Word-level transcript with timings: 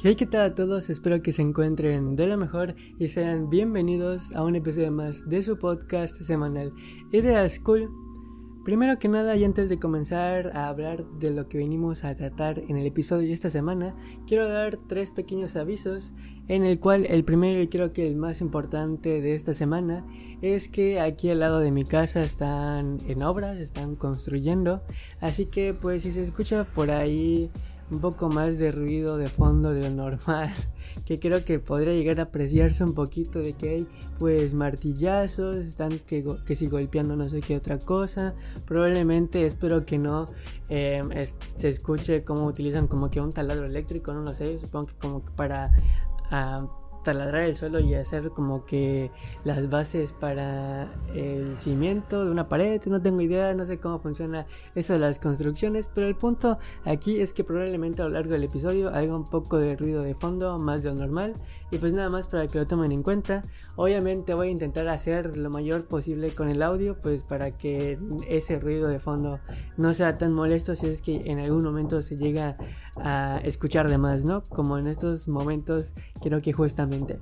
Hey, 0.00 0.14
¿qué 0.14 0.26
tal 0.26 0.42
a 0.42 0.54
todos? 0.54 0.90
Espero 0.90 1.22
que 1.22 1.32
se 1.32 1.42
encuentren 1.42 2.14
de 2.14 2.28
lo 2.28 2.36
mejor 2.36 2.76
y 3.00 3.08
sean 3.08 3.50
bienvenidos 3.50 4.32
a 4.36 4.44
un 4.44 4.54
episodio 4.54 4.92
más 4.92 5.28
de 5.28 5.42
su 5.42 5.58
podcast 5.58 6.22
semanal 6.22 6.72
Ideas 7.10 7.58
Cool. 7.58 7.90
Primero 8.64 9.00
que 9.00 9.08
nada, 9.08 9.34
y 9.34 9.42
antes 9.42 9.68
de 9.68 9.80
comenzar 9.80 10.56
a 10.56 10.68
hablar 10.68 11.04
de 11.18 11.32
lo 11.32 11.48
que 11.48 11.58
venimos 11.58 12.04
a 12.04 12.14
tratar 12.14 12.60
en 12.60 12.76
el 12.76 12.86
episodio 12.86 13.26
de 13.26 13.34
esta 13.34 13.50
semana, 13.50 13.96
quiero 14.24 14.48
dar 14.48 14.78
tres 14.86 15.10
pequeños 15.10 15.56
avisos, 15.56 16.12
en 16.46 16.64
el 16.64 16.78
cual 16.78 17.04
el 17.06 17.24
primero 17.24 17.60
y 17.60 17.66
creo 17.66 17.92
que 17.92 18.06
el 18.06 18.14
más 18.14 18.40
importante 18.40 19.20
de 19.20 19.34
esta 19.34 19.52
semana 19.52 20.06
es 20.42 20.68
que 20.68 21.00
aquí 21.00 21.28
al 21.28 21.40
lado 21.40 21.58
de 21.58 21.72
mi 21.72 21.84
casa 21.84 22.22
están 22.22 22.98
en 23.08 23.24
obras, 23.24 23.56
están 23.56 23.96
construyendo, 23.96 24.80
así 25.20 25.46
que 25.46 25.74
pues 25.74 26.04
si 26.04 26.12
se 26.12 26.22
escucha 26.22 26.62
por 26.62 26.92
ahí 26.92 27.50
un 27.90 28.00
poco 28.00 28.28
más 28.28 28.58
de 28.58 28.70
ruido 28.70 29.16
de 29.16 29.28
fondo 29.28 29.72
de 29.72 29.82
lo 29.82 29.90
normal, 29.90 30.50
que 31.06 31.18
creo 31.18 31.44
que 31.44 31.58
podría 31.58 31.92
llegar 31.92 32.20
a 32.20 32.24
apreciarse 32.24 32.84
un 32.84 32.94
poquito 32.94 33.38
de 33.40 33.54
que 33.54 33.68
hay 33.70 33.86
pues 34.18 34.54
martillazos, 34.54 35.56
están 35.56 35.98
que, 36.00 36.24
que 36.46 36.54
si 36.54 36.66
golpeando 36.66 37.16
no 37.16 37.28
sé 37.28 37.40
qué 37.40 37.56
otra 37.56 37.78
cosa, 37.78 38.34
probablemente 38.66 39.46
espero 39.46 39.86
que 39.86 39.98
no 39.98 40.30
em, 40.68 41.08
se 41.56 41.68
escuche 41.68 42.24
cómo 42.24 42.46
utilizan 42.46 42.86
como 42.88 43.10
que 43.10 43.20
un 43.20 43.32
taladro 43.32 43.66
eléctrico, 43.66 44.12
no 44.12 44.22
lo 44.22 44.34
sé, 44.34 44.58
supongo 44.58 44.86
que 44.86 44.94
como 44.94 45.20
para... 45.36 45.72
Ah, 46.30 46.66
taladrar 47.08 47.44
el 47.44 47.56
suelo 47.56 47.80
y 47.80 47.94
hacer 47.94 48.32
como 48.32 48.66
que 48.66 49.10
las 49.42 49.70
bases 49.70 50.12
para 50.12 50.88
el 51.14 51.56
cimiento 51.56 52.22
de 52.22 52.30
una 52.30 52.50
pared. 52.50 52.82
No 52.84 53.00
tengo 53.00 53.22
idea, 53.22 53.54
no 53.54 53.64
sé 53.64 53.78
cómo 53.78 53.98
funciona 53.98 54.46
eso 54.74 54.92
de 54.92 54.98
las 54.98 55.18
construcciones, 55.18 55.88
pero 55.88 56.06
el 56.06 56.16
punto 56.16 56.58
aquí 56.84 57.18
es 57.22 57.32
que 57.32 57.44
probablemente 57.44 58.02
a 58.02 58.04
lo 58.04 58.10
largo 58.10 58.32
del 58.32 58.44
episodio 58.44 58.94
haya 58.94 59.14
un 59.14 59.24
poco 59.24 59.56
de 59.56 59.74
ruido 59.74 60.02
de 60.02 60.14
fondo, 60.14 60.58
más 60.58 60.82
de 60.82 60.90
lo 60.90 60.96
normal. 60.96 61.32
Y 61.70 61.78
pues 61.78 61.92
nada 61.92 62.08
más 62.08 62.28
para 62.28 62.46
que 62.46 62.58
lo 62.58 62.66
tomen 62.66 62.92
en 62.92 63.02
cuenta. 63.02 63.44
Obviamente 63.76 64.34
voy 64.34 64.48
a 64.48 64.50
intentar 64.50 64.88
hacer 64.88 65.36
lo 65.36 65.50
mayor 65.50 65.86
posible 65.86 66.30
con 66.30 66.48
el 66.48 66.62
audio, 66.62 66.96
pues 67.00 67.22
para 67.22 67.56
que 67.56 67.98
ese 68.28 68.58
ruido 68.58 68.88
de 68.88 69.00
fondo 69.00 69.40
no 69.76 69.92
sea 69.94 70.16
tan 70.18 70.32
molesto 70.32 70.74
si 70.74 70.86
es 70.86 71.02
que 71.02 71.30
en 71.30 71.38
algún 71.38 71.64
momento 71.64 72.00
se 72.02 72.16
llega 72.16 72.56
a 72.96 73.40
escuchar 73.44 73.88
de 73.88 73.98
más, 73.98 74.24
¿no? 74.24 74.48
Como 74.48 74.78
en 74.78 74.86
estos 74.86 75.28
momentos 75.28 75.92
creo 76.22 76.40
que 76.40 76.52
justamente. 76.52 77.18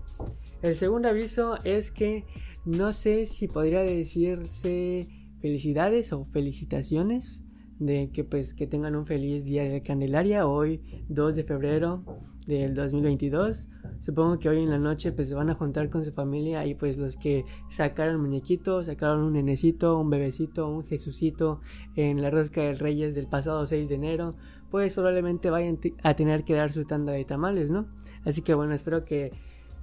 El 0.62 0.76
segundo 0.76 1.08
aviso 1.08 1.58
es 1.64 1.90
que 1.90 2.24
no 2.64 2.92
sé 2.92 3.26
si 3.26 3.48
podría 3.48 3.80
decirse 3.80 5.08
felicidades 5.40 6.12
o 6.12 6.24
felicitaciones 6.24 7.45
de 7.78 8.10
que 8.10 8.24
pues 8.24 8.54
que 8.54 8.66
tengan 8.66 8.96
un 8.96 9.04
feliz 9.04 9.44
día 9.44 9.64
de 9.64 9.82
Candelaria 9.82 10.46
hoy 10.46 10.80
2 11.08 11.36
de 11.36 11.44
febrero 11.44 12.02
del 12.46 12.74
2022 12.74 13.68
supongo 14.00 14.38
que 14.38 14.48
hoy 14.48 14.62
en 14.62 14.70
la 14.70 14.78
noche 14.78 15.12
pues 15.12 15.28
se 15.28 15.34
van 15.34 15.50
a 15.50 15.54
juntar 15.54 15.90
con 15.90 16.04
su 16.04 16.12
familia 16.12 16.64
y 16.64 16.74
pues 16.74 16.96
los 16.96 17.16
que 17.18 17.44
sacaron 17.68 18.20
muñequito 18.20 18.82
sacaron 18.82 19.22
un 19.22 19.34
nenecito 19.34 19.98
un 19.98 20.08
bebecito 20.08 20.68
un 20.68 20.84
jesucito 20.84 21.60
en 21.96 22.22
la 22.22 22.30
rosca 22.30 22.62
del 22.62 22.78
reyes 22.78 23.14
del 23.14 23.26
pasado 23.26 23.66
6 23.66 23.90
de 23.90 23.94
enero 23.94 24.36
pues 24.70 24.94
probablemente 24.94 25.50
vayan 25.50 25.78
a 26.02 26.14
tener 26.16 26.44
que 26.44 26.54
dar 26.54 26.72
su 26.72 26.86
tanda 26.86 27.12
de 27.12 27.26
tamales 27.26 27.70
no 27.70 27.88
así 28.24 28.40
que 28.40 28.54
bueno 28.54 28.72
espero 28.72 29.04
que 29.04 29.32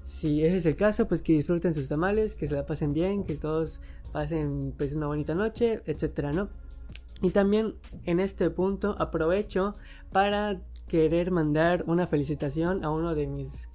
si 0.03 0.43
ese 0.43 0.57
es 0.57 0.65
el 0.65 0.75
caso 0.75 1.07
pues 1.07 1.21
que 1.21 1.33
disfruten 1.33 1.75
sus 1.75 1.89
tamales 1.89 2.33
que 2.33 2.47
se 2.47 2.55
la 2.55 2.65
pasen 2.65 2.91
bien 2.91 3.23
que 3.23 3.35
todos 3.35 3.81
pasen 4.11 4.73
pues 4.75 4.95
una 4.95 5.05
bonita 5.05 5.35
noche 5.35 5.81
etcétera 5.85 6.33
no 6.33 6.62
y 7.23 7.29
también 7.29 7.75
en 8.05 8.19
este 8.19 8.49
punto 8.49 8.95
aprovecho 8.99 9.75
para 10.11 10.61
querer 10.87 11.31
mandar 11.31 11.85
una 11.87 12.05
felicitación 12.05 12.83
a 12.83 12.91
uno 12.91 13.15
de 13.15 13.27
mis 13.27 13.71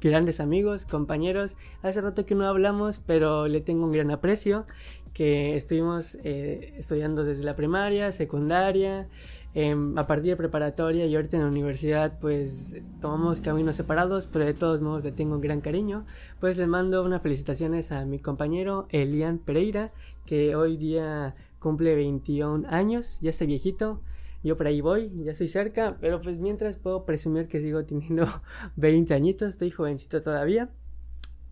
grandes 0.00 0.38
amigos, 0.38 0.84
compañeros. 0.84 1.56
Hace 1.82 2.02
rato 2.02 2.26
que 2.26 2.34
no 2.34 2.46
hablamos, 2.46 3.00
pero 3.00 3.48
le 3.48 3.62
tengo 3.62 3.86
un 3.86 3.92
gran 3.92 4.10
aprecio, 4.10 4.66
que 5.14 5.56
estuvimos 5.56 6.16
eh, 6.22 6.74
estudiando 6.76 7.24
desde 7.24 7.42
la 7.42 7.56
primaria, 7.56 8.12
secundaria, 8.12 9.08
em, 9.54 9.98
a 9.98 10.06
partir 10.06 10.30
de 10.30 10.36
preparatoria 10.36 11.06
y 11.06 11.16
ahorita 11.16 11.38
en 11.38 11.42
la 11.42 11.48
universidad 11.48 12.18
pues 12.20 12.80
tomamos 13.00 13.40
caminos 13.40 13.76
separados, 13.76 14.28
pero 14.28 14.44
de 14.44 14.54
todos 14.54 14.80
modos 14.80 15.02
le 15.02 15.10
tengo 15.10 15.34
un 15.34 15.40
gran 15.40 15.60
cariño. 15.60 16.06
Pues 16.38 16.58
le 16.58 16.66
mando 16.66 17.02
unas 17.02 17.22
felicitaciones 17.22 17.90
a 17.90 18.04
mi 18.04 18.18
compañero 18.20 18.86
Elian 18.90 19.38
Pereira, 19.38 19.90
que 20.26 20.54
hoy 20.54 20.76
día 20.76 21.34
cumple 21.68 21.94
21 21.94 22.66
años, 22.70 23.18
ya 23.20 23.28
está 23.28 23.44
viejito. 23.44 24.00
Yo 24.42 24.56
por 24.56 24.66
ahí 24.66 24.80
voy, 24.80 25.12
ya 25.22 25.32
estoy 25.32 25.48
cerca, 25.48 25.98
pero 26.00 26.18
pues 26.18 26.38
mientras 26.38 26.78
puedo 26.78 27.04
presumir 27.04 27.46
que 27.46 27.60
sigo 27.60 27.84
teniendo 27.84 28.26
20 28.76 29.12
añitos, 29.12 29.50
estoy 29.50 29.70
jovencito 29.70 30.22
todavía. 30.22 30.70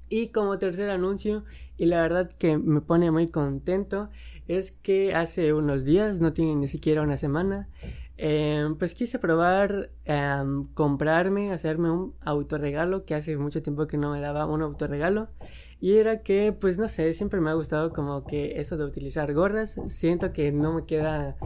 Y 0.09 0.29
como 0.29 0.57
tercer 0.57 0.89
anuncio, 0.89 1.45
y 1.77 1.85
la 1.85 2.01
verdad 2.01 2.31
que 2.31 2.57
me 2.57 2.81
pone 2.81 3.11
muy 3.11 3.29
contento, 3.29 4.09
es 4.49 4.73
que 4.73 5.15
hace 5.15 5.53
unos 5.53 5.85
días, 5.85 6.21
no 6.21 6.33
tiene 6.33 6.55
ni 6.55 6.67
siquiera 6.67 7.03
una 7.03 7.19
semana, 7.19 7.69
em, 8.17 8.75
pues 8.79 8.95
quise 8.95 9.19
probar 9.19 9.91
em, 10.07 10.67
comprarme, 10.73 11.53
hacerme 11.53 11.91
un 11.91 12.15
autorregalo, 12.25 13.05
que 13.05 13.15
hace 13.15 13.37
mucho 13.37 13.61
tiempo 13.63 13.87
que 13.87 13.99
no 13.99 14.13
me 14.13 14.21
daba 14.21 14.47
un 14.47 14.63
autorregalo. 14.63 15.29
Y 15.81 15.97
era 15.97 16.23
que, 16.23 16.53
pues 16.53 16.79
no 16.79 16.89
sé, 16.89 17.13
siempre 17.13 17.41
me 17.41 17.51
ha 17.51 17.55
gustado 17.55 17.93
como 17.93 18.25
que 18.25 18.61
eso 18.61 18.77
de 18.77 18.85
utilizar 18.85 19.33
gorras. 19.35 19.77
Siento 19.89 20.33
que 20.33 20.51
no 20.53 20.73
me 20.73 20.87
queda 20.87 21.37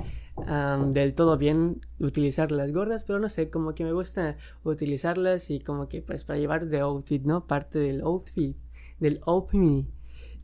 del 0.88 1.14
todo 1.14 1.36
bien 1.36 1.80
utilizar 1.98 2.50
las 2.50 2.72
gorras, 2.72 3.04
pero 3.04 3.18
no 3.18 3.28
sé, 3.28 3.50
como 3.50 3.74
que 3.74 3.84
me 3.84 3.92
gusta 3.92 4.36
utilizarlas 4.64 5.50
y 5.50 5.60
como 5.60 5.88
que 5.88 6.00
pues 6.00 6.24
para 6.24 6.38
llevar 6.38 6.66
de 6.68 6.80
outfit, 6.80 7.22
¿no? 7.24 7.46
Parte 7.46 7.78
del 7.78 8.00
outfit, 8.02 8.56
del 8.98 9.20
outfit. 9.26 9.86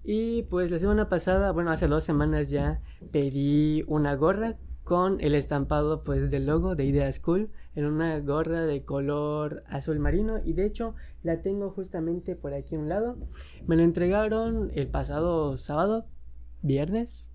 Y 0.02 0.42
pues 0.44 0.70
la 0.70 0.78
semana 0.78 1.08
pasada, 1.08 1.50
bueno, 1.52 1.70
hace 1.70 1.86
dos 1.88 2.04
semanas 2.04 2.50
ya 2.50 2.80
pedí 3.10 3.84
una 3.86 4.14
gorra 4.14 4.56
con 4.84 5.20
el 5.20 5.34
estampado 5.34 6.04
pues 6.04 6.30
del 6.30 6.46
logo 6.46 6.76
de 6.76 6.84
Ideas 6.84 7.18
Cool 7.18 7.50
en 7.76 7.84
una 7.84 8.18
gorra 8.20 8.62
de 8.62 8.84
color 8.84 9.62
azul 9.68 10.00
marino 10.00 10.40
y 10.44 10.54
de 10.54 10.66
hecho 10.66 10.94
la 11.22 11.42
tengo 11.42 11.70
justamente 11.70 12.34
por 12.34 12.52
aquí 12.52 12.74
a 12.74 12.78
un 12.80 12.88
lado. 12.88 13.16
Me 13.66 13.76
la 13.76 13.84
entregaron 13.84 14.72
el 14.74 14.88
pasado 14.88 15.56
sábado, 15.56 16.06
viernes, 16.62 17.30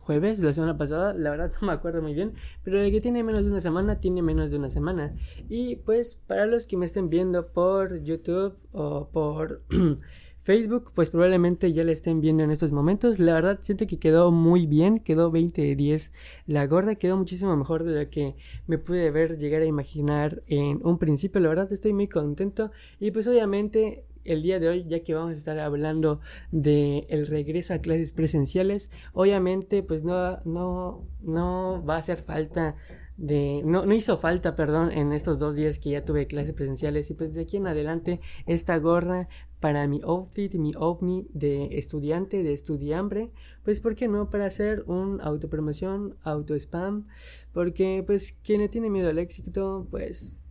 jueves 0.00 0.40
la 0.40 0.52
semana 0.52 0.76
pasada, 0.76 1.14
la 1.14 1.30
verdad 1.30 1.52
no 1.60 1.66
me 1.66 1.72
acuerdo 1.72 2.02
muy 2.02 2.14
bien, 2.14 2.32
pero 2.62 2.80
de 2.80 2.90
que 2.90 3.00
tiene 3.00 3.22
menos 3.22 3.42
de 3.44 3.50
una 3.50 3.60
semana, 3.60 4.00
tiene 4.00 4.22
menos 4.22 4.50
de 4.50 4.56
una 4.56 4.70
semana. 4.70 5.14
Y 5.48 5.76
pues 5.76 6.22
para 6.26 6.46
los 6.46 6.66
que 6.66 6.76
me 6.76 6.86
estén 6.86 7.10
viendo 7.10 7.52
por 7.52 8.02
YouTube 8.02 8.56
o 8.72 9.08
por 9.10 9.62
Facebook, 10.44 10.92
pues 10.94 11.08
probablemente 11.08 11.72
ya 11.72 11.84
la 11.84 11.92
estén 11.92 12.20
viendo 12.20 12.44
en 12.44 12.50
estos 12.50 12.70
momentos. 12.70 13.18
La 13.18 13.32
verdad 13.32 13.60
siento 13.62 13.86
que 13.86 13.98
quedó 13.98 14.30
muy 14.30 14.66
bien, 14.66 14.98
quedó 14.98 15.30
20 15.30 15.62
de 15.62 15.74
10. 15.74 16.12
La 16.46 16.66
gorda 16.66 16.96
quedó 16.96 17.16
muchísimo 17.16 17.56
mejor 17.56 17.82
de 17.82 18.04
lo 18.04 18.10
que 18.10 18.36
me 18.66 18.76
pude 18.76 19.10
ver 19.10 19.38
llegar 19.38 19.62
a 19.62 19.64
imaginar 19.64 20.42
en 20.46 20.80
un 20.84 20.98
principio. 20.98 21.40
La 21.40 21.48
verdad 21.48 21.72
estoy 21.72 21.94
muy 21.94 22.08
contento 22.08 22.70
y 23.00 23.10
pues 23.10 23.26
obviamente 23.26 24.04
el 24.24 24.42
día 24.42 24.60
de 24.60 24.68
hoy, 24.68 24.84
ya 24.86 25.00
que 25.00 25.14
vamos 25.14 25.30
a 25.30 25.38
estar 25.38 25.58
hablando 25.58 26.20
de 26.52 27.06
el 27.08 27.26
regreso 27.26 27.72
a 27.72 27.78
clases 27.78 28.12
presenciales, 28.12 28.90
obviamente 29.14 29.82
pues 29.82 30.04
no, 30.04 30.40
no, 30.44 31.08
no 31.22 31.82
va 31.86 31.96
a 31.96 31.98
hacer 31.98 32.18
falta 32.18 32.76
de 33.16 33.62
no, 33.64 33.86
no 33.86 33.94
hizo 33.94 34.18
falta, 34.18 34.56
perdón, 34.56 34.90
en 34.92 35.12
estos 35.12 35.38
dos 35.38 35.54
días 35.54 35.78
que 35.78 35.90
ya 35.90 36.04
tuve 36.04 36.26
clases 36.26 36.52
presenciales 36.52 37.10
y 37.10 37.14
pues 37.14 37.34
de 37.34 37.42
aquí 37.42 37.56
en 37.56 37.66
adelante 37.66 38.20
esta 38.46 38.76
gorra 38.78 39.28
para 39.64 39.88
mi 39.88 40.02
outfit, 40.04 40.56
mi 40.56 40.72
ovni 40.76 41.26
de 41.32 41.78
estudiante, 41.78 42.42
de 42.42 42.52
estudiambre, 42.52 43.30
pues 43.62 43.80
¿por 43.80 43.94
qué 43.94 44.08
no? 44.08 44.28
Para 44.28 44.44
hacer 44.44 44.84
un 44.86 45.22
autopromoción, 45.22 46.18
auto 46.22 46.54
spam, 46.54 47.06
porque 47.54 48.04
pues 48.06 48.36
quien 48.44 48.60
le 48.60 48.68
tiene 48.68 48.90
miedo 48.90 49.08
al 49.08 49.18
éxito, 49.18 49.88
pues 49.90 50.42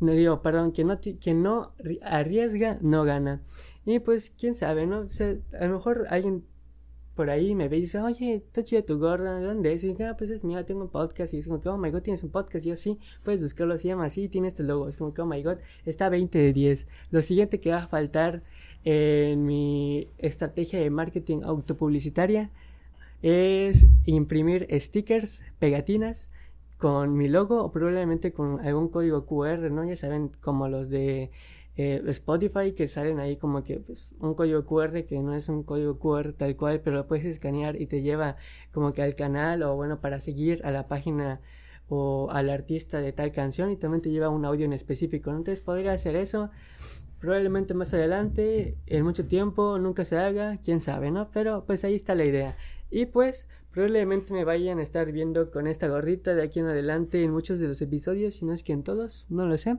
no 0.00 0.10
digo, 0.10 0.42
perdón, 0.42 0.72
que 0.72 0.82
no, 0.82 0.98
que 0.98 1.32
no 1.32 1.74
arriesga, 2.02 2.78
no 2.80 3.04
gana. 3.04 3.40
Y 3.84 4.00
pues, 4.00 4.30
quién 4.36 4.56
sabe, 4.56 4.84
¿no? 4.88 5.02
O 5.02 5.08
sea, 5.08 5.36
a 5.60 5.66
lo 5.66 5.74
mejor 5.74 6.06
alguien 6.10 6.44
por 7.16 7.30
ahí 7.30 7.54
me 7.54 7.68
ve 7.68 7.78
y 7.78 7.80
dice, 7.80 7.98
oye, 8.00 8.34
está 8.34 8.62
chida 8.62 8.82
tu 8.82 8.98
gorra, 8.98 9.40
¿de 9.40 9.46
dónde 9.46 9.72
es? 9.72 9.82
Y 9.84 9.88
dice, 9.88 10.04
ah, 10.04 10.16
pues 10.16 10.28
es 10.30 10.44
mío, 10.44 10.62
tengo 10.66 10.82
un 10.82 10.90
podcast. 10.90 11.32
Y 11.32 11.38
es 11.38 11.48
como 11.48 11.60
que, 11.60 11.68
oh 11.70 11.78
my 11.78 11.90
god, 11.90 12.02
tienes 12.02 12.22
un 12.22 12.30
podcast. 12.30 12.66
Y 12.66 12.68
yo, 12.68 12.76
sí, 12.76 12.98
puedes 13.24 13.42
buscarlo, 13.42 13.76
se 13.78 13.88
llama 13.88 14.04
así, 14.04 14.28
tiene 14.28 14.48
este 14.48 14.62
logo. 14.62 14.86
Es 14.86 14.98
como 14.98 15.14
que, 15.14 15.22
oh 15.22 15.26
my 15.26 15.42
god, 15.42 15.56
está 15.86 16.10
20 16.10 16.38
de 16.38 16.52
10. 16.52 16.86
Lo 17.10 17.22
siguiente 17.22 17.58
que 17.58 17.70
va 17.70 17.84
a 17.84 17.88
faltar 17.88 18.42
en 18.84 19.46
mi 19.46 20.08
estrategia 20.18 20.78
de 20.78 20.90
marketing 20.90 21.40
autopublicitaria 21.42 22.50
es 23.22 23.86
imprimir 24.04 24.68
stickers, 24.78 25.42
pegatinas 25.58 26.28
con 26.76 27.16
mi 27.16 27.28
logo 27.28 27.64
o 27.64 27.72
probablemente 27.72 28.32
con 28.32 28.60
algún 28.60 28.88
código 28.88 29.24
QR, 29.24 29.70
¿no? 29.70 29.84
Ya 29.84 29.96
saben, 29.96 30.30
como 30.42 30.68
los 30.68 30.90
de 30.90 31.30
eh, 31.76 32.02
Spotify 32.06 32.72
que 32.72 32.88
salen 32.88 33.18
ahí 33.18 33.36
como 33.36 33.62
que 33.62 33.80
pues 33.80 34.14
un 34.20 34.34
código 34.34 34.64
QR 34.64 35.04
que 35.04 35.20
no 35.22 35.34
es 35.34 35.48
un 35.48 35.62
código 35.62 35.98
QR 35.98 36.32
tal 36.32 36.56
cual, 36.56 36.80
pero 36.80 36.96
lo 36.96 37.06
puedes 37.06 37.26
escanear 37.26 37.80
y 37.80 37.86
te 37.86 38.02
lleva 38.02 38.36
como 38.72 38.92
que 38.92 39.02
al 39.02 39.14
canal 39.14 39.62
o 39.62 39.76
bueno 39.76 40.00
para 40.00 40.20
seguir 40.20 40.60
a 40.64 40.70
la 40.70 40.88
página 40.88 41.40
o 41.88 42.28
al 42.30 42.50
artista 42.50 43.00
de 43.00 43.12
tal 43.12 43.30
canción 43.32 43.70
y 43.70 43.76
también 43.76 44.02
te 44.02 44.10
lleva 44.10 44.28
un 44.28 44.44
audio 44.44 44.64
en 44.64 44.72
específico. 44.72 45.30
Entonces 45.30 45.60
podría 45.60 45.92
hacer 45.92 46.16
eso. 46.16 46.50
Probablemente 47.20 47.74
más 47.74 47.94
adelante, 47.94 48.76
en 48.86 49.02
mucho 49.04 49.26
tiempo, 49.26 49.78
nunca 49.78 50.04
se 50.04 50.18
haga, 50.18 50.58
quién 50.62 50.80
sabe, 50.80 51.10
¿no? 51.10 51.30
Pero 51.32 51.64
pues 51.66 51.84
ahí 51.84 51.94
está 51.94 52.14
la 52.14 52.24
idea. 52.24 52.56
Y 52.90 53.06
pues 53.06 53.48
probablemente 53.70 54.32
me 54.32 54.44
vayan 54.44 54.78
a 54.78 54.82
estar 54.82 55.10
viendo 55.12 55.50
con 55.50 55.66
esta 55.66 55.88
gorrita 55.88 56.34
de 56.34 56.42
aquí 56.42 56.60
en 56.60 56.66
adelante 56.66 57.22
en 57.22 57.30
muchos 57.30 57.58
de 57.58 57.68
los 57.68 57.80
episodios, 57.82 58.34
si 58.34 58.44
no 58.44 58.52
es 58.52 58.62
que 58.62 58.72
en 58.72 58.82
todos, 58.82 59.26
no 59.28 59.46
lo 59.46 59.56
sé. 59.58 59.76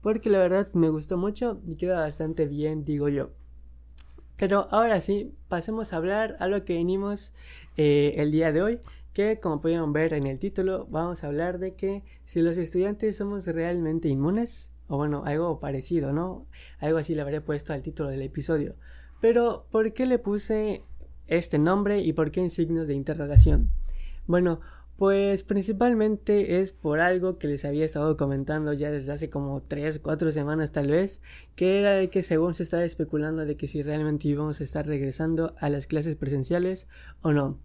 Porque 0.00 0.30
la 0.30 0.38
verdad 0.38 0.68
me 0.74 0.88
gustó 0.88 1.16
mucho 1.16 1.60
y 1.66 1.76
queda 1.76 2.00
bastante 2.00 2.46
bien, 2.46 2.84
digo 2.84 3.08
yo. 3.08 3.30
Pero 4.36 4.68
ahora 4.70 5.00
sí, 5.00 5.34
pasemos 5.48 5.92
a 5.92 5.96
hablar 5.96 6.36
a 6.38 6.46
lo 6.46 6.64
que 6.64 6.74
venimos 6.74 7.32
eh, 7.76 8.12
el 8.14 8.30
día 8.30 8.52
de 8.52 8.62
hoy, 8.62 8.80
que 9.12 9.40
como 9.40 9.60
pudieron 9.60 9.92
ver 9.92 10.14
en 10.14 10.28
el 10.28 10.38
título, 10.38 10.86
vamos 10.90 11.24
a 11.24 11.26
hablar 11.26 11.58
de 11.58 11.74
que 11.74 12.04
si 12.24 12.40
los 12.40 12.56
estudiantes 12.56 13.16
somos 13.16 13.46
realmente 13.46 14.08
inmunes, 14.08 14.70
o 14.86 14.96
bueno, 14.96 15.24
algo 15.26 15.58
parecido, 15.58 16.12
¿no? 16.12 16.46
Algo 16.78 16.98
así 16.98 17.16
le 17.16 17.22
habré 17.22 17.40
puesto 17.40 17.72
al 17.72 17.82
título 17.82 18.10
del 18.10 18.22
episodio. 18.22 18.76
Pero, 19.20 19.66
¿por 19.72 19.92
qué 19.92 20.06
le 20.06 20.20
puse 20.20 20.84
este 21.26 21.58
nombre 21.58 21.98
y 21.98 22.12
por 22.12 22.30
qué 22.30 22.40
en 22.40 22.50
signos 22.50 22.86
de 22.86 22.94
interrogación? 22.94 23.70
Bueno, 24.28 24.60
pues 24.98 25.44
principalmente 25.44 26.60
es 26.60 26.72
por 26.72 26.98
algo 26.98 27.38
que 27.38 27.46
les 27.46 27.64
había 27.64 27.84
estado 27.84 28.16
comentando 28.16 28.72
ya 28.72 28.90
desde 28.90 29.12
hace 29.12 29.30
como 29.30 29.62
3, 29.62 30.00
4 30.00 30.32
semanas 30.32 30.72
tal 30.72 30.88
vez, 30.88 31.22
que 31.54 31.78
era 31.78 31.92
de 31.92 32.10
que 32.10 32.24
según 32.24 32.56
se 32.56 32.64
estaba 32.64 32.82
especulando 32.82 33.46
de 33.46 33.56
que 33.56 33.68
si 33.68 33.80
realmente 33.80 34.26
íbamos 34.26 34.60
a 34.60 34.64
estar 34.64 34.88
regresando 34.88 35.54
a 35.60 35.70
las 35.70 35.86
clases 35.86 36.16
presenciales 36.16 36.88
o 37.22 37.32
no. 37.32 37.60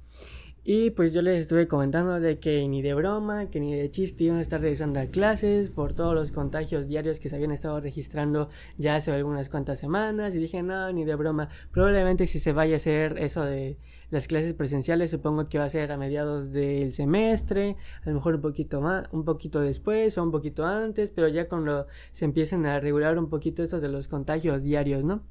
Y 0.66 0.92
pues 0.92 1.12
yo 1.12 1.22
les 1.22 1.42
estuve 1.42 1.68
comentando 1.68 2.22
de 2.22 2.40
que 2.40 2.66
ni 2.70 2.82
de 2.82 2.94
broma, 2.94 3.50
que 3.50 3.60
ni 3.60 3.76
de 3.76 3.92
chiste 3.92 4.24
iban 4.24 4.38
a 4.38 4.42
estar 4.42 4.62
regresando 4.62 5.02
a 5.02 5.08
clases 5.08 5.70
por 5.70 5.94
todos 5.94 6.16
los 6.16 6.32
contagios 6.32 6.88
diarios 6.88 7.20
que 7.20 7.28
se 7.28 7.36
habían 7.36 7.52
estado 7.52 7.82
registrando 7.82 8.48
ya 8.78 8.96
hace 8.96 9.12
algunas 9.12 9.50
cuantas 9.50 9.80
semanas. 9.80 10.34
Y 10.36 10.40
dije, 10.40 10.64
no, 10.64 10.90
ni 10.94 11.04
de 11.04 11.16
broma. 11.16 11.50
Probablemente 11.72 12.28
si 12.28 12.40
se 12.40 12.54
vaya 12.54 12.76
a 12.76 12.78
hacer 12.78 13.18
eso 13.18 13.44
de 13.44 13.78
las 14.10 14.28
clases 14.28 14.54
presenciales, 14.54 15.12
supongo 15.12 15.50
que 15.50 15.58
va 15.58 15.66
a 15.66 15.70
ser 15.70 15.92
a 15.92 15.98
mediados 15.98 16.54
del 16.54 16.94
semestre, 16.94 17.76
a 18.06 18.10
lo 18.10 18.16
mejor 18.16 18.36
un 18.36 18.42
poquito 18.42 18.80
más, 18.80 19.10
un 19.12 19.26
poquito 19.26 19.60
después 19.60 20.18
o 20.18 20.24
un 20.24 20.32
poquito 20.32 20.66
antes, 20.66 21.12
pero 21.12 21.28
ya 21.28 21.50
cuando 21.50 21.88
se 22.14 22.24
empiecen 22.24 22.66
a 22.68 22.80
regular 22.80 23.20
un 23.20 23.28
poquito 23.28 23.64
eso 23.64 23.82
de 23.82 23.90
los 23.90 24.08
contagios 24.08 24.64
diarios, 24.64 25.04
¿no? 25.04 25.24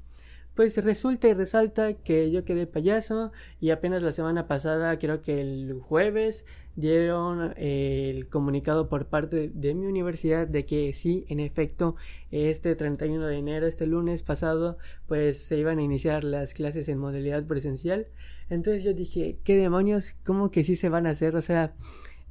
Pues 0.55 0.77
resulta 0.83 1.27
y 1.27 1.33
resalta 1.33 1.93
que 1.93 2.29
yo 2.29 2.43
quedé 2.43 2.67
payaso 2.67 3.31
y 3.59 3.71
apenas 3.71 4.03
la 4.03 4.11
semana 4.11 4.47
pasada, 4.47 4.99
creo 4.99 5.21
que 5.21 5.41
el 5.41 5.79
jueves, 5.81 6.45
dieron 6.75 7.53
eh, 7.55 8.09
el 8.09 8.27
comunicado 8.29 8.89
por 8.89 9.07
parte 9.07 9.51
de 9.53 9.73
mi 9.75 9.85
universidad 9.85 10.47
de 10.47 10.65
que 10.65 10.93
sí, 10.93 11.25
en 11.29 11.39
efecto, 11.39 11.95
este 12.31 12.75
31 12.75 13.25
de 13.27 13.37
enero, 13.37 13.67
este 13.67 13.85
lunes 13.85 14.23
pasado, 14.23 14.77
pues 15.07 15.39
se 15.39 15.57
iban 15.57 15.79
a 15.79 15.83
iniciar 15.83 16.23
las 16.23 16.53
clases 16.53 16.87
en 16.89 16.97
modalidad 16.97 17.45
presencial. 17.45 18.07
Entonces 18.49 18.83
yo 18.83 18.93
dije, 18.93 19.39
¿qué 19.43 19.55
demonios? 19.55 20.15
¿Cómo 20.23 20.51
que 20.51 20.63
sí 20.63 20.75
se 20.75 20.89
van 20.89 21.07
a 21.07 21.11
hacer? 21.11 21.35
O 21.35 21.41
sea, 21.41 21.75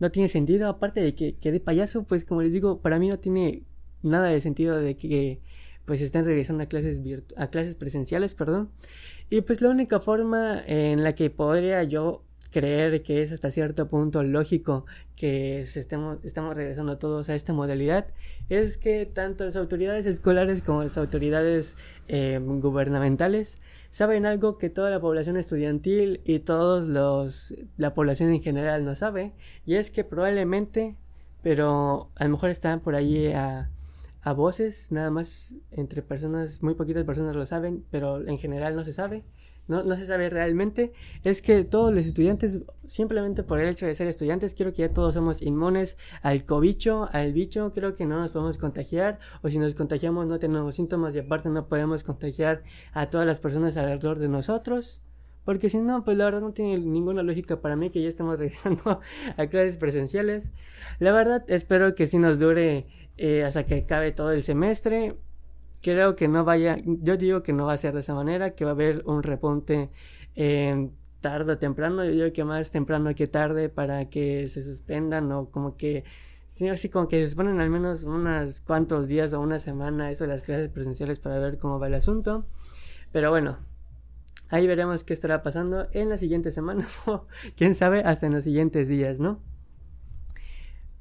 no 0.01 0.11
tiene 0.11 0.29
sentido. 0.29 0.69
Aparte 0.69 1.01
de 1.01 1.15
que 1.15 1.37
quedé 1.37 1.61
payaso, 1.61 2.05
pues 2.05 2.25
como 2.25 2.43
les 2.43 2.53
digo, 2.53 2.81
para 2.81 2.99
mí 2.99 3.09
no 3.09 3.19
tiene 3.19 3.65
nada 4.03 4.29
de 4.29 4.41
sentido 4.41 4.77
de 4.77 4.97
que 4.97 5.41
pues 5.85 6.01
están 6.01 6.25
regresando 6.25 6.63
a 6.63 6.67
clases 6.67 7.03
a 7.37 7.49
clases 7.49 7.77
presenciales, 7.77 8.35
perdón. 8.35 8.71
Y 9.31 9.41
pues 9.43 9.61
la 9.61 9.71
única 9.71 10.01
forma 10.01 10.63
en 10.67 11.03
la 11.03 11.15
que 11.15 11.31
podría 11.31 11.83
yo 11.83 12.23
creer 12.53 13.03
que 13.03 13.23
es 13.23 13.33
hasta 13.33 13.51
cierto 13.51 13.89
punto 13.89 14.23
lógico 14.23 14.85
que 15.17 15.63
estemos, 15.63 16.19
estamos 16.23 16.55
regresando 16.55 16.99
todos 16.99 17.29
a 17.29 17.35
esta 17.35 17.53
modalidad 17.53 18.07
es 18.49 18.77
que 18.77 19.07
tanto 19.07 19.45
las 19.45 19.57
autoridades 19.57 20.07
escolares 20.07 20.63
como 20.63 20.83
las 20.83 20.99
autoridades 20.99 21.77
eh, 22.09 22.39
gubernamentales 22.41 23.57
saben 23.91 24.27
algo 24.27 24.59
que 24.59 24.69
toda 24.69 24.91
la 24.91 25.01
población 25.01 25.37
estudiantil 25.37 26.21
y 26.25 26.41
todos 26.41 26.87
los 26.87 27.55
la 27.79 27.95
población 27.95 28.31
en 28.31 28.43
general 28.43 28.85
no 28.85 28.95
sabe 28.95 29.33
y 29.67 29.77
es 29.77 29.91
que 29.91 30.05
probablemente 30.05 30.97
pero 31.43 32.11
a 32.17 32.25
lo 32.25 32.31
mejor 32.31 32.51
están 32.51 32.81
por 32.81 32.95
ahí 32.95 33.33
a 33.33 33.71
a 34.23 34.33
voces, 34.33 34.93
nada 34.93 35.11
más 35.11 35.55
entre 35.71 36.03
personas, 36.03 36.63
muy 36.63 36.75
poquitas 36.75 37.05
personas 37.05 37.37
lo 37.37 37.45
saben, 37.47 37.85
pero 37.91 38.27
en 38.27 38.39
general 38.39 38.77
no 38.77 38.85
se 38.85 38.93
sabe, 38.93 39.25
no, 39.69 39.83
no 39.83 39.97
se 39.97 40.07
sabe 40.07 40.31
realmente, 40.31 40.93
es 41.25 41.43
que 41.43 41.65
todos 41.65 41.93
los 41.93 42.07
estudiantes, 42.07 42.61
simplemente 42.87 43.43
por 43.43 43.61
el 43.61 43.69
hecho 43.69 43.87
de 43.87 43.95
ser 43.95 44.07
estudiantes, 44.07 44.55
creo 44.55 44.73
que 44.73 44.83
ya 44.83 44.93
todos 44.93 45.15
somos 45.15 45.43
inmunes 45.43 45.97
al 46.23 46.45
cobicho, 46.45 47.09
al 47.13 47.33
bicho, 47.33 47.73
creo 47.73 47.95
que 47.95 48.07
no 48.07 48.21
nos 48.21 48.33
podemos 48.33 48.59
contagiar, 48.59 49.19
o 49.43 49.49
si 49.49 49.59
nos 49.59 49.75
contagiamos 49.75 50.27
no 50.27 50.39
tenemos 50.39 50.77
síntomas 50.77 51.15
y 51.15 51.19
aparte 51.19 51.49
no 51.49 51.67
podemos 51.69 52.05
contagiar 52.05 52.63
a 52.93 53.11
todas 53.11 53.27
las 53.27 53.41
personas 53.41 53.77
alrededor 53.77 54.19
de 54.19 54.29
nosotros. 54.29 55.03
Porque 55.45 55.71
si 55.71 55.79
no, 55.79 56.05
pues 56.05 56.17
la 56.17 56.25
verdad 56.27 56.41
no 56.41 56.53
tiene 56.53 56.79
ninguna 56.79 57.23
lógica 57.25 57.61
para 57.61 57.75
mí 57.75 57.91
que 57.91 58.01
ya 58.01 58.09
estamos 58.09 58.39
regresando 58.39 59.01
a 59.37 59.47
clases 59.49 59.77
presenciales. 59.77 60.53
La 61.01 61.13
verdad 61.13 61.45
espero 61.49 61.95
que 61.95 62.07
sí 62.07 62.19
nos 62.19 62.39
dure 62.39 62.87
eh, 63.17 63.45
hasta 63.45 63.65
que 63.65 63.77
acabe 63.77 64.13
todo 64.13 64.33
el 64.33 64.43
semestre. 64.43 65.17
Creo 65.83 66.15
que 66.17 66.29
no 66.29 66.45
vaya, 66.45 66.79
yo 66.85 67.17
digo 67.17 67.43
que 67.43 67.53
no 67.53 67.67
va 67.67 67.73
a 67.73 67.77
ser 67.77 67.95
de 67.95 68.01
esa 68.01 68.15
manera, 68.15 68.51
que 68.51 68.65
va 68.65 68.71
a 68.71 68.75
haber 68.75 69.03
un 69.05 69.23
repunte 69.23 69.91
tarde 71.23 71.53
o 71.55 71.59
temprano, 71.59 72.05
yo 72.05 72.11
digo 72.11 72.33
que 72.35 72.45
más 72.45 72.71
temprano 72.71 73.15
que 73.15 73.27
tarde 73.27 73.71
para 73.71 74.11
que 74.11 74.47
se 74.49 74.63
suspendan 74.63 75.33
o 75.33 75.51
como 75.51 75.79
que, 75.79 76.05
sí, 76.49 76.69
así 76.69 76.91
como 76.91 77.09
que 77.09 77.21
se 77.21 77.27
suspenden 77.27 77.61
al 77.61 77.71
menos 77.71 78.03
unos 78.05 78.61
cuantos 78.61 79.09
días 79.09 79.33
o 79.33 79.41
una 79.41 79.59
semana 79.59 80.11
eso 80.11 80.25
de 80.25 80.29
las 80.35 80.43
clases 80.43 80.69
presenciales 80.69 81.19
para 81.19 81.39
ver 81.39 81.57
cómo 81.57 81.79
va 81.79 81.87
el 81.87 81.95
asunto. 81.95 82.47
Pero 83.13 83.31
bueno, 83.31 83.59
ahí 84.51 84.67
veremos 84.67 85.05
qué 85.05 85.15
estará 85.15 85.43
pasando 85.43 85.89
en 85.93 86.11
las 86.11 86.21
siguientes 86.21 86.55
semanas 86.55 87.01
o 87.07 87.27
quién 87.57 87.75
sabe 87.75 88.01
hasta 88.01 88.27
en 88.27 88.35
los 88.35 88.45
siguientes 88.45 88.89
días, 88.89 89.21
¿no? 89.21 89.41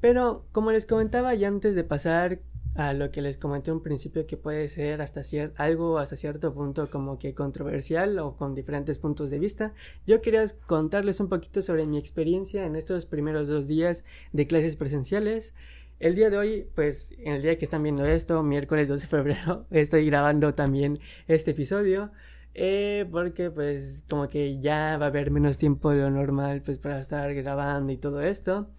Pero 0.01 0.47
como 0.51 0.71
les 0.71 0.85
comentaba 0.85 1.33
ya 1.35 1.47
antes 1.47 1.75
de 1.75 1.83
pasar 1.83 2.41
a 2.75 2.93
lo 2.93 3.11
que 3.11 3.21
les 3.21 3.37
comenté 3.37 3.71
un 3.71 3.83
principio 3.83 4.25
que 4.25 4.37
puede 4.37 4.67
ser 4.67 5.01
hasta 5.01 5.21
algo 5.57 5.97
hasta 5.97 6.15
cierto 6.15 6.53
punto 6.53 6.89
como 6.89 7.19
que 7.19 7.33
controversial 7.33 8.17
o 8.19 8.37
con 8.37 8.55
diferentes 8.55 8.97
puntos 8.97 9.29
de 9.29 9.39
vista, 9.39 9.73
yo 10.07 10.21
quería 10.21 10.45
contarles 10.67 11.19
un 11.19 11.29
poquito 11.29 11.61
sobre 11.61 11.85
mi 11.85 11.97
experiencia 11.97 12.65
en 12.65 12.75
estos 12.75 13.05
primeros 13.05 13.47
dos 13.47 13.67
días 13.67 14.03
de 14.31 14.47
clases 14.47 14.75
presenciales. 14.75 15.53
El 15.99 16.15
día 16.15 16.31
de 16.31 16.37
hoy, 16.37 16.67
pues 16.73 17.13
en 17.19 17.33
el 17.33 17.41
día 17.43 17.57
que 17.57 17.65
están 17.65 17.83
viendo 17.83 18.05
esto, 18.05 18.41
miércoles 18.41 18.87
12 18.87 19.01
de 19.01 19.07
febrero, 19.07 19.67
estoy 19.71 20.05
grabando 20.07 20.53
también 20.55 20.97
este 21.27 21.51
episodio. 21.51 22.11
Eh, 22.53 23.07
porque 23.09 23.49
pues 23.49 24.03
como 24.09 24.27
que 24.27 24.59
ya 24.59 24.97
va 24.97 25.05
a 25.05 25.07
haber 25.07 25.31
menos 25.31 25.57
tiempo 25.57 25.91
de 25.91 26.01
lo 26.01 26.09
normal 26.09 26.61
pues 26.61 26.79
para 26.79 26.99
estar 26.99 27.33
grabando 27.33 27.93
y 27.93 27.97
todo 27.97 28.21
esto. 28.21 28.69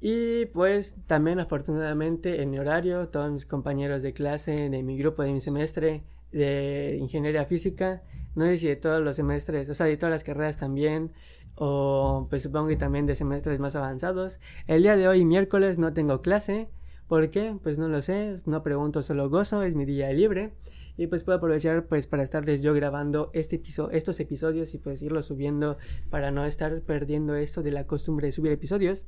Y 0.00 0.46
pues 0.46 0.98
también 1.06 1.40
afortunadamente 1.40 2.42
en 2.42 2.50
mi 2.50 2.58
horario, 2.58 3.08
todos 3.08 3.32
mis 3.32 3.46
compañeros 3.46 4.02
de 4.02 4.12
clase, 4.12 4.70
de 4.70 4.82
mi 4.82 4.96
grupo 4.96 5.22
de 5.22 5.32
mi 5.32 5.40
semestre 5.40 6.04
de 6.30 6.96
ingeniería 7.00 7.44
física, 7.46 8.02
no 8.34 8.44
sé 8.44 8.58
si 8.58 8.68
de 8.68 8.76
todos 8.76 9.02
los 9.02 9.16
semestres, 9.16 9.68
o 9.68 9.74
sea, 9.74 9.86
de 9.86 9.96
todas 9.96 10.12
las 10.12 10.24
carreras 10.24 10.56
también, 10.56 11.12
o 11.56 12.28
pues 12.30 12.44
supongo 12.44 12.68
que 12.68 12.76
también 12.76 13.06
de 13.06 13.16
semestres 13.16 13.58
más 13.58 13.74
avanzados. 13.74 14.38
El 14.68 14.82
día 14.82 14.96
de 14.96 15.08
hoy, 15.08 15.24
miércoles, 15.24 15.78
no 15.78 15.92
tengo 15.92 16.22
clase. 16.22 16.68
¿Por 17.08 17.30
qué? 17.30 17.56
Pues 17.62 17.78
no 17.78 17.88
lo 17.88 18.02
sé, 18.02 18.36
no 18.46 18.62
pregunto, 18.62 19.02
solo 19.02 19.28
gozo, 19.30 19.62
es 19.62 19.74
mi 19.74 19.84
día 19.84 20.12
libre. 20.12 20.52
Y 20.96 21.06
pues 21.06 21.24
puedo 21.24 21.38
aprovechar 21.38 21.86
pues 21.86 22.06
para 22.06 22.22
estarles 22.22 22.62
yo 22.62 22.74
grabando 22.74 23.30
este 23.32 23.56
episodio, 23.56 23.96
estos 23.96 24.20
episodios 24.20 24.74
y 24.74 24.78
pues 24.78 25.02
irlos 25.02 25.26
subiendo 25.26 25.78
para 26.10 26.30
no 26.30 26.44
estar 26.44 26.80
perdiendo 26.82 27.34
esto 27.34 27.62
de 27.62 27.72
la 27.72 27.86
costumbre 27.86 28.26
de 28.26 28.32
subir 28.32 28.52
episodios. 28.52 29.06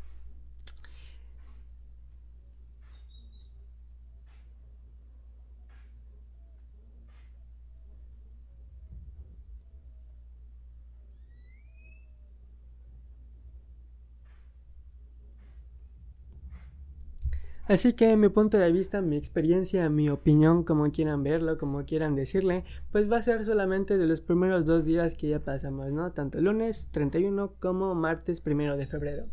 Así 17.71 17.93
que 17.93 18.17
mi 18.17 18.29
punto 18.29 18.59
de 18.59 18.73
vista, 18.73 19.01
mi 19.01 19.15
experiencia, 19.15 19.89
mi 19.91 20.11
opinión, 20.11 20.65
como 20.65 20.91
quieran 20.91 21.23
verlo, 21.23 21.57
como 21.57 21.85
quieran 21.85 22.17
decirle, 22.17 22.65
pues 22.91 23.09
va 23.09 23.19
a 23.19 23.23
ser 23.23 23.45
solamente 23.45 23.97
de 23.97 24.09
los 24.09 24.21
primeros 24.21 24.67
dos 24.67 24.85
días 24.85 25.15
que 25.15 25.29
ya 25.29 25.39
pasamos, 25.39 25.93
¿no? 25.93 26.11
Tanto 26.11 26.41
lunes 26.41 26.89
31 26.91 27.53
como 27.61 27.95
martes 27.95 28.43
1 28.45 28.77
de 28.77 28.87
febrero. 28.89 29.27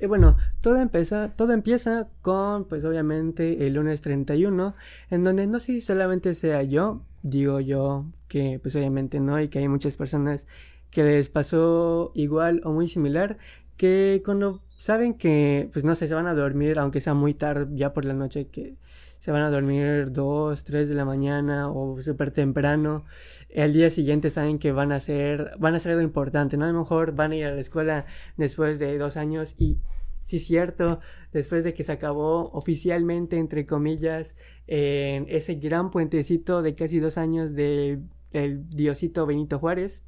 Y 0.00 0.06
bueno, 0.06 0.38
todo 0.62 0.76
empieza, 0.78 1.34
todo 1.36 1.52
empieza 1.52 2.08
con, 2.22 2.64
pues 2.64 2.86
obviamente, 2.86 3.66
el 3.66 3.74
lunes 3.74 4.00
31, 4.00 4.74
en 5.10 5.22
donde 5.22 5.46
no 5.46 5.60
sé 5.60 5.72
si 5.72 5.82
solamente 5.82 6.32
sea 6.32 6.62
yo, 6.62 7.02
digo 7.22 7.60
yo 7.60 8.06
que 8.28 8.58
pues 8.62 8.76
obviamente 8.76 9.20
no, 9.20 9.38
y 9.42 9.48
que 9.48 9.58
hay 9.58 9.68
muchas 9.68 9.98
personas 9.98 10.46
que 10.90 11.04
les 11.04 11.28
pasó 11.28 12.12
igual 12.14 12.62
o 12.64 12.72
muy 12.72 12.88
similar, 12.88 13.36
que 13.78 14.22
cuando 14.24 14.62
saben 14.76 15.14
que, 15.14 15.70
pues 15.72 15.84
no 15.86 15.94
sé, 15.94 16.06
se 16.08 16.14
van 16.14 16.26
a 16.26 16.34
dormir, 16.34 16.78
aunque 16.78 17.00
sea 17.00 17.14
muy 17.14 17.32
tarde, 17.32 17.68
ya 17.74 17.94
por 17.94 18.04
la 18.04 18.12
noche, 18.12 18.48
que 18.48 18.76
se 19.18 19.32
van 19.32 19.42
a 19.42 19.50
dormir 19.50 20.12
2, 20.12 20.64
3 20.64 20.88
de 20.88 20.94
la 20.94 21.04
mañana 21.04 21.70
o 21.70 22.00
súper 22.00 22.30
temprano, 22.30 23.04
el 23.48 23.72
día 23.72 23.90
siguiente 23.90 24.30
saben 24.30 24.58
que 24.58 24.72
van 24.72 24.92
a 24.92 24.96
hacer, 24.96 25.52
van 25.58 25.74
a 25.74 25.78
hacer 25.78 25.92
algo 25.92 26.02
importante, 26.02 26.56
¿no? 26.56 26.66
A 26.66 26.72
lo 26.72 26.78
mejor 26.78 27.12
van 27.12 27.32
a 27.32 27.36
ir 27.36 27.46
a 27.46 27.52
la 27.54 27.60
escuela 27.60 28.04
después 28.36 28.78
de 28.78 28.98
dos 28.98 29.16
años 29.16 29.54
y 29.58 29.78
sí 30.22 30.36
es 30.36 30.44
cierto, 30.44 31.00
después 31.32 31.64
de 31.64 31.74
que 31.74 31.84
se 31.84 31.92
acabó 31.92 32.50
oficialmente, 32.52 33.38
entre 33.38 33.66
comillas, 33.66 34.36
en 34.66 35.26
ese 35.28 35.54
gran 35.54 35.90
puentecito 35.90 36.62
de 36.62 36.74
casi 36.74 37.00
dos 37.00 37.16
años 37.16 37.54
de 37.54 38.00
el 38.32 38.68
diosito 38.68 39.26
Benito 39.26 39.58
Juárez, 39.58 40.04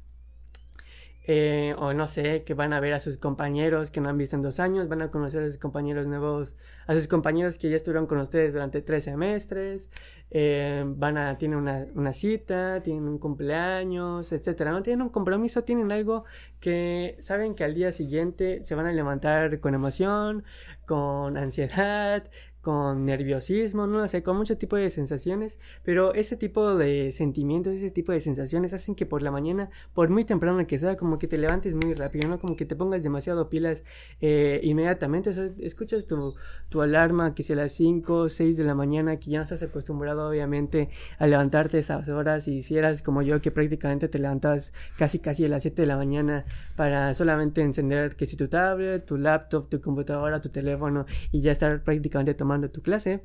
eh, 1.27 1.75
o 1.77 1.93
no 1.93 2.07
sé, 2.07 2.43
que 2.43 2.53
van 2.55 2.73
a 2.73 2.79
ver 2.79 2.93
a 2.93 2.99
sus 2.99 3.17
compañeros 3.17 3.91
que 3.91 4.01
no 4.01 4.09
han 4.09 4.17
visto 4.17 4.35
en 4.35 4.41
dos 4.41 4.59
años, 4.59 4.87
van 4.87 5.01
a 5.03 5.11
conocer 5.11 5.43
a 5.43 5.49
sus 5.49 5.57
compañeros 5.57 6.07
nuevos, 6.07 6.55
a 6.87 6.93
sus 6.95 7.07
compañeros 7.07 7.59
que 7.59 7.69
ya 7.69 7.75
estuvieron 7.75 8.07
con 8.07 8.17
ustedes 8.19 8.53
durante 8.53 8.81
tres 8.81 9.03
semestres, 9.03 9.91
eh, 10.31 10.83
van 10.85 11.17
a, 11.17 11.37
tienen 11.37 11.59
una, 11.59 11.85
una, 11.93 12.13
cita, 12.13 12.81
tienen 12.81 13.07
un 13.07 13.19
cumpleaños, 13.19 14.31
etcétera, 14.31 14.71
no 14.71 14.81
tienen 14.81 15.03
un 15.03 15.09
compromiso, 15.09 15.63
tienen 15.63 15.91
algo 15.91 16.25
que 16.59 17.17
saben 17.19 17.53
que 17.53 17.63
al 17.63 17.75
día 17.75 17.91
siguiente 17.91 18.63
se 18.63 18.75
van 18.75 18.87
a 18.87 18.91
levantar 18.91 19.59
con 19.59 19.75
emoción, 19.75 20.43
con 20.85 21.37
ansiedad, 21.37 22.29
con 22.61 23.05
nerviosismo, 23.05 23.87
no 23.87 24.07
sé, 24.07 24.21
con 24.23 24.37
mucho 24.37 24.57
tipo 24.57 24.75
de 24.75 24.89
sensaciones, 24.89 25.59
pero 25.83 26.13
ese 26.13 26.37
tipo 26.37 26.75
de 26.75 27.11
sentimientos, 27.11 27.73
ese 27.73 27.91
tipo 27.91 28.11
de 28.11 28.21
sensaciones 28.21 28.73
hacen 28.73 28.95
que 28.95 29.05
por 29.05 29.23
la 29.23 29.31
mañana, 29.31 29.69
por 29.93 30.09
muy 30.09 30.25
temprano 30.25 30.65
que 30.67 30.77
sea, 30.77 30.95
como 30.95 31.17
que 31.17 31.27
te 31.27 31.37
levantes 31.37 31.75
muy 31.75 31.93
rápido, 31.95 32.29
¿no? 32.29 32.39
Como 32.39 32.55
que 32.55 32.65
te 32.65 32.75
pongas 32.75 33.01
demasiado 33.01 33.49
pilas 33.49 33.83
eh, 34.21 34.59
inmediatamente, 34.63 35.31
escuchas 35.59 36.05
tu, 36.05 36.35
tu 36.69 36.81
alarma 36.81 37.33
que 37.33 37.43
sea 37.43 37.55
a 37.55 37.63
las 37.63 37.71
5, 37.73 38.29
6 38.29 38.57
de 38.57 38.63
la 38.63 38.75
mañana, 38.75 39.17
que 39.17 39.31
ya 39.31 39.39
no 39.39 39.43
estás 39.43 39.63
acostumbrado 39.63 40.29
obviamente 40.29 40.89
a 41.17 41.27
levantarte 41.27 41.79
esas 41.79 42.07
horas 42.09 42.47
y 42.47 42.61
si 42.61 42.77
eras 42.77 43.01
como 43.01 43.21
yo 43.23 43.41
que 43.41 43.51
prácticamente 43.51 44.07
te 44.07 44.19
levantas 44.19 44.71
casi 44.97 45.19
casi 45.19 45.45
a 45.45 45.49
las 45.49 45.63
7 45.63 45.81
de 45.81 45.87
la 45.87 45.97
mañana 45.97 46.45
para 46.75 47.13
solamente 47.15 47.61
encender 47.61 48.15
que 48.15 48.25
si 48.25 48.35
tu 48.35 48.47
tablet, 48.47 49.05
tu 49.05 49.17
laptop, 49.17 49.69
tu 49.69 49.81
computadora, 49.81 50.39
tu 50.41 50.49
teléfono 50.49 51.05
y 51.31 51.41
ya 51.41 51.51
estar 51.51 51.83
prácticamente 51.83 52.33
tomando 52.33 52.50
tu 52.59 52.81
clase, 52.81 53.23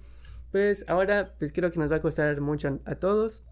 pues 0.53 0.85
ahora 0.89 1.35
pues 1.39 1.53
creo 1.53 1.71
que 1.71 1.79
nos 1.79 1.91
va 1.91 1.97
a 1.97 2.01
costar 2.01 2.41
mucho 2.41 2.81
a 2.85 2.95
todos 2.97 3.43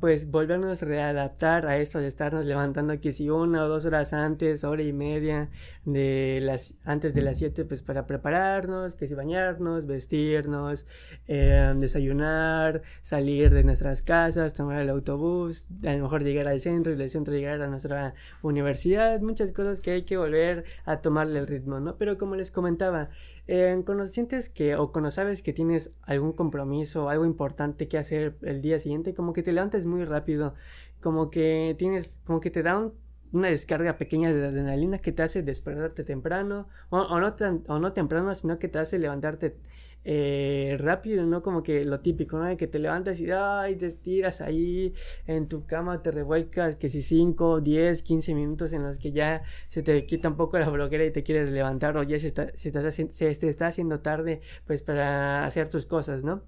pues 0.00 0.30
volvernos 0.30 0.82
a 0.82 0.86
readaptar 0.86 1.66
a 1.66 1.78
esto 1.78 1.98
de 1.98 2.08
estarnos 2.08 2.44
levantando 2.44 3.00
que 3.00 3.12
si 3.12 3.30
una 3.30 3.64
o 3.64 3.68
dos 3.68 3.86
horas 3.86 4.12
antes, 4.12 4.62
hora 4.62 4.82
y 4.82 4.92
media 4.92 5.48
de 5.84 6.40
las 6.42 6.74
antes 6.84 7.14
de 7.14 7.22
las 7.22 7.38
siete 7.38 7.64
pues 7.64 7.82
para 7.82 8.06
prepararnos, 8.06 8.94
que 8.94 9.06
si 9.06 9.14
bañarnos, 9.14 9.86
vestirnos, 9.86 10.84
eh, 11.28 11.72
desayunar, 11.76 12.82
salir 13.00 13.54
de 13.54 13.64
nuestras 13.64 14.02
casas, 14.02 14.52
tomar 14.52 14.82
el 14.82 14.90
autobús, 14.90 15.68
a 15.84 15.94
lo 15.94 16.02
mejor 16.02 16.24
llegar 16.24 16.46
al 16.48 16.60
centro 16.60 16.92
y 16.92 16.96
del 16.96 17.10
centro 17.10 17.34
llegar 17.34 17.62
a 17.62 17.68
nuestra 17.68 18.14
universidad, 18.42 19.20
muchas 19.20 19.52
cosas 19.52 19.80
que 19.80 19.92
hay 19.92 20.02
que 20.02 20.18
volver 20.18 20.64
a 20.84 21.00
tomarle 21.00 21.38
el 21.38 21.46
ritmo, 21.46 21.80
¿no? 21.80 21.96
Pero 21.96 22.18
como 22.18 22.36
les 22.36 22.50
comentaba, 22.50 23.08
eh, 23.48 23.80
cuando 23.84 24.06
sientes 24.06 24.48
que 24.48 24.76
o 24.76 24.92
cuando 24.92 25.10
sabes 25.10 25.42
que 25.42 25.52
tienes 25.52 25.96
algún 26.02 26.32
compromiso, 26.32 27.08
algo 27.08 27.24
importante 27.24 27.88
que 27.88 27.98
hacer 27.98 28.36
el 28.42 28.62
día 28.62 28.78
siguiente, 28.78 29.14
como 29.14 29.32
que 29.32 29.42
te 29.42 29.52
levantas 29.52 29.86
muy 29.86 30.04
rápido, 30.04 30.54
como 31.00 31.30
que 31.30 31.74
tienes, 31.78 32.20
como 32.24 32.40
que 32.40 32.50
te 32.50 32.62
da 32.62 32.90
una 33.32 33.48
descarga 33.48 33.98
pequeña 33.98 34.32
de 34.32 34.46
adrenalina 34.46 34.98
que 34.98 35.12
te 35.12 35.22
hace 35.22 35.42
despertarte 35.42 36.04
temprano, 36.04 36.68
o, 36.90 37.20
no, 37.20 37.36
o 37.68 37.78
no 37.78 37.92
temprano, 37.92 38.34
sino 38.34 38.58
que 38.58 38.68
te 38.68 38.78
hace 38.78 38.98
levantarte 38.98 39.56
eh, 40.04 40.76
rápido, 40.78 41.26
¿no? 41.26 41.42
Como 41.42 41.62
que 41.62 41.84
lo 41.84 42.00
típico, 42.00 42.38
¿no? 42.38 42.44
De 42.44 42.56
que 42.56 42.66
te 42.66 42.78
levantas 42.78 43.20
y 43.20 43.30
ay, 43.30 43.76
te 43.76 43.86
estiras 43.86 44.40
ahí 44.40 44.94
en 45.26 45.48
tu 45.48 45.66
cama, 45.66 46.00
te 46.00 46.12
revuelcas, 46.12 46.76
que 46.76 46.88
si 46.88 47.02
5, 47.02 47.60
10, 47.60 48.02
15 48.02 48.34
minutos 48.34 48.72
en 48.72 48.84
los 48.84 48.98
que 48.98 49.12
ya 49.12 49.42
se 49.68 49.82
te 49.82 50.06
quita 50.06 50.28
un 50.28 50.36
poco 50.36 50.58
la 50.58 50.68
bloquera 50.68 51.04
y 51.04 51.10
te 51.10 51.22
quieres 51.22 51.50
levantar 51.50 51.96
o 51.96 52.02
ya 52.04 52.18
se, 52.20 52.28
está, 52.28 52.52
se, 52.54 52.70
te 52.70 53.48
está 53.48 53.66
haciendo 53.66 54.00
tarde, 54.00 54.40
pues 54.66 54.82
para 54.82 55.44
hacer 55.44 55.68
tus 55.68 55.86
cosas, 55.86 56.22
¿no? 56.24 56.42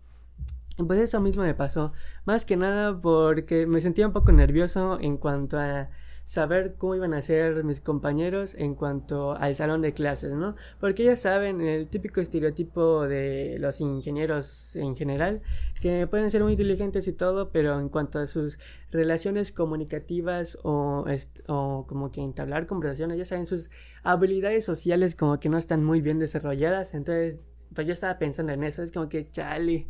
Pues 0.87 1.00
eso 1.00 1.21
mismo 1.21 1.43
me 1.43 1.55
pasó, 1.55 1.93
más 2.25 2.45
que 2.45 2.57
nada 2.57 3.00
porque 3.00 3.67
me 3.67 3.81
sentía 3.81 4.07
un 4.07 4.12
poco 4.12 4.31
nervioso 4.31 4.99
en 5.00 5.17
cuanto 5.17 5.59
a 5.59 5.90
saber 6.28 6.75
cómo 6.76 6.94
iban 6.94 7.14
a 7.14 7.23
ser 7.23 7.64
mis 7.64 7.80
compañeros 7.80 8.54
en 8.54 8.75
cuanto 8.75 9.32
al 9.32 9.54
salón 9.54 9.80
de 9.80 9.94
clases, 9.94 10.32
¿no? 10.32 10.56
Porque 10.78 11.02
ya 11.02 11.16
saben, 11.16 11.62
el 11.62 11.88
típico 11.88 12.20
estereotipo 12.20 13.08
de 13.08 13.56
los 13.58 13.80
ingenieros 13.80 14.76
en 14.76 14.94
general, 14.94 15.40
que 15.80 16.06
pueden 16.06 16.30
ser 16.30 16.42
muy 16.42 16.52
inteligentes 16.52 17.08
y 17.08 17.14
todo, 17.14 17.49
pero 17.50 17.80
en 17.80 17.88
cuanto 17.88 18.18
a 18.18 18.26
sus 18.26 18.58
relaciones 18.90 19.52
comunicativas 19.52 20.58
o, 20.64 21.06
o 21.47 21.87
como 21.88 22.12
que 22.12 22.20
entablar 22.20 22.66
conversaciones, 22.66 23.16
ya 23.16 23.25
saben, 23.25 23.47
sus 23.47 23.70
habilidades 24.02 24.66
sociales 24.66 25.14
como 25.14 25.40
que 25.40 25.49
no 25.49 25.56
están 25.56 25.82
muy 25.82 26.02
bien 26.02 26.18
desarrolladas, 26.18 26.92
entonces 26.92 27.50
pues 27.75 27.87
yo 27.87 27.93
estaba 27.93 28.19
pensando 28.19 28.53
en 28.53 28.65
eso, 28.65 28.83
es 28.83 28.93
como 28.93 29.09
que, 29.09 29.31
chale, 29.31 29.89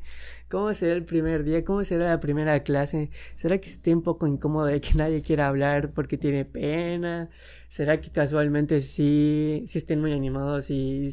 ¿cómo 0.48 0.72
será 0.74 0.94
el 0.94 1.04
primer 1.04 1.44
día? 1.44 1.64
¿Cómo 1.64 1.84
será 1.84 2.08
la 2.08 2.20
primera 2.20 2.62
clase? 2.62 3.10
¿Será 3.36 3.58
que 3.58 3.68
esté 3.68 3.94
un 3.94 4.02
poco 4.02 4.26
incómodo 4.26 4.66
de 4.66 4.80
que 4.80 4.90
nadie 4.96 5.22
quiera 5.22 5.48
hablar 5.48 5.92
porque 5.92 6.18
tiene 6.18 6.44
pena? 6.44 7.30
¿Será 7.68 8.00
que 8.00 8.10
casualmente 8.10 8.80
sí, 8.80 9.64
sí 9.66 9.78
estén 9.78 10.00
muy 10.00 10.12
animados 10.12 10.70
y, 10.70 11.08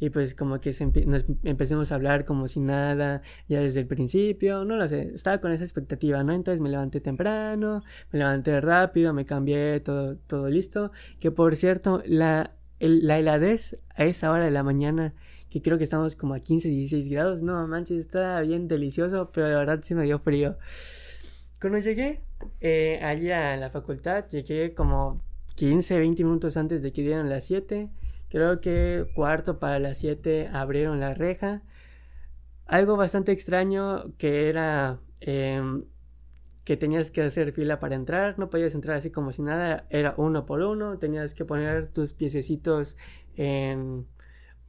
y 0.00 0.10
pues 0.10 0.34
como 0.34 0.60
que 0.60 0.72
nos 1.06 1.24
empecemos 1.44 1.92
a 1.92 1.94
hablar 1.94 2.24
como 2.24 2.48
si 2.48 2.60
nada 2.60 3.22
ya 3.48 3.60
desde 3.60 3.80
el 3.80 3.86
principio? 3.86 4.64
No 4.64 4.76
lo 4.76 4.88
sé, 4.88 5.12
estaba 5.14 5.40
con 5.40 5.52
esa 5.52 5.64
expectativa, 5.64 6.24
¿no? 6.24 6.32
Entonces 6.32 6.60
me 6.60 6.68
levanté 6.68 7.00
temprano, 7.00 7.82
me 8.10 8.18
levanté 8.18 8.60
rápido, 8.60 9.14
me 9.14 9.24
cambié, 9.24 9.80
todo, 9.80 10.16
todo 10.16 10.48
listo. 10.48 10.90
Que 11.20 11.30
por 11.30 11.54
cierto, 11.56 12.02
la, 12.04 12.56
la 12.80 13.18
heladez 13.18 13.76
a 13.94 14.04
esa 14.04 14.32
hora 14.32 14.44
de 14.44 14.50
la 14.50 14.64
mañana 14.64 15.14
que 15.52 15.60
creo 15.60 15.76
que 15.76 15.84
estamos 15.84 16.16
como 16.16 16.32
a 16.32 16.40
15, 16.40 16.66
16 16.68 17.10
grados. 17.10 17.42
No 17.42 17.68
manches, 17.68 17.98
está 17.98 18.40
bien 18.40 18.68
delicioso, 18.68 19.30
pero 19.32 19.48
de 19.48 19.54
verdad 19.54 19.80
sí 19.82 19.94
me 19.94 20.04
dio 20.04 20.18
frío. 20.18 20.56
Cuando 21.60 21.78
llegué 21.78 22.22
eh, 22.60 23.00
allí 23.02 23.30
a 23.30 23.54
la 23.58 23.68
facultad, 23.68 24.26
llegué 24.28 24.72
como 24.72 25.20
15, 25.56 25.98
20 25.98 26.24
minutos 26.24 26.56
antes 26.56 26.80
de 26.80 26.90
que 26.94 27.02
dieran 27.02 27.28
las 27.28 27.44
7. 27.44 27.90
Creo 28.30 28.62
que 28.62 29.06
cuarto 29.14 29.58
para 29.58 29.78
las 29.78 29.98
7 29.98 30.48
abrieron 30.54 31.00
la 31.00 31.12
reja. 31.12 31.62
Algo 32.64 32.96
bastante 32.96 33.32
extraño 33.32 34.16
que 34.16 34.48
era 34.48 35.00
em, 35.20 35.84
que 36.64 36.78
tenías 36.78 37.10
que 37.10 37.20
hacer 37.20 37.52
fila 37.52 37.78
para 37.78 37.94
entrar, 37.94 38.38
no 38.38 38.48
podías 38.48 38.74
entrar 38.74 38.96
así 38.96 39.10
como 39.10 39.32
si 39.32 39.42
nada, 39.42 39.86
era 39.90 40.14
uno 40.16 40.46
por 40.46 40.62
uno, 40.62 40.96
tenías 40.96 41.34
que 41.34 41.44
poner 41.44 41.88
tus 41.90 42.14
piececitos 42.14 42.96
en 43.36 44.06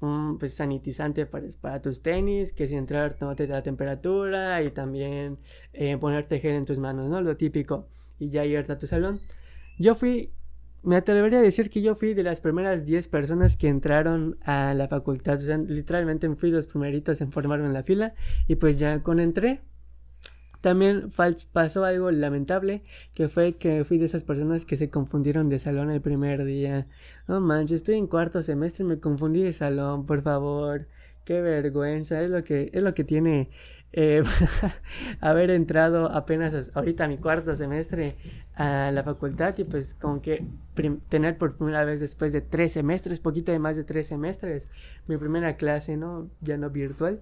un 0.04 0.38
pues, 0.38 0.54
sanitizante 0.54 1.26
para, 1.26 1.82
tus 1.82 2.02
tenis, 2.02 2.54
que 2.54 2.68
si 2.68 2.76
entrar 2.76 3.14
tomate 3.14 3.48
la 3.48 3.64
temperatura 3.64 4.62
y 4.62 4.70
también 4.70 5.40
eh, 5.74 5.98
ponerte 5.98 6.40
gel 6.40 6.56
en 6.56 6.66
tus 6.66 6.80
manos, 6.80 7.08
¿no? 7.10 7.22
Lo 7.22 7.38
típico. 7.38 7.88
Y 8.20 8.30
ya 8.30 8.46
irte 8.46 8.72
a 8.74 8.78
tu 8.78 8.88
salón. 8.88 9.20
Yo 9.80 9.96
fui, 9.96 10.32
me 10.84 10.98
atrevería 10.98 11.40
a 11.40 11.42
decir 11.42 11.70
que 11.70 11.82
yo 11.82 11.96
fui 11.96 12.14
de 12.14 12.24
las 12.24 12.42
primeras 12.42 12.86
10 12.86 13.08
personas 13.08 13.58
que 13.58 13.70
entraron 13.70 14.38
a 14.44 14.74
la 14.74 14.88
facultad. 14.88 15.36
O 15.36 15.40
sea, 15.40 15.58
literalmente 15.58 16.30
fui 16.36 16.52
los 16.52 16.68
primeritos 16.68 17.22
en 17.22 17.32
formarme 17.32 17.66
en 17.66 17.74
la 17.74 17.84
fila. 17.84 18.14
Y 18.48 18.56
pues 18.56 18.80
ya 18.80 19.02
con 19.02 19.20
entré, 19.20 19.62
también 20.64 21.12
pasó 21.52 21.84
algo 21.84 22.10
lamentable, 22.10 22.84
que 23.14 23.28
fue 23.28 23.58
que 23.58 23.84
fui 23.84 23.98
de 23.98 24.06
esas 24.06 24.24
personas 24.24 24.64
que 24.64 24.78
se 24.78 24.90
confundieron 24.90 25.50
de 25.50 25.60
salón 25.60 25.92
el 25.92 26.00
primer 26.00 26.46
día. 26.46 26.88
No 27.28 27.42
manches, 27.42 27.82
estoy 27.82 27.96
en 27.96 28.08
cuarto 28.08 28.42
semestre 28.42 28.86
y 28.86 28.88
me 28.88 28.98
confundí 28.98 29.44
de 29.44 29.52
salón, 29.52 30.06
por 30.06 30.22
favor. 30.22 30.88
Qué 31.26 31.42
vergüenza, 31.42 32.22
es 32.22 32.30
lo 32.30 32.44
que, 32.44 32.70
es 32.74 32.82
lo 32.82 32.94
que 32.94 33.04
tiene 33.04 33.50
eh, 33.92 34.24
haber 35.20 35.50
entrado 35.50 36.10
apenas 36.10 36.72
ahorita 36.74 37.04
a 37.04 37.08
mi 37.10 37.18
cuarto 37.18 37.54
semestre 37.56 38.16
a 38.56 38.90
la 38.92 39.04
facultad 39.04 39.54
y 39.58 39.66
pues 39.66 39.94
como 39.94 40.22
que 40.22 40.46
tener 41.10 41.38
por 41.38 41.58
primera 41.58 41.84
vez 41.84 42.00
después 42.00 42.32
de 42.32 42.40
tres 42.40 42.72
semestres, 42.72 43.20
poquito 43.20 43.52
de 43.52 43.60
más 43.60 43.76
de 43.76 43.84
tres 43.84 44.08
semestres, 44.08 44.70
mi 45.08 45.18
primera 45.18 45.58
clase, 45.58 45.98
¿no? 45.98 46.30
Ya 46.40 46.56
no 46.56 46.70
virtual. 46.70 47.20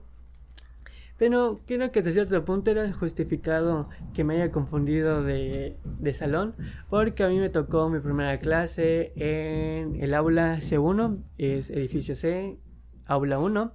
Pero 1.22 1.62
creo 1.68 1.92
que 1.92 2.00
hasta 2.00 2.10
cierto 2.10 2.44
punto 2.44 2.72
era 2.72 2.92
justificado 2.94 3.88
que 4.12 4.24
me 4.24 4.38
haya 4.38 4.50
confundido 4.50 5.22
de, 5.22 5.78
de, 6.00 6.13
salón, 6.16 6.56
porque 6.90 7.24
a 7.24 7.30
mí 7.30 7.38
me 7.38 7.50
tocó 7.50 7.90
mi 7.90 8.00
primera 8.00 8.40
clase 8.40 9.12
en 9.16 10.01
el 10.01 10.16
aula 10.16 10.56
C1, 10.56 11.22
es 11.38 11.70
edificio 11.70 12.16
C, 12.16 12.58
aula 13.06 13.38
1, 13.38 13.72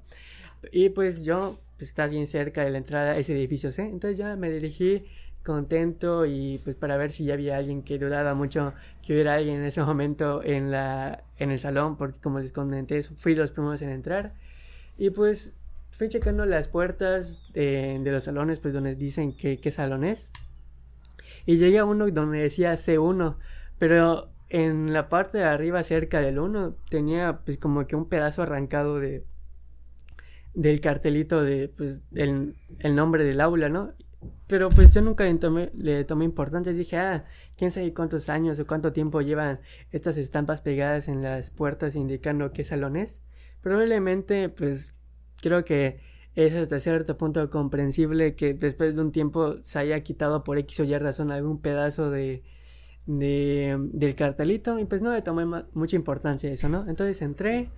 y 0.72 0.88
pues 0.88 1.24
yo 1.24 1.56
pues, 1.76 1.90
está 1.90 2.08
bien 2.08 2.26
cerca 2.26 2.64
de 2.64 2.70
la 2.70 2.78
entrada 2.78 3.12
a 3.12 3.16
ese 3.16 3.32
edificio 3.34 3.70
C, 3.70 3.84
entonces 3.84 4.18
ya 4.18 4.34
me 4.34 4.50
dirigí 4.50 5.04
contento 5.44 6.26
y 6.26 6.60
pues 6.64 6.74
para 6.74 6.96
ver 6.96 7.12
si 7.12 7.26
ya 7.26 7.34
había 7.34 7.58
alguien 7.58 7.84
que 7.84 7.96
dudaba 7.96 8.34
mucho 8.34 8.74
que 9.06 9.12
hubiera 9.12 9.34
alguien 9.34 9.60
en 9.60 9.66
ese 9.66 9.80
momento 9.84 10.42
en 10.42 10.72
la 10.72 11.22
en 11.38 11.52
el 11.52 11.60
salón 11.60 11.96
porque 11.96 12.18
como 12.20 12.40
les 12.40 12.50
comenté 12.50 13.04
fui 13.04 13.36
los 13.36 13.52
primeros 13.52 13.82
en 13.82 13.90
entrar. 13.90 14.34
Y 14.98 15.10
pues 15.10 15.54
fui 15.96 16.08
checando 16.08 16.44
las 16.46 16.68
puertas 16.68 17.52
de, 17.52 18.00
los 18.04 18.24
salones 18.24 18.60
pues 18.60 18.74
donde 18.74 18.94
dicen 18.94 19.36
que 19.36 19.58
qué 19.58 19.70
salón 19.70 20.04
es 20.04 20.30
y 21.44 21.56
llegué 21.56 21.78
a 21.78 21.84
uno 21.84 22.10
donde 22.10 22.38
decía 22.38 22.74
C1 22.74 23.36
pero 23.78 24.30
en 24.48 24.92
la 24.92 25.08
parte 25.08 25.38
de 25.38 25.44
arriba 25.44 25.82
cerca 25.82 26.20
del 26.20 26.38
1 26.38 26.76
tenía 26.90 27.40
pues 27.44 27.58
como 27.58 27.86
que 27.86 27.96
un 27.96 28.08
pedazo 28.08 28.42
arrancado 28.42 29.00
de 29.00 29.24
del 30.56 30.80
cartelito 30.80 31.42
de 31.42 31.68
pues 31.68 32.02
el, 32.14 32.56
el 32.78 32.96
nombre 32.96 33.24
del 33.24 33.42
aula, 33.42 33.68
¿no? 33.68 33.92
Pero 34.46 34.70
pues 34.70 34.92
yo 34.94 35.02
nunca 35.02 35.24
le 35.24 35.34
tomé, 35.34 35.70
le 35.74 36.04
tomé 36.04 36.24
importancia. 36.24 36.72
Dije, 36.72 36.96
ah, 36.96 37.24
quién 37.56 37.72
sabe 37.72 37.92
cuántos 37.92 38.28
años 38.28 38.58
o 38.58 38.66
cuánto 38.66 38.92
tiempo 38.92 39.20
llevan 39.20 39.60
estas 39.92 40.16
estampas 40.16 40.62
pegadas 40.62 41.08
en 41.08 41.22
las 41.22 41.50
puertas 41.50 41.94
indicando 41.94 42.52
qué 42.52 42.64
salón 42.64 42.96
es. 42.96 43.20
Probablemente, 43.60 44.48
pues 44.48 44.96
creo 45.46 45.64
que 45.64 45.98
es 46.34 46.54
hasta 46.54 46.80
cierto 46.80 47.16
punto 47.16 47.48
comprensible 47.50 48.34
que 48.34 48.52
después 48.52 48.96
de 48.96 49.02
un 49.02 49.12
tiempo 49.12 49.56
se 49.62 49.78
haya 49.78 50.00
quitado 50.00 50.42
por 50.42 50.58
X 50.58 50.80
o 50.80 50.84
Y 50.84 50.98
razón 50.98 51.30
algún 51.30 51.60
pedazo 51.60 52.10
de, 52.10 52.42
de 53.06 53.76
del 53.92 54.14
cartelito 54.16 54.78
y 54.78 54.84
pues 54.84 55.02
no 55.02 55.12
le 55.12 55.22
tomé 55.22 55.46
mucha 55.72 55.96
importancia 55.96 56.50
a 56.50 56.52
eso, 56.52 56.68
¿no? 56.68 56.84
Entonces 56.88 57.22
entré, 57.22 57.70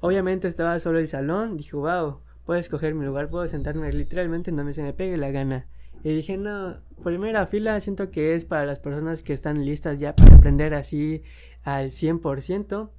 obviamente 0.00 0.46
estaba 0.46 0.78
solo 0.78 0.98
el 0.98 1.08
salón, 1.08 1.56
dije, 1.56 1.74
wow, 1.74 2.20
puedo 2.44 2.60
escoger 2.60 2.94
mi 2.94 3.04
lugar, 3.04 3.30
puedo 3.30 3.46
sentarme 3.46 3.90
literalmente 3.92 4.50
en 4.50 4.56
donde 4.56 4.74
se 4.74 4.82
me 4.82 4.92
pegue 4.92 5.16
la 5.16 5.30
gana. 5.30 5.66
Y 6.04 6.14
dije, 6.14 6.36
no, 6.36 6.76
primera 7.02 7.46
fila 7.46 7.80
siento 7.80 8.10
que 8.10 8.34
es 8.34 8.44
para 8.44 8.66
las 8.66 8.78
personas 8.78 9.22
que 9.22 9.32
están 9.32 9.64
listas 9.64 9.98
ya 9.98 10.14
para 10.14 10.36
aprender 10.36 10.74
así 10.74 11.22
al 11.64 11.90
100%. 11.90 12.90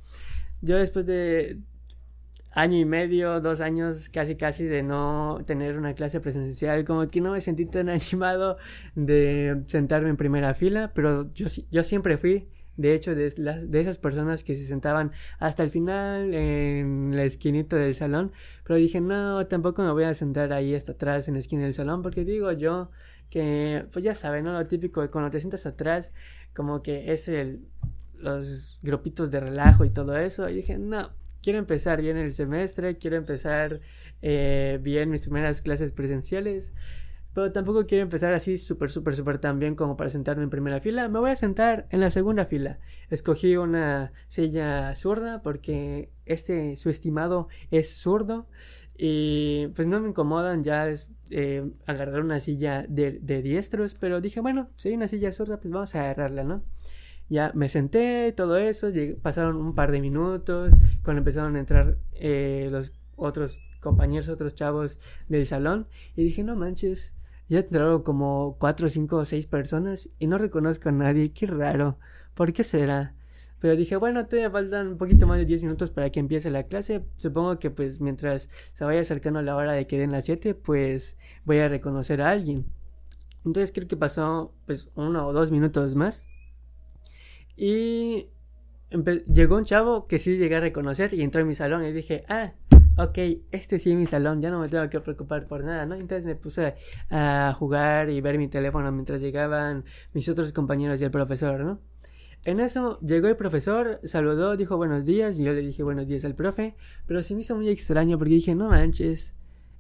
Yo 0.62 0.76
después 0.76 1.06
de 1.06 1.62
año 2.58 2.78
y 2.80 2.86
medio, 2.86 3.40
dos 3.40 3.62
años 3.62 4.10
casi 4.10 4.36
casi 4.36 4.66
de 4.66 4.82
no 4.82 5.40
tener 5.46 5.78
una 5.78 5.94
clase 5.94 6.20
presencial, 6.20 6.86
como 6.86 7.08
que 7.08 7.22
no 7.22 7.32
me 7.32 7.40
sentí 7.40 7.68
tan 7.68 7.88
animado 7.98 8.58
de 8.96 9.62
sentarme 9.68 10.10
en 10.10 10.18
primera 10.18 10.56
fila, 10.56 10.92
pero 10.96 11.32
yo, 11.34 11.46
yo 11.70 11.84
siempre 11.84 12.18
fui 12.18 12.48
de 12.78 12.94
hecho, 12.94 13.16
de, 13.16 13.32
de, 13.32 13.80
esas 13.80 13.98
personas 13.98 14.44
que 14.44 14.56
se 14.56 14.66
sentaban 14.66 15.12
hasta 15.40 15.64
el 15.64 15.72
final 15.72 16.32
en 16.32 17.12
la 17.16 17.24
esquinita 17.24 17.76
del 17.76 17.96
salón, 17.96 18.32
pero 18.64 18.78
dije, 18.78 19.02
no, 19.02 19.48
tampoco 19.48 19.82
me 19.82 19.92
voy 19.92 20.04
a 20.04 20.14
sentar 20.14 20.54
ahí 20.54 20.76
hasta 20.76 20.92
atrás 20.92 21.28
en 21.28 21.34
la 21.34 21.40
esquina 21.40 21.64
del 21.64 21.74
salón, 21.74 22.04
porque 22.04 22.24
digo 22.24 22.52
yo 22.52 22.92
que, 23.32 23.88
pues 23.92 24.06
ya 24.06 24.14
saben, 24.14 24.46
¿no? 24.46 24.54
Lo 24.54 24.68
típico 24.68 25.02
de 25.02 25.10
cuando 25.10 25.32
te 25.32 25.40
sientas 25.40 25.66
atrás, 25.66 26.14
como 26.54 26.84
que 26.84 27.12
es 27.12 27.28
el, 27.28 27.66
los 28.14 28.80
grupitos 28.84 29.32
de 29.32 29.40
relajo 29.40 29.84
y 29.84 29.90
todo 29.90 30.16
eso, 30.16 30.48
y 30.48 30.58
dije, 30.58 30.78
no, 30.78 31.10
quiero 31.42 31.60
empezar 31.60 32.02
bien 32.02 32.18
el 32.18 32.34
semestre, 32.34 32.98
quiero 32.98 33.18
empezar 33.18 33.82
eh, 34.22 34.80
bien 34.82 35.10
mis 35.10 35.24
primeras 35.24 35.62
clases 35.62 35.92
presenciales 35.92 36.74
pero 37.38 37.52
tampoco 37.52 37.86
quiero 37.86 38.02
empezar 38.02 38.34
así 38.34 38.58
súper, 38.58 38.90
súper, 38.90 39.16
súper 39.16 39.38
tan 39.38 39.60
bien 39.60 39.76
como 39.76 39.96
para 39.96 40.10
sentarme 40.10 40.42
en 40.42 40.50
primera 40.50 40.80
fila. 40.80 41.08
Me 41.08 41.20
voy 41.20 41.30
a 41.30 41.36
sentar 41.36 41.86
en 41.92 42.00
la 42.00 42.10
segunda 42.10 42.46
fila. 42.48 42.80
Escogí 43.12 43.58
una 43.58 44.12
silla 44.28 44.96
zurda 44.96 45.44
porque 45.44 46.10
este, 46.26 46.76
su 46.78 46.90
estimado, 46.90 47.48
es 47.70 47.96
zurdo. 47.96 48.48
Y 48.98 49.68
pues 49.76 49.88
no 49.88 50.00
me 50.00 50.10
incomodan 50.10 50.64
ya 50.64 50.92
eh, 51.30 51.70
agarrar 51.86 52.22
una 52.22 52.40
silla 52.40 52.88
de, 52.90 53.20
de, 53.22 53.44
diestros, 53.44 53.94
pero 53.94 54.20
dije, 54.20 54.40
bueno, 54.40 54.72
si 54.76 54.90
hay 54.90 54.96
una 54.96 55.08
silla 55.08 55.32
zurda, 55.32 55.60
pues 55.60 55.72
vamos 55.72 55.94
a 55.94 56.02
agarrarla, 56.02 56.44
¿no? 56.44 56.64
Ya 57.30 57.52
me 57.54 57.70
senté, 57.70 58.32
todo 58.32 58.58
eso, 58.58 58.88
pasaron 59.22 59.58
un 59.58 59.76
par 59.76 59.92
de 59.92 60.02
minutos, 60.02 60.74
cuando 61.04 61.20
empezaron 61.20 61.56
a 61.56 61.60
entrar 61.60 61.98
eh, 62.14 62.70
los 62.72 62.94
otros 63.18 63.60
compañeros, 63.82 64.30
otros 64.30 64.56
chavos 64.56 65.00
del 65.28 65.46
salón, 65.46 65.88
y 66.16 66.24
dije, 66.24 66.44
no 66.44 66.56
manches, 66.56 67.14
ya 67.50 67.60
entraron 67.60 68.04
como 68.04 68.58
cuatro, 68.60 68.90
cinco 68.90 69.18
o 69.18 69.26
seis 69.26 69.48
personas 69.48 70.10
y 70.20 70.28
no 70.28 70.38
reconozco 70.38 70.90
a 70.90 70.92
nadie. 70.92 71.32
Qué 71.32 71.46
raro. 71.46 71.98
¿Por 72.34 72.52
qué 72.52 72.64
será? 72.64 73.16
Pero 73.60 73.76
dije, 73.76 73.96
bueno, 73.96 74.28
todavía 74.28 74.52
faltan 74.52 74.88
un 74.90 74.98
poquito 74.98 75.26
más 75.26 75.40
de 75.40 75.46
10 75.46 75.64
minutos 75.64 75.90
para 75.90 76.12
que 76.12 76.20
empiece 76.20 76.50
la 76.50 76.64
clase. 76.64 77.04
Supongo 77.16 77.58
que 77.58 77.72
pues 77.72 78.00
mientras 78.02 78.50
se 78.74 78.86
vaya 78.86 79.02
acercando 79.02 79.42
la 79.42 79.56
hora 79.56 79.72
de 79.72 79.88
que 79.88 79.98
den 79.98 80.12
las 80.12 80.26
7, 80.26 80.54
pues 80.56 81.18
voy 81.46 81.58
a 81.60 81.68
reconocer 81.68 82.22
a 82.22 82.30
alguien. 82.32 82.66
Entonces 83.46 83.72
creo 83.72 83.88
que 83.88 83.98
pasó 83.98 84.54
pues 84.66 84.92
uno 84.96 85.26
o 85.26 85.34
dos 85.34 85.50
minutos 85.50 85.96
más. 85.96 86.27
Y 87.58 88.30
llegó 89.28 89.58
un 89.58 89.66
chavo 89.66 90.08
que 90.08 90.20
sí 90.20 90.38
llegué 90.38 90.56
a 90.56 90.60
reconocer 90.62 91.14
y 91.14 91.22
entró 91.22 91.42
en 91.42 91.48
mi 91.48 91.56
salón 91.56 91.84
y 91.84 91.92
dije, 91.92 92.24
ah, 92.30 92.54
ok, 92.98 93.18
este 93.52 93.80
sí 93.80 93.92
es 93.92 93.98
mi 93.98 94.06
salón, 94.06 94.42
ya 94.42 94.50
no 94.50 94.60
me 94.60 94.70
tengo 94.70 94.88
que 94.90 95.00
preocupar 95.00 95.48
por 95.48 95.64
nada, 95.64 95.86
¿no? 95.86 95.96
Entonces 95.96 96.26
me 96.26 96.36
puse 96.36 96.76
a 97.10 97.54
jugar 97.58 98.10
y 98.10 98.22
ver 98.22 98.38
mi 98.38 98.48
teléfono 98.48 98.92
mientras 98.92 99.22
llegaban 99.22 99.86
mis 100.14 100.30
otros 100.30 100.54
compañeros 100.54 101.02
y 101.02 101.04
el 101.04 101.12
profesor, 101.12 101.60
¿no? 101.62 101.82
En 102.46 102.60
eso 102.60 103.00
llegó 103.02 103.28
el 103.28 103.36
profesor, 103.36 104.00
saludó, 104.04 104.56
dijo 104.56 104.78
buenos 104.78 105.06
días, 105.06 105.40
y 105.40 105.44
yo 105.44 105.54
le 105.54 105.62
dije 105.62 105.84
buenos 105.84 106.08
días 106.08 106.24
al 106.24 106.36
profe, 106.36 106.76
pero 107.06 107.22
se 107.24 107.36
me 107.36 107.42
hizo 107.42 107.56
muy 107.56 107.70
extraño 107.70 108.18
porque 108.18 108.36
dije, 108.36 108.56
no 108.56 108.70
manches, 108.70 109.34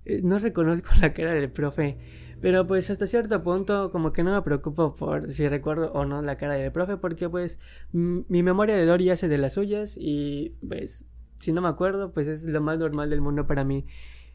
eh, 0.05 0.21
no 0.23 0.39
reconozco 0.39 0.89
la 1.01 1.13
cara 1.13 1.33
del 1.33 1.49
profe. 1.49 1.97
Pero 2.41 2.67
pues 2.67 2.89
hasta 2.89 3.07
cierto 3.07 3.41
punto 3.43 3.91
como 3.91 4.13
que 4.13 4.23
no 4.23 4.33
me 4.33 4.41
preocupo 4.41 4.93
por 4.93 5.31
si 5.31 5.47
recuerdo 5.47 5.91
o 5.93 6.05
no 6.05 6.21
la 6.21 6.37
cara 6.37 6.53
del 6.53 6.71
profe 6.71 6.97
porque 6.97 7.29
pues 7.29 7.59
mi 7.91 8.43
memoria 8.43 8.75
de 8.75 8.85
Dory 8.85 9.09
hace 9.09 9.27
de 9.27 9.37
las 9.37 9.53
suyas 9.53 9.97
y 9.99 10.55
pues 10.67 11.05
si 11.37 11.51
no 11.51 11.61
me 11.61 11.67
acuerdo, 11.67 12.11
pues 12.11 12.27
es 12.27 12.45
lo 12.45 12.61
más 12.61 12.77
normal 12.79 13.09
del 13.09 13.21
mundo 13.21 13.47
para 13.47 13.63
mí. 13.63 13.85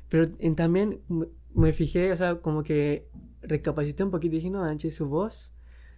Pero 0.08 0.26
en, 0.38 0.56
también 0.56 1.00
me 1.54 1.72
fijé, 1.72 2.12
o 2.12 2.16
sea, 2.16 2.36
como 2.36 2.62
que 2.62 3.08
recapacité 3.42 4.04
un 4.04 4.10
poquito 4.10 4.34
y 4.34 4.38
dije, 4.38 4.50
no 4.50 4.60
manches, 4.60 4.94
su 4.94 5.08
voz 5.08 5.52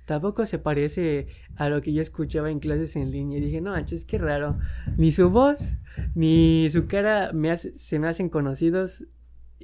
tampoco 0.04 0.44
se 0.46 0.58
parece 0.58 1.26
a 1.56 1.68
lo 1.68 1.80
que 1.80 1.92
yo 1.92 2.02
escuchaba 2.02 2.50
en 2.50 2.58
clases 2.58 2.96
en 2.96 3.10
línea. 3.10 3.38
Y 3.38 3.42
dije, 3.42 3.60
no 3.60 3.70
manches, 3.70 4.04
qué 4.04 4.18
raro. 4.18 4.58
Ni 4.96 5.12
su 5.12 5.30
voz, 5.30 5.74
ni 6.14 6.68
su 6.70 6.86
cara 6.86 7.32
me 7.32 7.50
hace, 7.50 7.78
se 7.78 7.98
me 7.98 8.08
hacen 8.08 8.28
conocidos. 8.28 9.06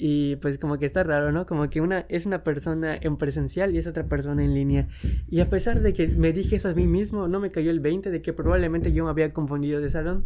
Y 0.02 0.36
pues 0.36 0.56
como 0.56 0.78
que 0.78 0.86
está 0.86 1.02
raro, 1.04 1.30
¿no? 1.30 1.44
Como 1.44 1.68
que 1.68 1.82
una 1.82 2.06
es 2.08 2.24
una 2.24 2.42
persona 2.42 2.96
en 2.98 3.18
presencial 3.18 3.74
y 3.74 3.78
es 3.78 3.86
otra 3.86 4.04
persona 4.04 4.42
en 4.42 4.54
línea. 4.54 4.88
Y 5.28 5.40
a 5.40 5.50
pesar 5.50 5.80
de 5.80 5.92
que 5.92 6.08
me 6.08 6.32
dije 6.32 6.56
eso 6.56 6.70
a 6.70 6.74
mí 6.74 6.86
mismo, 6.86 7.28
no 7.28 7.38
me 7.38 7.50
cayó 7.50 7.70
el 7.70 7.80
20 7.80 8.10
de 8.10 8.22
que 8.22 8.32
probablemente 8.32 8.92
yo 8.92 9.04
me 9.04 9.10
había 9.10 9.34
confundido 9.34 9.78
de 9.82 9.90
salón. 9.90 10.24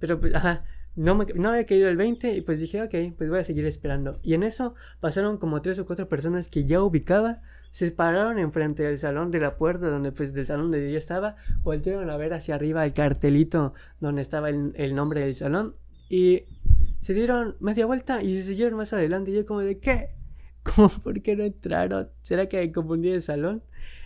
Pero 0.00 0.20
pues, 0.20 0.34
ajá, 0.34 0.64
no, 0.96 1.14
me, 1.14 1.26
no 1.36 1.50
había 1.50 1.64
caído 1.64 1.88
el 1.88 1.96
20 1.96 2.34
y 2.34 2.40
pues 2.40 2.58
dije, 2.58 2.82
ok, 2.82 3.16
pues 3.16 3.30
voy 3.30 3.38
a 3.38 3.44
seguir 3.44 3.66
esperando. 3.66 4.18
Y 4.24 4.34
en 4.34 4.42
eso 4.42 4.74
pasaron 4.98 5.38
como 5.38 5.62
tres 5.62 5.78
o 5.78 5.86
cuatro 5.86 6.08
personas 6.08 6.50
que 6.50 6.64
ya 6.64 6.82
ubicaba, 6.82 7.36
se 7.70 7.92
pararon 7.92 8.40
enfrente 8.40 8.82
del 8.82 8.98
salón 8.98 9.30
de 9.30 9.38
la 9.38 9.56
puerta 9.56 9.88
donde 9.88 10.10
pues 10.10 10.34
del 10.34 10.46
salón 10.46 10.72
donde 10.72 10.90
yo 10.90 10.98
estaba, 10.98 11.36
voltearon 11.62 12.10
a 12.10 12.16
ver 12.16 12.34
hacia 12.34 12.56
arriba 12.56 12.84
el 12.84 12.94
cartelito 12.94 13.74
donde 14.00 14.22
estaba 14.22 14.48
el, 14.48 14.72
el 14.74 14.96
nombre 14.96 15.20
del 15.20 15.36
salón 15.36 15.76
y 16.08 16.44
se 17.08 17.14
dieron 17.14 17.56
media 17.58 17.86
vuelta 17.86 18.22
y 18.22 18.36
se 18.36 18.48
siguieron 18.48 18.76
más 18.76 18.92
adelante 18.92 19.30
y 19.30 19.34
yo 19.34 19.46
como 19.46 19.60
de 19.60 19.78
¿qué? 19.78 20.10
¿Cómo 20.62 20.90
por 20.90 21.22
qué 21.22 21.36
no 21.36 21.44
entraron? 21.44 22.10
¿Será 22.20 22.50
que 22.50 22.70
confundí 22.70 23.08
el 23.08 23.22
salón? 23.22 23.62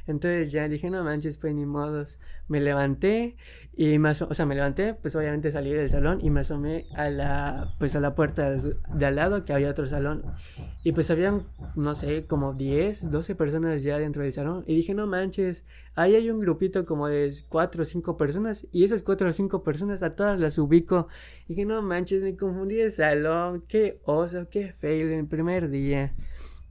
Entonces 0.06 0.52
ya 0.52 0.68
dije, 0.68 0.90
no 0.90 1.04
manches, 1.04 1.38
pues 1.38 1.54
ni 1.54 1.66
modos. 1.66 2.18
Me 2.48 2.60
levanté 2.60 3.36
y 3.74 3.98
me 3.98 4.10
o 4.10 4.34
sea, 4.34 4.44
me 4.44 4.54
levanté, 4.54 4.94
pues 4.94 5.16
obviamente 5.16 5.50
salí 5.50 5.72
del 5.72 5.88
salón 5.88 6.18
y 6.20 6.30
me 6.30 6.40
asomé 6.40 6.86
a 6.94 7.08
la, 7.08 7.74
pues 7.78 7.96
a 7.96 8.00
la 8.00 8.14
puerta 8.14 8.50
de 8.50 9.06
al 9.06 9.16
lado 9.16 9.44
que 9.44 9.52
había 9.52 9.70
otro 9.70 9.86
salón. 9.86 10.24
Y 10.82 10.92
pues 10.92 11.10
habían, 11.10 11.46
no 11.76 11.94
sé, 11.94 12.26
como 12.26 12.52
10, 12.52 13.10
12 13.10 13.34
personas 13.34 13.82
ya 13.82 13.98
dentro 13.98 14.22
del 14.22 14.32
salón. 14.32 14.64
Y 14.66 14.74
dije, 14.74 14.94
no 14.94 15.06
manches, 15.06 15.64
ahí 15.94 16.14
hay 16.14 16.30
un 16.30 16.40
grupito 16.40 16.84
como 16.84 17.08
de 17.08 17.32
4 17.48 17.82
o 17.82 17.84
5 17.84 18.16
personas 18.16 18.66
y 18.72 18.84
esas 18.84 19.02
4 19.02 19.28
o 19.28 19.32
5 19.32 19.62
personas 19.62 20.02
a 20.02 20.10
todas 20.10 20.38
las 20.38 20.58
ubico. 20.58 21.08
Y 21.46 21.54
dije, 21.54 21.64
no 21.64 21.80
manches, 21.80 22.22
me 22.22 22.36
confundí 22.36 22.76
de 22.76 22.90
salón, 22.90 23.64
qué 23.68 24.00
oso, 24.04 24.48
qué 24.50 24.72
fail 24.72 25.12
el 25.12 25.26
primer 25.26 25.70
día. 25.70 26.12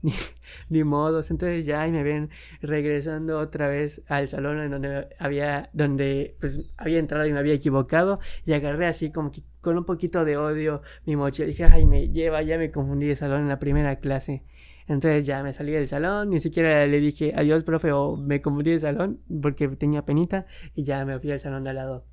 ni, 0.68 0.84
modos. 0.84 1.30
Entonces 1.30 1.64
ya 1.66 1.86
me 1.88 2.02
ven 2.02 2.30
regresando 2.60 3.38
otra 3.38 3.68
vez 3.68 4.02
al 4.08 4.28
salón 4.28 4.60
en 4.60 4.70
donde 4.70 5.08
había, 5.18 5.70
donde 5.72 6.36
pues 6.40 6.60
había 6.76 6.98
entrado 6.98 7.26
y 7.26 7.32
me 7.32 7.38
había 7.38 7.54
equivocado 7.54 8.20
y 8.44 8.52
agarré 8.52 8.86
así 8.86 9.10
como 9.10 9.30
que 9.30 9.42
con 9.60 9.78
un 9.78 9.84
poquito 9.84 10.24
de 10.24 10.36
odio 10.36 10.82
mi 11.06 11.16
mochila. 11.16 11.48
Dije, 11.48 11.64
ay, 11.64 11.86
me 11.86 12.08
lleva, 12.08 12.42
ya 12.42 12.58
me 12.58 12.70
confundí 12.70 13.06
de 13.06 13.16
salón 13.16 13.42
en 13.42 13.48
la 13.48 13.58
primera 13.58 13.96
clase. 13.96 14.44
Entonces 14.88 15.24
ya 15.24 15.42
me 15.42 15.52
salí 15.52 15.72
del 15.72 15.86
salón, 15.86 16.30
ni 16.30 16.40
siquiera 16.40 16.86
le 16.86 17.00
dije 17.00 17.32
adiós, 17.36 17.62
profe, 17.62 17.92
o 17.92 18.16
me 18.16 18.40
confundí 18.40 18.72
de 18.72 18.80
salón 18.80 19.20
porque 19.40 19.68
tenía 19.68 20.04
penita 20.04 20.46
y 20.74 20.82
ya 20.82 21.04
me 21.04 21.18
fui 21.20 21.30
al 21.30 21.40
salón 21.40 21.64
de 21.64 21.70
al 21.70 21.76
lado. 21.76 22.04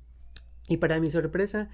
Y 0.68 0.76
para 0.76 1.00
mi 1.00 1.10
sorpresa, 1.10 1.68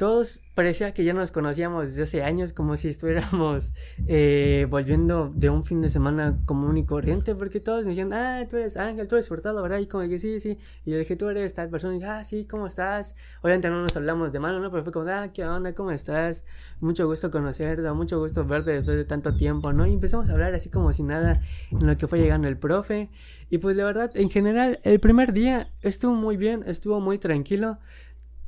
todos 0.00 0.40
parecía 0.54 0.94
que 0.94 1.04
ya 1.04 1.12
nos 1.12 1.30
conocíamos 1.30 1.88
desde 1.88 2.04
hace 2.04 2.22
años, 2.22 2.54
como 2.54 2.78
si 2.78 2.88
estuviéramos 2.88 3.74
eh, 4.08 4.66
volviendo 4.70 5.30
de 5.34 5.50
un 5.50 5.62
fin 5.62 5.82
de 5.82 5.90
semana 5.90 6.38
común 6.46 6.78
y 6.78 6.86
corriente, 6.86 7.34
porque 7.34 7.60
todos 7.60 7.84
me 7.84 7.90
dijeron, 7.90 8.14
ah, 8.14 8.42
tú 8.48 8.56
eres 8.56 8.78
Ángel, 8.78 9.06
tú 9.06 9.16
eres 9.16 9.28
Furtado, 9.28 9.60
¿verdad? 9.60 9.76
Y 9.76 9.86
como 9.86 10.08
que 10.08 10.18
sí, 10.18 10.40
sí. 10.40 10.56
Y 10.86 10.92
yo 10.92 10.96
dije, 10.96 11.16
tú 11.16 11.28
eres 11.28 11.52
tal 11.52 11.68
persona, 11.68 11.92
y 11.92 11.98
dije, 11.98 12.10
ah, 12.10 12.24
sí, 12.24 12.46
¿cómo 12.46 12.66
estás? 12.66 13.14
Obviamente 13.42 13.68
no 13.68 13.82
nos 13.82 13.94
hablamos 13.94 14.32
de 14.32 14.40
mano, 14.40 14.58
¿no? 14.58 14.70
Pero 14.70 14.84
fue 14.84 14.90
como, 14.90 15.06
ah, 15.10 15.28
¿qué 15.34 15.44
onda? 15.44 15.74
¿Cómo 15.74 15.90
estás? 15.90 16.46
Mucho 16.80 17.06
gusto 17.06 17.30
conocerte, 17.30 17.92
mucho 17.92 18.18
gusto 18.18 18.46
verte 18.46 18.70
después 18.70 18.96
de 18.96 19.04
tanto 19.04 19.34
tiempo, 19.34 19.74
¿no? 19.74 19.86
Y 19.86 19.92
empezamos 19.92 20.30
a 20.30 20.32
hablar 20.32 20.54
así 20.54 20.70
como 20.70 20.94
si 20.94 21.02
nada 21.02 21.42
en 21.72 21.86
lo 21.86 21.98
que 21.98 22.06
fue 22.06 22.18
llegando 22.18 22.48
el 22.48 22.56
profe. 22.56 23.10
Y 23.50 23.58
pues 23.58 23.76
la 23.76 23.84
verdad, 23.84 24.10
en 24.14 24.30
general, 24.30 24.78
el 24.82 24.98
primer 24.98 25.34
día 25.34 25.68
estuvo 25.82 26.14
muy 26.14 26.38
bien, 26.38 26.62
estuvo 26.66 27.00
muy 27.00 27.18
tranquilo. 27.18 27.78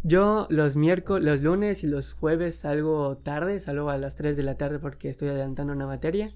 Yo 0.04 0.48
los 0.50 0.76
miércoles, 0.76 1.24
los 1.24 1.42
lunes 1.42 1.84
y 1.84 1.86
los 1.86 2.12
jueves 2.12 2.56
salgo 2.56 3.18
tarde, 3.18 3.60
salgo 3.60 3.88
a 3.88 3.98
las 3.98 4.16
3 4.16 4.36
de 4.36 4.42
la 4.42 4.56
tarde 4.56 4.80
porque 4.80 5.08
estoy 5.08 5.28
adelantando 5.28 5.72
una 5.72 5.86
materia. 5.86 6.34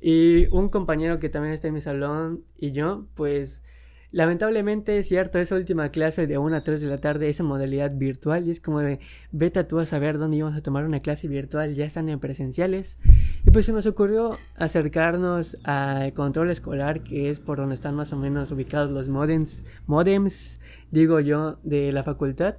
Y 0.00 0.46
un 0.54 0.68
compañero 0.68 1.18
que 1.18 1.28
también 1.28 1.52
está 1.52 1.66
en 1.66 1.74
mi 1.74 1.80
salón 1.80 2.44
y 2.56 2.70
yo, 2.70 3.06
pues 3.14 3.64
lamentablemente 4.12 4.98
es 4.98 5.08
cierto, 5.08 5.40
esa 5.40 5.56
última 5.56 5.90
clase 5.90 6.28
de 6.28 6.38
1 6.38 6.56
a 6.56 6.62
3 6.62 6.80
de 6.80 6.86
la 6.86 6.98
tarde 6.98 7.28
es 7.28 7.40
en 7.40 7.46
modalidad 7.46 7.90
virtual 7.92 8.46
y 8.46 8.52
es 8.52 8.60
como 8.60 8.78
de 8.78 9.00
vete 9.32 9.64
tú 9.64 9.80
a 9.80 9.84
saber 9.84 10.16
dónde 10.16 10.36
íbamos 10.36 10.56
a 10.56 10.62
tomar 10.62 10.84
una 10.84 11.00
clase 11.00 11.26
virtual, 11.26 11.74
ya 11.74 11.86
están 11.86 12.08
en 12.08 12.20
presenciales. 12.20 13.00
Y 13.44 13.50
pues 13.50 13.66
se 13.66 13.72
nos 13.72 13.86
ocurrió 13.86 14.30
acercarnos 14.56 15.58
al 15.64 16.12
control 16.12 16.52
escolar 16.52 17.02
que 17.02 17.30
es 17.30 17.40
por 17.40 17.58
donde 17.58 17.74
están 17.74 17.96
más 17.96 18.12
o 18.12 18.16
menos 18.16 18.52
ubicados 18.52 18.92
los 18.92 19.08
modems, 19.08 19.64
modems 19.86 20.60
digo 20.92 21.18
yo, 21.18 21.58
de 21.64 21.90
la 21.90 22.04
facultad. 22.04 22.58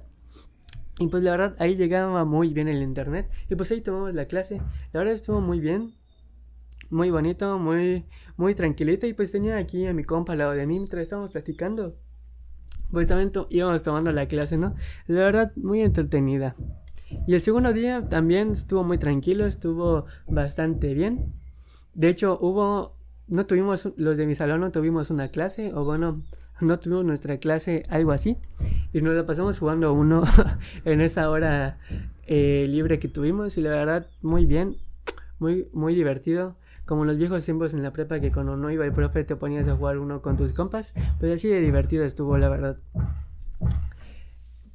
Y 1.00 1.06
pues 1.06 1.22
la 1.22 1.30
verdad 1.30 1.56
ahí 1.58 1.76
llegaba 1.76 2.26
muy 2.26 2.52
bien 2.52 2.68
el 2.68 2.82
internet. 2.82 3.30
Y 3.48 3.54
pues 3.54 3.72
ahí 3.72 3.80
tomamos 3.80 4.14
la 4.14 4.26
clase. 4.26 4.58
La 4.92 5.00
verdad 5.00 5.14
estuvo 5.14 5.40
muy 5.40 5.58
bien. 5.58 5.94
Muy 6.90 7.10
bonito, 7.10 7.58
muy, 7.58 8.04
muy 8.36 8.54
tranquilito. 8.54 9.06
Y 9.06 9.14
pues 9.14 9.32
tenía 9.32 9.56
aquí 9.56 9.86
a 9.86 9.94
mi 9.94 10.04
compa 10.04 10.32
al 10.32 10.40
lado 10.40 10.52
de 10.52 10.66
mí 10.66 10.74
mientras 10.74 11.02
estábamos 11.02 11.30
platicando. 11.30 11.96
Pues 12.90 13.06
también 13.06 13.32
íbamos 13.48 13.82
tomando 13.82 14.12
la 14.12 14.28
clase, 14.28 14.58
¿no? 14.58 14.74
La 15.06 15.20
verdad, 15.20 15.52
muy 15.56 15.80
entretenida. 15.80 16.54
Y 17.26 17.34
el 17.34 17.40
segundo 17.40 17.72
día 17.72 18.06
también 18.06 18.50
estuvo 18.50 18.84
muy 18.84 18.98
tranquilo, 18.98 19.46
estuvo 19.46 20.04
bastante 20.28 20.92
bien. 20.92 21.32
De 21.94 22.10
hecho, 22.10 22.38
hubo, 22.42 22.98
no 23.26 23.46
tuvimos, 23.46 23.88
los 23.96 24.18
de 24.18 24.26
mi 24.26 24.34
salón 24.34 24.60
no 24.60 24.70
tuvimos 24.70 25.10
una 25.10 25.28
clase, 25.28 25.72
o 25.72 25.84
bueno, 25.84 26.22
no 26.60 26.78
tuvimos 26.78 27.04
nuestra 27.04 27.38
clase, 27.38 27.82
algo 27.88 28.12
así. 28.12 28.36
Y 28.92 29.00
nos 29.02 29.14
la 29.14 29.26
pasamos 29.26 29.58
jugando 29.58 29.92
uno 29.92 30.24
en 30.84 31.00
esa 31.00 31.30
hora 31.30 31.78
eh, 32.26 32.66
libre 32.68 32.98
que 32.98 33.08
tuvimos. 33.08 33.56
Y 33.58 33.60
la 33.60 33.70
verdad, 33.70 34.06
muy 34.22 34.46
bien, 34.46 34.76
muy, 35.38 35.68
muy 35.72 35.94
divertido. 35.94 36.56
Como 36.86 37.04
los 37.04 37.18
viejos 37.18 37.44
tiempos 37.44 37.72
en 37.72 37.82
la 37.82 37.92
prepa 37.92 38.20
que 38.20 38.32
cuando 38.32 38.56
no 38.56 38.70
iba 38.70 38.84
el 38.84 38.92
profe 38.92 39.22
te 39.22 39.36
ponías 39.36 39.68
a 39.68 39.76
jugar 39.76 39.98
uno 39.98 40.22
con 40.22 40.36
tus 40.36 40.52
compas. 40.52 40.92
Pues 41.18 41.32
así 41.32 41.48
de 41.48 41.60
divertido 41.60 42.04
estuvo, 42.04 42.36
la 42.36 42.48
verdad. 42.48 42.78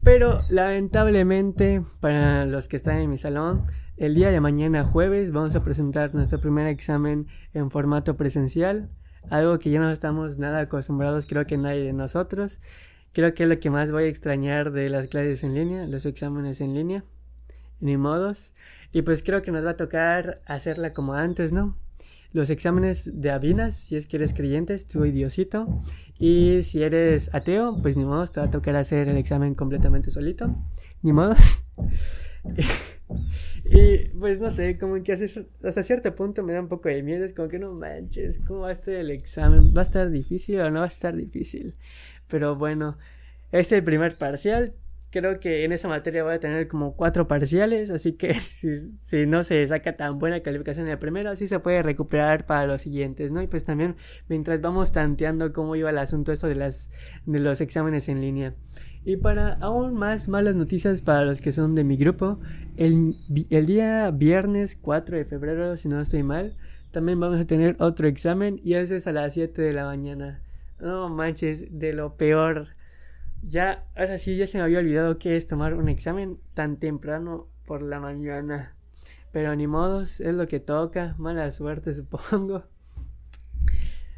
Pero 0.01 0.43
lamentablemente, 0.49 1.81
para 1.99 2.45
los 2.45 2.67
que 2.67 2.75
están 2.75 2.99
en 2.99 3.09
mi 3.09 3.17
salón, 3.17 3.65
el 3.97 4.13
día 4.13 4.29
de 4.29 4.39
mañana 4.39 4.83
jueves 4.83 5.31
vamos 5.31 5.55
a 5.55 5.63
presentar 5.63 6.13
nuestro 6.13 6.39
primer 6.39 6.67
examen 6.67 7.27
en 7.53 7.71
formato 7.71 8.15
presencial 8.15 8.89
algo 9.29 9.59
que 9.59 9.69
ya 9.69 9.79
no 9.79 9.91
estamos 9.91 10.37
nada 10.37 10.61
acostumbrados, 10.61 11.25
creo 11.25 11.45
que 11.45 11.57
nadie 11.57 11.83
de 11.83 11.93
nosotros. 11.93 12.59
Creo 13.13 13.33
que 13.33 13.43
es 13.43 13.49
lo 13.49 13.59
que 13.59 13.69
más 13.69 13.91
voy 13.91 14.03
a 14.03 14.07
extrañar 14.07 14.71
de 14.71 14.89
las 14.89 15.07
clases 15.07 15.43
en 15.43 15.53
línea, 15.53 15.87
los 15.87 16.05
exámenes 16.05 16.59
en 16.59 16.73
línea, 16.73 17.05
ni 17.79 17.97
modos. 17.97 18.53
Y 18.91 19.03
pues 19.03 19.23
creo 19.23 19.41
que 19.41 19.51
nos 19.51 19.65
va 19.65 19.71
a 19.71 19.77
tocar 19.77 20.41
hacerla 20.45 20.93
como 20.93 21.13
antes, 21.13 21.53
¿no? 21.53 21.77
Los 22.33 22.49
exámenes 22.49 23.21
de 23.21 23.31
Avinas, 23.31 23.75
si 23.75 23.95
es 23.95 24.07
que 24.07 24.17
eres 24.17 24.33
creyente, 24.33 24.77
tu 24.79 25.05
idiosito. 25.05 25.79
Y 26.19 26.63
si 26.63 26.83
eres 26.83 27.33
ateo, 27.33 27.81
pues 27.81 27.95
ni 27.95 28.03
modo, 28.03 28.27
te 28.27 28.41
va 28.41 28.47
a 28.47 28.49
tocar 28.49 28.75
hacer 28.75 29.07
el 29.07 29.15
examen 29.15 29.55
completamente 29.55 30.11
solito. 30.11 30.53
Ni 31.01 31.13
modos. 31.13 31.63
Y 33.65 34.09
pues 34.19 34.39
no 34.39 34.49
sé, 34.49 34.77
como 34.77 35.01
que 35.03 35.13
hasta 35.13 35.83
cierto 35.83 36.15
punto 36.15 36.43
me 36.43 36.53
da 36.53 36.61
un 36.61 36.67
poco 36.67 36.89
de 36.89 37.03
miedo. 37.03 37.25
Es 37.25 37.33
como 37.33 37.47
que 37.47 37.59
no 37.59 37.73
manches, 37.73 38.39
¿cómo 38.39 38.61
va 38.61 38.69
a 38.69 38.71
estar 38.71 38.93
el 38.93 39.11
examen? 39.11 39.73
¿Va 39.75 39.81
a 39.81 39.83
estar 39.83 40.09
difícil 40.09 40.59
o 40.59 40.71
no 40.71 40.79
va 40.79 40.85
a 40.85 40.89
estar 40.89 41.15
difícil? 41.15 41.75
Pero 42.27 42.55
bueno, 42.55 42.97
es 43.51 43.71
el 43.71 43.83
primer 43.83 44.17
parcial. 44.17 44.73
Creo 45.11 45.39
que 45.39 45.63
en 45.63 45.71
esa 45.71 45.87
materia 45.87 46.23
voy 46.23 46.33
a 46.33 46.39
tener 46.39 46.67
como 46.67 46.95
cuatro 46.95 47.25
parciales, 47.27 47.89
así 47.89 48.13
que 48.13 48.33
si, 48.39 49.25
no 49.25 49.43
se 49.43 49.65
saca 49.65 49.95
tan 49.95 50.19
buena 50.19 50.41
calificación 50.41 50.87
en 50.87 50.93
el 50.93 50.99
primero, 50.99 51.29
así 51.29 51.47
se 51.47 51.59
puede 51.59 51.81
recuperar 51.83 52.45
para 52.45 52.67
los 52.67 52.81
siguientes, 52.81 53.31
¿no? 53.31 53.41
Y 53.41 53.47
pues 53.47 53.63
también 53.63 53.95
mientras 54.27 54.59
vamos 54.59 54.91
tanteando 54.91 55.53
cómo 55.53 55.75
iba 55.77 55.89
el 55.89 55.97
asunto 55.99 56.33
esto 56.33 56.47
de, 56.47 56.55
las, 56.55 56.89
de 57.25 57.39
los 57.39 57.61
exámenes 57.61 58.09
en 58.09 58.19
línea. 58.19 58.55
Y 59.05 59.17
para 59.17 59.53
aún 59.61 59.93
más 59.93 60.27
malas 60.27 60.55
noticias 60.55 61.01
para 61.01 61.25
los 61.25 61.39
que 61.39 61.51
son 61.51 61.75
de 61.75 61.83
mi 61.83 61.95
grupo, 61.95 62.39
el, 62.75 63.15
día 63.29 64.09
viernes 64.09 64.75
4 64.75 65.17
de 65.17 65.25
febrero, 65.25 65.77
si 65.77 65.87
no 65.87 66.01
estoy 66.01 66.23
mal, 66.23 66.57
también 66.89 67.19
vamos 67.19 67.39
a 67.39 67.45
tener 67.45 67.75
otro 67.79 68.07
examen 68.07 68.59
y 68.63 68.73
ese 68.73 68.95
es 68.95 69.05
a 69.05 69.11
las 69.11 69.35
7 69.35 69.61
de 69.61 69.73
la 69.73 69.85
mañana. 69.85 70.41
No 70.79 71.07
manches, 71.09 71.77
de 71.77 71.93
lo 71.93 72.17
peor. 72.17 72.69
Ya, 73.43 73.85
ahora 73.95 74.17
sí, 74.17 74.37
ya 74.37 74.47
se 74.47 74.57
me 74.57 74.63
había 74.63 74.79
olvidado 74.79 75.19
que 75.19 75.37
es 75.37 75.45
tomar 75.45 75.75
un 75.75 75.87
examen 75.87 76.39
tan 76.55 76.77
temprano 76.77 77.47
por 77.67 77.83
la 77.83 77.99
mañana. 77.99 78.75
Pero 79.31 79.55
ni 79.55 79.67
modos, 79.67 80.19
es 80.19 80.33
lo 80.33 80.47
que 80.47 80.59
toca. 80.59 81.13
Mala 81.19 81.51
suerte, 81.51 81.93
supongo. 81.93 82.63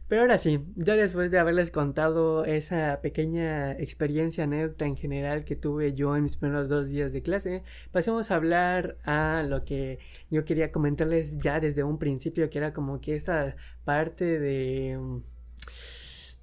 Pero 0.08 0.22
ahora 0.22 0.38
sí, 0.38 0.64
ya 0.76 0.96
después 0.96 1.32
de 1.32 1.40
haberles 1.40 1.70
contado 1.70 2.46
esa 2.46 3.02
pequeña 3.02 3.74
experiencia, 3.74 4.46
anécdota 4.46 4.86
en 4.86 4.96
general 4.96 5.44
que 5.44 5.58
tuve 5.58 5.94
yo 5.94 6.16
en 6.16 6.24
mis 6.24 6.38
primeros 6.38 6.70
dos 6.70 6.88
días 6.88 7.12
de 7.12 7.22
clase, 7.22 7.64
pasemos 7.92 8.32
a 8.32 8.36
hablar 8.36 8.98
a 9.04 9.44
lo 9.48 9.66
que 9.66 10.00
yo 10.30 10.46
quería 10.46 10.72
comentarles 10.72 11.40
ya 11.40 11.60
desde 11.60 11.84
un 11.84 12.00
principio, 12.00 12.50
que 12.50 12.58
era 12.58 12.72
como 12.72 13.02
que 13.02 13.16
esa 13.16 13.56
parte 13.84 14.40
de 14.40 14.98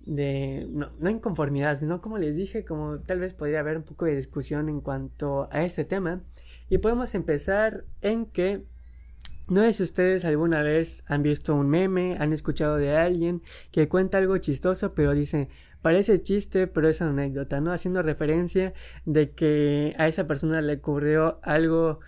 de 0.07 0.66
no, 0.70 0.90
no 0.98 1.11
inconformidad, 1.11 1.79
sino 1.79 2.00
como 2.00 2.18
les 2.18 2.37
dije, 2.37 2.64
como 2.64 2.98
tal 3.00 3.20
vez 3.20 3.35
podría 3.35 3.61
haber 3.61 3.79
un 3.79 3.85
poco 3.85 4.05
de 4.05 4.16
discusión 4.16 4.68
en 4.68 4.81
cuanto 4.81 5.48
a 5.50 5.64
este 5.64 5.85
tema. 5.85 6.22
Y 6.68 6.79
podemos 6.79 7.14
empezar 7.14 7.85
en 8.03 8.27
que 8.27 8.64
no 9.48 9.62
sé 9.62 9.72
si 9.72 9.83
ustedes 9.83 10.24
alguna 10.24 10.62
vez 10.62 11.04
han 11.09 11.22
visto 11.22 11.54
un 11.54 11.68
meme, 11.68 12.16
han 12.18 12.33
escuchado 12.33 12.76
de 12.76 12.96
alguien 12.96 13.42
que 13.70 13.88
cuenta 13.88 14.18
algo 14.18 14.38
chistoso, 14.38 14.94
pero 14.94 15.12
dice, 15.12 15.48
parece 15.83 16.22
chiste, 16.22 16.66
pero 16.66 16.88
es 16.88 17.02
anécdota, 17.02 17.61
¿no? 17.61 17.72
Haciendo 17.72 18.02
referencia 18.02 18.72
de 19.04 19.33
que 19.33 19.94
a 19.98 20.09
esa 20.09 20.26
persona 20.26 20.62
le 20.62 20.74
ocurrió 20.76 21.40
algo 21.42 22.00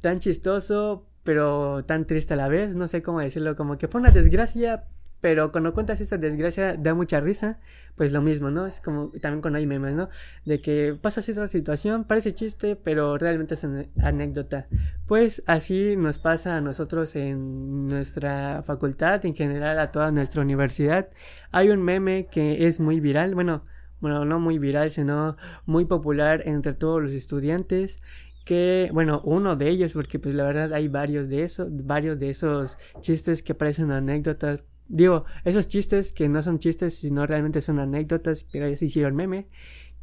tan 0.00 0.18
chistoso, 0.18 1.06
pero 1.24 1.84
tan 1.84 2.06
triste 2.06 2.34
a 2.34 2.36
la 2.38 2.48
vez, 2.48 2.74
no 2.74 2.88
sé 2.88 3.02
cómo 3.02 3.20
decirlo, 3.20 3.54
como 3.54 3.76
que 3.76 3.86
fue 3.86 4.00
una 4.00 4.10
desgracia, 4.10 4.84
pero 5.20 5.50
cuando 5.50 5.72
cuentas 5.72 6.00
esa 6.00 6.16
desgracia 6.16 6.74
da 6.74 6.94
mucha 6.94 7.20
risa, 7.20 7.58
pues 7.96 8.12
lo 8.12 8.22
mismo, 8.22 8.50
¿no? 8.50 8.66
Es 8.66 8.80
como 8.80 9.10
también 9.20 9.40
cuando 9.40 9.58
hay 9.58 9.66
memes, 9.66 9.94
¿no? 9.94 10.08
De 10.44 10.60
que 10.60 10.96
pasa 11.00 11.22
cierta 11.22 11.48
situación, 11.48 12.04
parece 12.04 12.32
chiste, 12.32 12.76
pero 12.76 13.18
realmente 13.18 13.54
es 13.54 13.64
una 13.64 13.86
anécdota. 14.02 14.68
Pues 15.06 15.42
así 15.46 15.96
nos 15.96 16.18
pasa 16.18 16.56
a 16.56 16.60
nosotros 16.60 17.16
en 17.16 17.86
nuestra 17.86 18.62
facultad, 18.62 19.24
en 19.26 19.34
general 19.34 19.78
a 19.80 19.90
toda 19.90 20.12
nuestra 20.12 20.42
universidad. 20.42 21.08
Hay 21.50 21.70
un 21.70 21.82
meme 21.82 22.28
que 22.30 22.66
es 22.66 22.78
muy 22.78 23.00
viral, 23.00 23.34
bueno, 23.34 23.64
bueno, 24.00 24.24
no 24.24 24.38
muy 24.38 24.60
viral, 24.60 24.92
sino 24.92 25.36
muy 25.66 25.84
popular 25.84 26.42
entre 26.46 26.74
todos 26.74 27.02
los 27.02 27.10
estudiantes 27.10 28.00
que, 28.44 28.88
bueno, 28.94 29.20
uno 29.24 29.56
de 29.56 29.68
ellos, 29.68 29.92
porque 29.92 30.18
pues 30.18 30.34
la 30.34 30.44
verdad 30.44 30.72
hay 30.72 30.88
varios 30.88 31.28
de 31.28 31.42
esos, 31.42 31.68
varios 31.84 32.18
de 32.18 32.30
esos 32.30 32.78
chistes 33.00 33.42
que 33.42 33.54
parecen 33.54 33.90
anécdotas 33.90 34.64
Digo, 34.88 35.24
esos 35.44 35.68
chistes 35.68 36.12
que 36.12 36.28
no 36.28 36.42
son 36.42 36.58
chistes, 36.58 36.94
sino 36.94 37.26
realmente 37.26 37.60
son 37.60 37.78
anécdotas, 37.78 38.44
pero 38.44 38.66
ellos 38.66 38.82
hicieron 38.82 39.14
meme. 39.14 39.48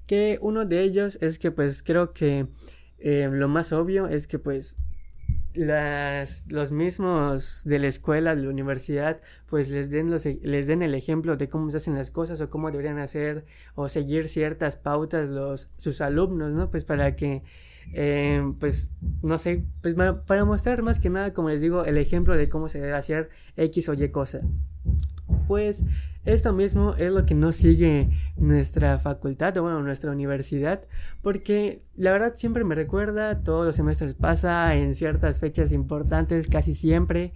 Que 0.05 0.37
uno 0.41 0.65
de 0.65 0.81
ellos 0.81 1.17
es 1.21 1.39
que 1.39 1.51
pues 1.51 1.81
creo 1.81 2.13
que 2.13 2.47
eh, 2.99 3.29
lo 3.31 3.47
más 3.47 3.73
obvio 3.73 4.07
es 4.07 4.27
que 4.27 4.37
pues 4.39 4.77
las, 5.55 6.45
los 6.51 6.71
mismos 6.71 7.63
de 7.65 7.79
la 7.79 7.87
escuela, 7.87 8.35
de 8.35 8.43
la 8.43 8.49
universidad, 8.49 9.21
pues 9.47 9.69
les 9.69 9.89
den, 9.89 10.11
los, 10.11 10.25
les 10.25 10.67
den 10.67 10.83
el 10.83 10.93
ejemplo 10.93 11.37
de 11.37 11.49
cómo 11.49 11.71
se 11.71 11.77
hacen 11.77 11.95
las 11.95 12.11
cosas 12.11 12.41
o 12.41 12.49
cómo 12.49 12.69
deberían 12.69 12.99
hacer 12.99 13.45
o 13.73 13.89
seguir 13.89 14.27
ciertas 14.27 14.75
pautas 14.77 15.29
los, 15.29 15.71
sus 15.77 16.01
alumnos, 16.01 16.51
¿no? 16.51 16.69
Pues 16.69 16.85
para 16.85 17.15
que 17.15 17.41
eh, 17.93 18.43
pues 18.59 18.91
no 19.21 19.37
sé, 19.37 19.65
pues 19.81 19.95
para 19.95 20.45
mostrar 20.45 20.81
más 20.81 20.99
que 20.99 21.09
nada, 21.09 21.33
como 21.33 21.49
les 21.49 21.61
digo, 21.61 21.85
el 21.85 21.97
ejemplo 21.97 22.35
de 22.35 22.49
cómo 22.49 22.67
se 22.67 22.81
debe 22.81 22.93
hacer 22.93 23.29
X 23.55 23.89
o 23.89 23.93
Y 23.93 24.09
cosa. 24.09 24.41
Pues 25.47 25.83
esto 26.25 26.53
mismo 26.53 26.95
es 26.95 27.11
lo 27.11 27.25
que 27.25 27.35
no 27.35 27.51
sigue 27.51 28.09
nuestra 28.35 28.97
facultad 28.97 29.55
o 29.57 29.61
bueno, 29.61 29.81
nuestra 29.83 30.11
universidad, 30.11 30.81
porque 31.21 31.83
la 31.95 32.11
verdad 32.11 32.33
siempre 32.35 32.63
me 32.63 32.73
recuerda, 32.73 33.43
todos 33.43 33.65
los 33.65 33.75
semestres 33.75 34.15
pasa 34.15 34.75
en 34.75 34.95
ciertas 34.95 35.39
fechas 35.39 35.71
importantes, 35.71 36.49
casi 36.49 36.73
siempre. 36.73 37.33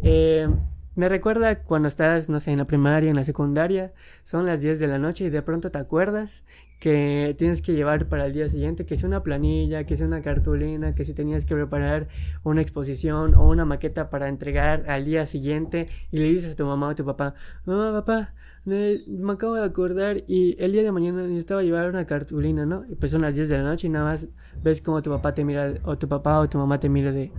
Eh, 0.00 0.48
me 0.94 1.08
recuerda 1.08 1.62
cuando 1.62 1.88
estás, 1.88 2.28
no 2.28 2.38
sé, 2.40 2.52
en 2.52 2.58
la 2.58 2.64
primaria, 2.66 3.08
en 3.08 3.16
la 3.16 3.24
secundaria, 3.24 3.92
son 4.24 4.44
las 4.44 4.60
10 4.60 4.78
de 4.78 4.88
la 4.88 4.98
noche 4.98 5.24
y 5.24 5.30
de 5.30 5.40
pronto 5.40 5.70
te 5.70 5.78
acuerdas 5.78 6.44
que 6.80 7.34
tienes 7.38 7.62
que 7.62 7.74
llevar 7.74 8.08
para 8.08 8.26
el 8.26 8.32
día 8.32 8.48
siguiente, 8.48 8.84
que 8.84 8.94
es 8.94 9.04
una 9.04 9.22
planilla, 9.22 9.84
que 9.84 9.94
es 9.94 10.00
una 10.00 10.20
cartulina, 10.20 10.94
que 10.94 11.04
si 11.04 11.14
tenías 11.14 11.44
que 11.44 11.54
preparar 11.54 12.08
una 12.42 12.60
exposición 12.60 13.36
o 13.36 13.48
una 13.48 13.64
maqueta 13.64 14.10
para 14.10 14.28
entregar 14.28 14.84
al 14.88 15.04
día 15.04 15.26
siguiente 15.26 15.86
y 16.10 16.18
le 16.18 16.24
dices 16.24 16.52
a 16.52 16.56
tu 16.56 16.66
mamá 16.66 16.88
o 16.88 16.90
a 16.90 16.94
tu 16.94 17.04
papá, 17.04 17.34
mamá, 17.64 17.92
papá, 17.92 18.34
me, 18.64 19.00
acabo 19.30 19.54
de 19.54 19.64
acordar 19.64 20.24
y 20.26 20.56
el 20.62 20.72
día 20.72 20.82
de 20.82 20.92
mañana 20.92 21.22
necesitaba 21.22 21.62
llevar 21.62 21.88
una 21.88 22.04
cartulina, 22.04 22.66
¿no? 22.66 22.84
Y 22.88 22.96
pues 22.96 23.12
son 23.12 23.22
las 23.22 23.34
10 23.36 23.48
de 23.48 23.58
la 23.58 23.62
noche 23.62 23.86
y 23.86 23.90
nada 23.90 24.04
más 24.04 24.28
ves 24.62 24.82
como 24.82 25.00
tu 25.02 25.10
papá 25.10 25.32
te 25.32 25.44
mira, 25.44 25.74
o 25.84 25.96
tu 25.96 26.08
papá 26.08 26.40
o 26.40 26.48
tu 26.48 26.58
mamá 26.58 26.80
te 26.80 26.88
mira 26.88 27.12
de, 27.12 27.32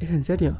¿es 0.00 0.10
en 0.10 0.24
serio? 0.24 0.58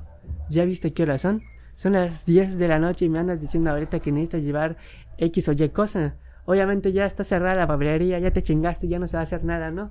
¿Ya 0.51 0.65
viste 0.67 0.93
qué 0.93 1.03
hora 1.03 1.17
son? 1.17 1.43
Son 1.75 1.93
las 1.93 2.25
10 2.27 2.59
de 2.59 2.69
la 2.69 2.79
noche 2.79 3.05
y 3.05 3.09
me 3.09 3.19
andas 3.19 3.41
diciendo 3.41 3.71
ahorita 3.71 4.01
que 4.01 4.13
necesitas 4.13 4.43
llevar 4.43 4.77
X 5.19 5.49
o 5.49 5.53
Y 5.53 5.69
cosa. 5.71 6.17
Obviamente 6.47 6.93
ya 6.93 7.07
está 7.07 7.25
cerrada 7.25 7.57
la 7.57 7.67
papelería, 7.67 8.19
ya 8.19 8.31
te 8.31 8.43
chingaste, 8.43 8.87
ya 8.87 8.99
no 8.99 9.09
se 9.09 9.17
va 9.17 9.21
a 9.21 9.23
hacer 9.23 9.45
nada, 9.45 9.71
¿no? 9.71 9.91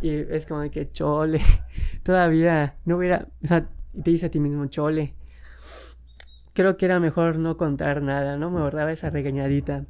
Y 0.00 0.10
es 0.10 0.46
como 0.46 0.68
que 0.70 0.90
chole, 0.90 1.40
todavía 2.02 2.76
no 2.84 2.96
hubiera, 2.96 3.28
o 3.42 3.46
sea, 3.46 3.68
te 3.92 4.10
dice 4.10 4.26
a 4.26 4.30
ti 4.30 4.40
mismo 4.40 4.66
chole. 4.66 5.14
Creo 6.54 6.76
que 6.76 6.86
era 6.86 7.00
mejor 7.00 7.38
no 7.38 7.56
contar 7.56 8.02
nada, 8.02 8.36
¿no? 8.36 8.50
Me 8.50 8.60
ahorraba 8.60 8.92
esa 8.92 9.10
regañadita. 9.10 9.84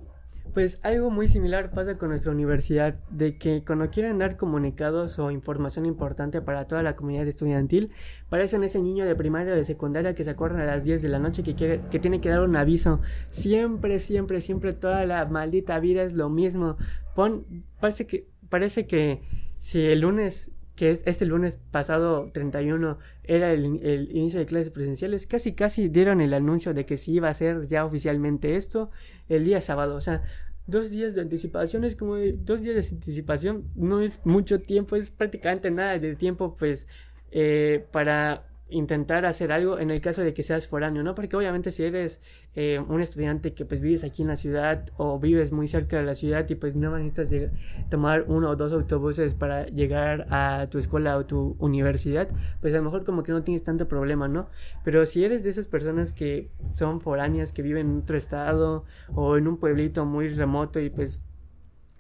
Pues 0.55 0.81
algo 0.83 1.11
muy 1.11 1.28
similar 1.28 1.70
pasa 1.70 1.94
con 1.94 2.11
nuestra 2.11 2.31
universidad, 2.31 2.96
de 3.11 3.38
que 3.38 3.64
cuando 3.64 3.88
quieren 3.88 4.18
dar 4.18 4.37
comunicados 4.37 5.18
o 5.18 5.31
información 5.31 5.87
importante 5.87 6.42
para 6.42 6.66
toda 6.66 6.83
la 6.83 6.94
comunidad 6.94 7.26
estudiantil, 7.26 7.90
parecen 8.28 8.62
ese 8.62 8.83
niño 8.83 9.07
de 9.07 9.14
primaria 9.14 9.55
o 9.55 9.57
de 9.57 9.64
secundaria 9.64 10.14
que 10.14 10.24
se 10.24 10.31
acuerdan 10.31 10.61
a 10.61 10.66
las 10.66 10.85
10 10.85 11.00
de 11.00 11.09
la 11.09 11.18
noche 11.18 11.42
que, 11.42 11.55
quiere, 11.55 11.81
que 11.90 11.98
tiene 11.98 12.20
que 12.20 12.28
dar 12.28 12.40
un 12.40 12.55
aviso. 12.57 13.00
Siempre, 13.28 13.98
siempre, 13.98 14.40
siempre, 14.42 14.72
toda 14.72 15.07
la 15.07 15.24
maldita 15.24 15.78
vida 15.78 16.02
es 16.02 16.12
lo 16.12 16.28
mismo. 16.28 16.76
Pon, 17.14 17.46
parece 17.81 18.07
que, 18.07 18.28
parece 18.50 18.87
que 18.87 19.22
si 19.59 19.87
el 19.87 20.00
lunes 20.00 20.52
que 20.74 20.90
es 20.90 21.02
este 21.06 21.26
lunes 21.26 21.61
pasado 21.70 22.30
31 22.32 22.98
era 23.24 23.52
el, 23.52 23.64
inicio 24.11 24.40
de 24.40 24.46
clases 24.46 24.70
presenciales, 24.70 25.26
casi 25.26 25.52
casi 25.54 25.88
dieron 25.88 26.20
el 26.20 26.35
anuncio 26.35 26.74
de 26.74 26.87
que 26.87 26.96
sí 26.96 27.12
iba 27.14 27.28
a 27.28 27.35
ser 27.35 27.66
ya 27.66 27.85
oficialmente 27.85 28.56
esto 28.56 28.90
el 29.28 29.44
día 29.44 29.61
sábado. 29.61 29.96
O 29.96 30.00
sea, 30.00 30.22
dos 30.66 30.90
días 30.90 31.14
de 31.14 31.22
anticipación 31.22 31.85
es 31.85 31.96
como 31.96 32.16
dos 32.16 32.62
días 32.62 32.90
de 32.90 32.96
anticipación, 32.96 33.64
no 33.74 34.00
es 34.00 34.24
mucho 34.24 34.61
tiempo, 34.61 34.96
es 34.96 35.11
prácticamente 35.11 35.70
nada 35.70 35.98
de 35.98 36.16
tiempo 36.16 36.56
pues 36.56 36.87
eh, 37.30 37.87
para 37.92 38.46
intentar 38.72 39.24
hacer 39.24 39.52
algo 39.52 39.78
en 39.78 39.90
el 39.90 40.00
caso 40.00 40.22
de 40.22 40.35
que 40.35 40.42
seas 40.42 40.66
foráneo, 40.66 41.02
¿no? 41.02 41.14
Porque 41.14 41.37
obviamente 41.37 41.70
si 41.70 41.85
eres 41.85 42.20
eh, 42.54 42.80
un 42.88 43.00
estudiante 43.00 43.54
que 43.54 43.64
pues 43.64 43.80
vives 43.80 44.04
aquí 44.04 44.22
en 44.22 44.28
la 44.28 44.37
ciudad 44.37 44.85
o 44.96 45.18
vives 45.18 45.52
muy 45.52 45.68
cerca 45.68 45.98
de 45.98 46.04
la 46.04 46.14
ciudad 46.14 46.48
y 46.48 46.54
pues 46.54 46.74
no 46.74 46.96
necesitas 46.98 47.50
tomar 47.90 48.24
uno 48.28 48.50
o 48.50 48.56
dos 48.56 48.72
autobuses 48.72 49.35
para 49.35 49.66
llegar 49.66 50.26
a 50.30 50.66
tu 50.70 50.78
escuela 50.78 51.16
o 51.16 51.26
tu 51.26 51.56
universidad, 51.58 52.28
pues 52.61 52.74
a 52.74 52.78
lo 52.78 52.85
mejor 52.85 53.04
como 53.04 53.22
que 53.22 53.32
no 53.32 53.42
tienes 53.42 53.62
tanto 53.62 53.88
problema, 53.88 54.28
¿no? 54.28 54.48
Pero 54.85 55.06
si 55.06 55.24
eres 55.24 55.44
de 55.44 55.50
esas 55.50 55.68
personas 55.68 56.12
que 56.14 56.50
son 56.74 57.00
foráneas, 57.00 57.52
que 57.52 57.62
viven 57.62 57.90
en 57.90 57.98
otro 57.98 58.16
estado 58.16 58.85
o 59.14 59.37
en 59.37 59.46
un 59.46 59.58
pueblito 59.58 60.04
muy 60.04 60.28
remoto 60.28 60.80
y 60.80 60.90
pues 60.90 61.24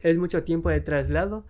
es 0.02 0.18
mucho 0.18 0.42
tiempo 0.42 0.68
de 0.68 0.80
traslado, 0.80 1.44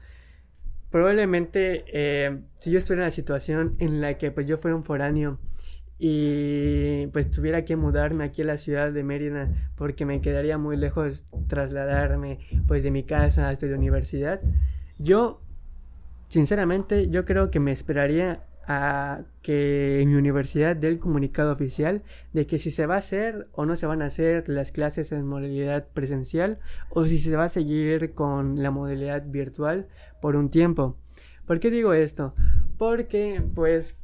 probablemente 0.93 1.85
eh, 1.93 2.43
si 2.61 2.71
yo 2.71 2.79
estuviera 2.79 3.03
en 3.03 3.07
la 3.07 3.11
situación 3.11 3.73
en 3.81 4.01
la 4.01 4.19
que 4.19 4.31
pues 4.31 4.47
yo 4.47 4.59
fuera 4.59 4.77
un 4.77 4.85
foráneo 4.85 5.41
y 5.99 7.07
pues 7.09 7.31
tuviera 7.31 7.65
que 7.65 7.77
mudarme 7.77 8.25
aquí 8.25 8.43
a 8.43 8.45
la 8.45 8.59
ciudad 8.59 8.93
de 8.93 9.03
Mérida 9.03 9.73
porque 9.75 10.05
me 10.05 10.21
quedaría 10.21 10.59
muy 10.59 10.77
lejos 10.77 11.25
trasladarme 11.49 12.39
pues 12.69 12.83
de 12.83 12.91
mi 12.91 13.05
casa 13.05 13.49
hasta 13.49 13.67
la 13.67 13.77
universidad, 13.77 14.41
yo 14.99 15.41
sinceramente 16.29 17.09
yo 17.09 17.25
creo 17.25 17.51
que 17.51 17.59
me 17.59 17.73
esperaría 17.73 18.45
a 18.67 19.23
que 19.43 20.01
en 20.01 20.09
mi 20.09 20.15
universidad 20.15 20.77
dé 20.77 20.89
el 20.89 20.99
comunicado 20.99 21.53
oficial 21.53 22.03
de 22.33 22.47
que 22.47 22.59
si 22.59 22.71
se 22.71 22.87
va 22.87 22.95
a 22.95 22.99
hacer 22.99 23.49
o 23.53 23.67
no 23.67 23.77
se 23.77 23.87
van 23.87 24.03
a 24.03 24.07
hacer 24.07 24.49
las 24.49 24.73
clases 24.73 25.13
en 25.13 25.27
modalidad 25.27 25.89
presencial 25.93 26.59
o 26.91 27.05
si 27.05 27.19
se 27.19 27.37
va 27.37 27.45
a 27.45 27.49
seguir 27.49 28.15
con 28.15 28.63
la 28.63 28.71
modalidad 28.71 29.25
virtual 29.27 29.89
por 30.21 30.37
un 30.37 30.49
tiempo. 30.51 30.97
¿Por 31.47 31.59
qué 31.59 31.71
digo 31.71 31.93
esto? 31.93 32.35
Porque 32.79 33.43
pues 33.55 34.03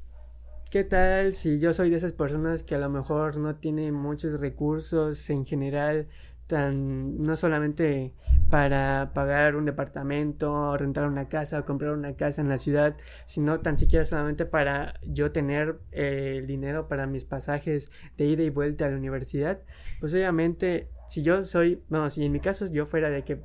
¿Qué 0.71 0.85
tal 0.85 1.33
si 1.33 1.61
yo 1.61 1.73
soy 1.73 1.89
de 1.89 1.97
esas 1.97 2.13
personas 2.13 2.63
que 2.63 2.75
a 2.75 2.79
lo 2.79 2.91
mejor 2.91 3.39
no 3.39 3.57
tiene 3.57 3.91
muchos 3.91 4.39
recursos 4.39 5.31
en 5.31 5.47
general 5.47 6.09
tan 6.49 7.21
no 7.21 7.37
solamente 7.37 8.15
para 8.51 9.13
pagar 9.15 9.55
un 9.55 9.67
departamento, 9.67 10.77
rentar 10.77 11.07
una 11.07 11.29
casa 11.29 11.61
o 11.61 11.65
comprar 11.65 11.93
una 11.93 12.17
casa 12.17 12.41
en 12.41 12.49
la 12.49 12.59
ciudad, 12.59 12.97
sino 13.27 13.61
tan 13.61 13.77
siquiera 13.77 14.05
solamente 14.05 14.47
para 14.47 14.95
yo 15.03 15.31
tener 15.31 15.79
eh, 15.93 16.37
el 16.39 16.47
dinero 16.47 16.89
para 16.89 17.07
mis 17.07 17.27
pasajes 17.27 17.93
de 18.17 18.25
ida 18.25 18.43
y 18.43 18.51
vuelta 18.51 18.87
a 18.87 18.91
la 18.91 18.97
universidad, 18.97 19.61
pues 20.01 20.15
obviamente 20.15 20.89
si 21.09 21.23
yo 21.23 21.45
soy, 21.45 21.83
no, 21.91 22.09
si 22.11 22.25
en 22.25 22.33
mi 22.33 22.41
caso 22.41 22.67
yo 22.67 22.87
fuera 22.87 23.11
de 23.11 23.23
que 23.23 23.39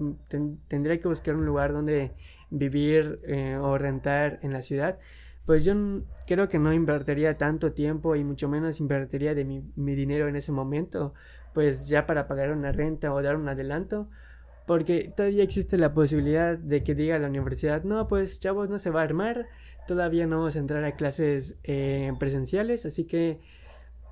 tendría 0.67 0.99
que 0.99 1.07
buscar 1.07 1.35
un 1.35 1.45
lugar 1.45 1.73
donde 1.73 2.13
vivir 2.49 3.19
eh, 3.23 3.57
o 3.57 3.77
rentar 3.77 4.39
en 4.41 4.53
la 4.53 4.61
ciudad, 4.61 4.97
pues 5.45 5.65
yo 5.65 5.73
creo 6.25 6.47
que 6.47 6.59
no 6.59 6.71
invertiría 6.71 7.37
tanto 7.37 7.73
tiempo 7.73 8.15
y 8.15 8.23
mucho 8.23 8.47
menos 8.47 8.79
invertiría 8.79 9.35
de 9.35 9.43
mi, 9.43 9.61
mi 9.75 9.95
dinero 9.95 10.29
en 10.29 10.37
ese 10.37 10.53
momento 10.53 11.13
pues 11.53 11.87
ya 11.87 12.05
para 12.05 12.27
pagar 12.27 12.51
una 12.51 12.71
renta 12.71 13.13
o 13.13 13.21
dar 13.21 13.35
un 13.35 13.47
adelanto, 13.47 14.09
porque 14.65 15.11
todavía 15.15 15.43
existe 15.43 15.77
la 15.77 15.93
posibilidad 15.93 16.57
de 16.57 16.83
que 16.83 16.95
diga 16.95 17.19
la 17.19 17.27
universidad, 17.27 17.83
no, 17.83 18.07
pues 18.07 18.39
chavos, 18.39 18.69
no 18.69 18.79
se 18.79 18.89
va 18.89 19.01
a 19.01 19.03
armar, 19.03 19.47
todavía 19.87 20.25
no 20.25 20.37
vamos 20.39 20.55
a 20.55 20.59
entrar 20.59 20.83
a 20.83 20.95
clases 20.95 21.57
eh, 21.63 22.13
presenciales, 22.19 22.85
así 22.85 23.05
que 23.05 23.39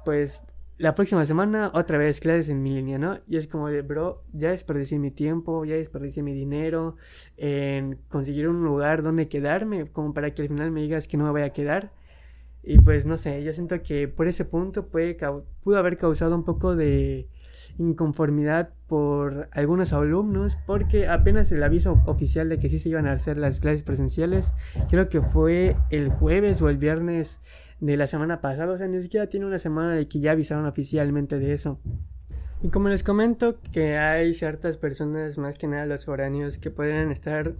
pues 0.04 0.44
la 0.82 0.96
próxima 0.96 1.26
semana 1.26 1.72
otra 1.76 1.98
vez 2.00 2.20
clases 2.20 2.50
en 2.50 2.64
mi 2.64 2.72
línea, 2.72 2.98
¿no? 2.98 3.20
Y 3.28 3.38
es 3.38 3.46
como 3.48 3.70
de, 3.70 3.84
bro, 3.84 4.24
ya 4.34 4.50
desperdicié 4.50 4.98
mi 4.98 5.12
tiempo, 5.12 5.64
ya 5.64 5.76
desperdicié 5.76 6.24
mi 6.24 6.34
dinero 6.34 6.96
en 7.38 8.00
conseguir 8.10 8.48
un 8.48 8.64
lugar 8.64 9.04
donde 9.04 9.28
quedarme, 9.28 9.92
como 9.92 10.14
para 10.14 10.34
que 10.34 10.42
al 10.42 10.48
final 10.48 10.72
me 10.72 10.82
digas 10.82 11.08
que 11.08 11.18
no 11.18 11.26
me 11.26 11.32
voy 11.32 11.44
a 11.44 11.54
quedar. 11.54 11.92
Y 12.64 12.78
pues 12.80 13.06
no 13.06 13.18
sé, 13.18 13.44
yo 13.44 13.54
siento 13.54 13.82
que 13.82 14.08
por 14.08 14.28
ese 14.28 14.46
punto 14.46 14.88
puede, 14.88 15.18
pudo 15.64 15.78
haber 15.78 15.98
causado 15.98 16.36
un 16.36 16.44
poco 16.44 16.76
de 16.76 17.28
inconformidad 17.78 18.70
por 18.88 19.50
algunos 19.52 19.94
alumnos 19.94 20.58
porque 20.68 21.08
apenas 21.08 21.52
el 21.52 21.64
aviso 21.64 22.02
oficial 22.06 22.50
de 22.50 22.60
que 22.60 22.70
sí 22.70 22.80
se 22.80 22.90
iban 22.90 23.08
a 23.08 23.14
hacer 23.14 23.38
las 23.38 23.60
clases 23.60 23.84
presenciales 23.84 24.54
creo 24.90 25.10
que 25.10 25.22
fue 25.22 25.78
el 25.90 26.10
jueves 26.10 26.62
o 26.62 26.70
el 26.70 26.78
viernes 26.78 27.40
de 27.80 27.98
la 27.98 28.08
semana 28.08 28.42
pasada 28.42 28.74
o 28.74 28.78
sea 28.78 28.88
ni 28.88 29.02
siquiera 29.02 29.28
tiene 29.28 29.46
una 29.46 29.60
semana 29.60 29.96
de 29.96 30.08
que 30.08 30.20
ya 30.20 30.32
avisaron 30.32 30.66
oficialmente 30.66 31.40
de 31.40 31.54
eso. 31.54 31.80
Y 32.64 32.70
como 32.70 32.90
les 32.90 33.02
comento 33.02 33.60
que 33.72 33.98
hay 33.98 34.36
ciertas 34.36 34.78
personas 34.78 35.40
más 35.40 35.58
que 35.58 35.68
nada 35.68 35.88
los 35.88 36.06
foráneos 36.06 36.60
que 36.60 36.70
pueden 36.70 37.10
estar 37.10 37.56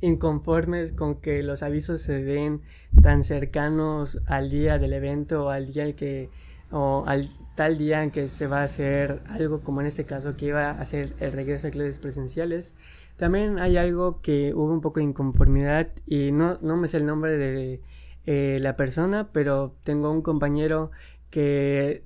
inconformes 0.00 0.92
con 0.92 1.20
que 1.20 1.42
los 1.42 1.62
avisos 1.62 2.00
se 2.00 2.22
den 2.22 2.62
tan 3.02 3.24
cercanos 3.24 4.20
al 4.26 4.50
día 4.50 4.78
del 4.78 4.92
evento 4.92 5.46
o 5.46 5.50
al 5.50 5.72
día 5.72 5.94
que 5.96 6.28
o 6.70 7.04
al 7.06 7.28
tal 7.54 7.78
día 7.78 8.02
en 8.02 8.10
que 8.10 8.28
se 8.28 8.46
va 8.46 8.60
a 8.60 8.64
hacer 8.64 9.22
algo 9.28 9.60
como 9.60 9.80
en 9.80 9.86
este 9.86 10.04
caso 10.04 10.36
que 10.36 10.46
iba 10.46 10.70
a 10.70 10.80
hacer 10.80 11.12
el 11.20 11.32
regreso 11.32 11.68
a 11.68 11.70
clases 11.70 11.98
presenciales. 11.98 12.74
También 13.16 13.58
hay 13.58 13.76
algo 13.76 14.20
que 14.20 14.52
hubo 14.52 14.72
un 14.72 14.80
poco 14.80 15.00
de 15.00 15.04
inconformidad 15.04 15.88
y 16.04 16.32
no, 16.32 16.58
no 16.60 16.76
me 16.76 16.88
sé 16.88 16.98
el 16.98 17.06
nombre 17.06 17.36
de 17.36 17.80
eh, 18.26 18.58
la 18.60 18.76
persona 18.76 19.30
pero 19.32 19.74
tengo 19.84 20.10
un 20.10 20.20
compañero 20.22 20.90
que 21.30 22.02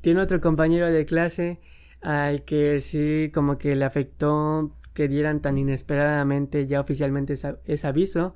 tiene 0.00 0.20
otro 0.20 0.40
compañero 0.40 0.90
de 0.90 1.04
clase 1.04 1.60
al 2.00 2.44
que 2.44 2.80
sí 2.80 3.30
como 3.34 3.58
que 3.58 3.76
le 3.76 3.84
afectó 3.84 4.72
que 4.94 5.08
dieran 5.08 5.40
tan 5.40 5.58
inesperadamente 5.58 6.66
ya 6.66 6.80
oficialmente 6.80 7.34
ese 7.34 7.86
aviso, 7.86 8.34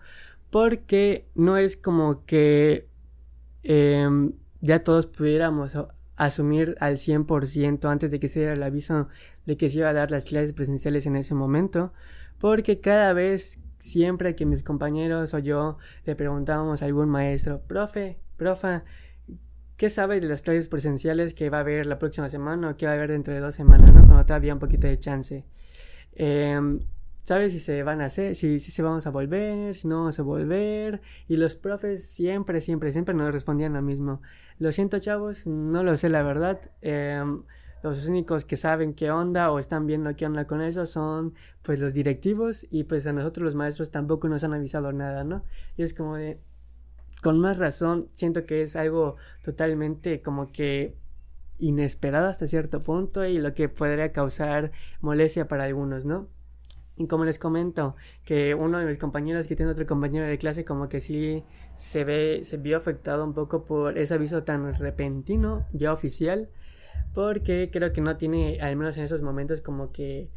porque 0.50 1.28
no 1.34 1.56
es 1.56 1.76
como 1.76 2.24
que 2.26 2.88
em, 3.62 4.32
ya 4.60 4.82
todos 4.82 5.06
pudiéramos 5.06 5.76
asumir 6.16 6.76
al 6.80 6.96
100% 6.96 7.88
antes 7.88 8.10
de 8.10 8.18
que 8.18 8.28
se 8.28 8.40
diera 8.40 8.54
el 8.54 8.62
aviso 8.62 9.08
de 9.46 9.56
que 9.56 9.70
se 9.70 9.78
iba 9.78 9.88
a 9.88 9.92
dar 9.92 10.10
las 10.10 10.24
clases 10.24 10.52
presenciales 10.52 11.06
en 11.06 11.16
ese 11.16 11.34
momento, 11.34 11.92
porque 12.38 12.80
cada 12.80 13.12
vez, 13.12 13.60
siempre 13.78 14.34
que 14.34 14.44
mis 14.44 14.62
compañeros 14.64 15.32
o 15.34 15.38
yo 15.38 15.78
le 16.04 16.16
preguntábamos 16.16 16.82
a 16.82 16.86
algún 16.86 17.08
maestro, 17.08 17.62
profe, 17.62 18.18
profa, 18.36 18.84
¿qué 19.76 19.90
sabe 19.90 20.20
de 20.20 20.26
las 20.26 20.42
clases 20.42 20.68
presenciales 20.68 21.34
que 21.34 21.50
va 21.50 21.58
a 21.58 21.60
haber 21.60 21.86
la 21.86 22.00
próxima 22.00 22.28
semana 22.28 22.70
o 22.70 22.76
que 22.76 22.86
va 22.86 22.92
a 22.92 22.94
haber 22.96 23.12
dentro 23.12 23.32
de 23.32 23.40
dos 23.40 23.54
semanas, 23.54 23.94
¿no? 23.94 24.00
Cuando 24.00 24.26
todavía 24.26 24.52
un 24.52 24.58
poquito 24.58 24.88
de 24.88 24.98
chance. 24.98 25.44
Eh, 26.12 26.80
¿Sabes 27.28 27.52
si 27.52 27.60
se 27.60 27.82
van 27.82 28.00
a 28.00 28.06
hacer, 28.06 28.34
si, 28.34 28.58
si 28.58 28.70
se 28.70 28.82
vamos 28.82 29.06
a 29.06 29.10
volver, 29.10 29.74
si 29.74 29.86
no 29.86 29.98
vamos 29.98 30.18
a 30.18 30.22
volver? 30.22 31.02
Y 31.28 31.36
los 31.36 31.56
profes 31.56 32.08
siempre, 32.08 32.62
siempre, 32.62 32.90
siempre 32.90 33.14
nos 33.14 33.30
respondían 33.32 33.74
lo 33.74 33.82
mismo. 33.82 34.22
Lo 34.58 34.72
siento, 34.72 34.98
chavos, 34.98 35.46
no 35.46 35.82
lo 35.82 35.94
sé 35.98 36.08
la 36.08 36.22
verdad. 36.22 36.58
Eh, 36.80 37.22
los 37.82 38.08
únicos 38.08 38.46
que 38.46 38.56
saben 38.56 38.94
qué 38.94 39.10
onda 39.10 39.52
o 39.52 39.58
están 39.58 39.86
viendo 39.86 40.16
qué 40.16 40.24
onda 40.24 40.46
con 40.46 40.62
eso 40.62 40.86
son 40.86 41.34
pues 41.62 41.80
los 41.80 41.94
directivos 41.94 42.66
y 42.70 42.84
pues 42.84 43.06
a 43.06 43.12
nosotros 43.12 43.44
los 43.44 43.54
maestros 43.54 43.90
tampoco 43.90 44.28
nos 44.28 44.42
han 44.42 44.54
avisado 44.54 44.92
nada, 44.92 45.22
¿no? 45.22 45.44
Y 45.76 45.82
es 45.82 45.94
como 45.94 46.16
de, 46.16 46.40
con 47.22 47.38
más 47.40 47.58
razón, 47.58 48.08
siento 48.12 48.46
que 48.46 48.62
es 48.62 48.74
algo 48.74 49.16
totalmente 49.42 50.22
como 50.22 50.50
que 50.50 50.96
inesperado 51.58 52.28
hasta 52.28 52.46
cierto 52.46 52.80
punto 52.80 53.24
y 53.24 53.38
lo 53.38 53.54
que 53.54 53.68
podría 53.68 54.12
causar 54.12 54.72
molestia 55.00 55.48
para 55.48 55.64
algunos, 55.64 56.04
¿no? 56.04 56.28
Y 56.96 57.06
como 57.06 57.24
les 57.24 57.38
comento, 57.38 57.94
que 58.24 58.54
uno 58.54 58.78
de 58.78 58.84
mis 58.84 58.98
compañeros 58.98 59.46
que 59.46 59.54
tiene 59.54 59.70
otro 59.70 59.86
compañero 59.86 60.26
de 60.26 60.36
clase 60.36 60.64
como 60.64 60.88
que 60.88 61.00
sí 61.00 61.44
se 61.76 62.02
ve, 62.04 62.40
se 62.42 62.56
vio 62.56 62.76
afectado 62.76 63.24
un 63.24 63.34
poco 63.34 63.64
por 63.64 63.96
ese 63.96 64.14
aviso 64.14 64.42
tan 64.42 64.74
repentino, 64.74 65.64
ya 65.72 65.92
oficial, 65.92 66.48
porque 67.14 67.70
creo 67.72 67.92
que 67.92 68.00
no 68.00 68.16
tiene, 68.16 68.60
al 68.60 68.74
menos 68.74 68.96
en 68.96 69.04
esos 69.04 69.22
momentos, 69.22 69.60
como 69.60 69.92
que 69.92 70.28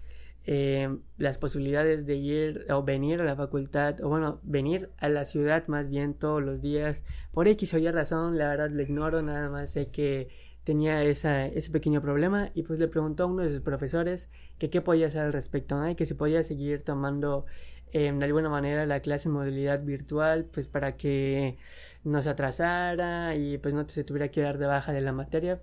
eh, 0.45 0.97
las 1.17 1.37
posibilidades 1.37 2.05
de 2.05 2.15
ir 2.15 2.65
o 2.71 2.83
venir 2.83 3.21
a 3.21 3.23
la 3.23 3.35
facultad, 3.35 4.01
o 4.01 4.09
bueno, 4.09 4.39
venir 4.43 4.91
a 4.97 5.09
la 5.09 5.25
ciudad 5.25 5.67
más 5.67 5.89
bien 5.89 6.13
todos 6.13 6.43
los 6.43 6.61
días, 6.61 7.03
por 7.31 7.47
X 7.47 7.73
o 7.73 7.79
Y 7.79 7.89
razón, 7.89 8.37
la 8.37 8.49
verdad 8.49 8.69
le 8.69 8.83
ignoro, 8.83 9.23
nada 9.23 9.49
más 9.49 9.71
sé 9.71 9.87
que 9.87 10.29
tenía 10.63 11.03
esa, 11.03 11.45
ese 11.47 11.71
pequeño 11.71 12.01
problema 12.01 12.51
y 12.53 12.63
pues 12.63 12.79
le 12.79 12.87
preguntó 12.87 13.23
a 13.23 13.25
uno 13.27 13.43
de 13.43 13.49
sus 13.49 13.61
profesores 13.61 14.29
que 14.59 14.69
qué 14.69 14.81
podía 14.81 15.07
hacer 15.07 15.21
al 15.21 15.33
respecto, 15.33 15.75
¿no? 15.77 15.89
y 15.89 15.95
que 15.95 16.05
si 16.05 16.13
podía 16.13 16.43
seguir 16.43 16.81
tomando 16.81 17.45
eh, 17.93 18.11
de 18.11 18.25
alguna 18.25 18.49
manera 18.49 18.85
la 18.85 18.99
clase 19.01 19.27
en 19.27 19.33
modalidad 19.33 19.83
virtual 19.83 20.45
pues 20.45 20.67
para 20.67 20.97
que 20.97 21.57
no 22.03 22.21
se 22.21 22.29
atrasara 22.29 23.35
y 23.35 23.57
pues 23.57 23.73
no 23.73 23.87
se 23.87 24.03
tuviera 24.03 24.29
que 24.29 24.41
dar 24.41 24.57
de 24.57 24.67
baja 24.67 24.93
de 24.93 25.01
la 25.01 25.11
materia 25.11 25.61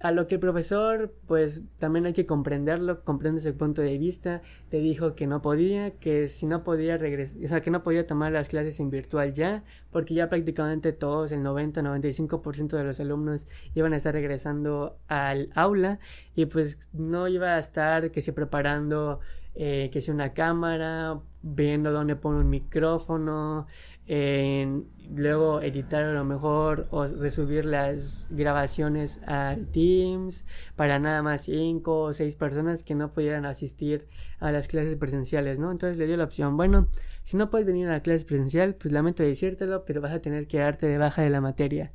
a 0.00 0.12
lo 0.12 0.26
que 0.26 0.34
el 0.34 0.40
profesor, 0.40 1.14
pues 1.26 1.64
también 1.78 2.04
hay 2.04 2.12
que 2.12 2.26
comprenderlo, 2.26 3.02
comprende 3.02 3.40
ese 3.40 3.54
punto 3.54 3.80
de 3.80 3.96
vista, 3.96 4.42
le 4.70 4.80
dijo 4.80 5.14
que 5.14 5.26
no 5.26 5.40
podía, 5.40 5.92
que 5.92 6.28
si 6.28 6.46
no 6.46 6.64
podía 6.64 6.98
regresar, 6.98 7.42
o 7.42 7.48
sea, 7.48 7.60
que 7.62 7.70
no 7.70 7.82
podía 7.82 8.06
tomar 8.06 8.32
las 8.32 8.48
clases 8.48 8.78
en 8.80 8.90
virtual 8.90 9.32
ya, 9.32 9.64
porque 9.90 10.14
ya 10.14 10.28
prácticamente 10.28 10.92
todos, 10.92 11.32
el 11.32 11.42
90-95% 11.42 12.76
de 12.76 12.84
los 12.84 13.00
alumnos 13.00 13.46
iban 13.74 13.94
a 13.94 13.96
estar 13.96 14.12
regresando 14.12 14.98
al 15.08 15.50
aula 15.54 15.98
y 16.34 16.44
pues 16.46 16.88
no 16.92 17.26
iba 17.28 17.54
a 17.54 17.58
estar 17.58 18.10
que 18.10 18.20
se 18.20 18.34
preparando 18.34 19.20
eh, 19.58 19.88
que 19.90 20.02
sea 20.02 20.12
una 20.12 20.34
cámara, 20.34 21.18
viendo 21.48 21.92
dónde 21.92 22.16
pone 22.16 22.40
un 22.40 22.50
micrófono, 22.50 23.66
luego 24.08 25.60
editar 25.62 26.02
a 26.02 26.12
lo 26.12 26.24
mejor 26.24 26.88
o 26.90 27.06
resubir 27.06 27.64
las 27.64 28.28
grabaciones 28.32 29.22
al 29.26 29.68
Teams 29.68 30.44
para 30.74 30.98
nada 30.98 31.22
más 31.22 31.42
cinco 31.42 32.02
o 32.02 32.12
seis 32.12 32.34
personas 32.34 32.82
que 32.82 32.96
no 32.96 33.12
pudieran 33.12 33.44
asistir 33.46 34.08
a 34.40 34.50
las 34.50 34.66
clases 34.66 34.96
presenciales, 34.96 35.60
¿no? 35.60 35.70
Entonces 35.70 35.96
le 35.98 36.06
dio 36.06 36.16
la 36.16 36.24
opción, 36.24 36.56
bueno, 36.56 36.88
si 37.22 37.36
no 37.36 37.48
puedes 37.48 37.66
venir 37.66 37.86
a 37.86 37.92
la 37.92 38.02
clase 38.02 38.24
presencial, 38.24 38.74
pues 38.74 38.92
lamento 38.92 39.22
decírtelo, 39.22 39.84
pero 39.84 40.00
vas 40.00 40.12
a 40.12 40.20
tener 40.20 40.48
que 40.48 40.58
darte 40.58 40.86
de 40.86 40.98
baja 40.98 41.22
de 41.22 41.30
la 41.30 41.40
materia. 41.40 41.92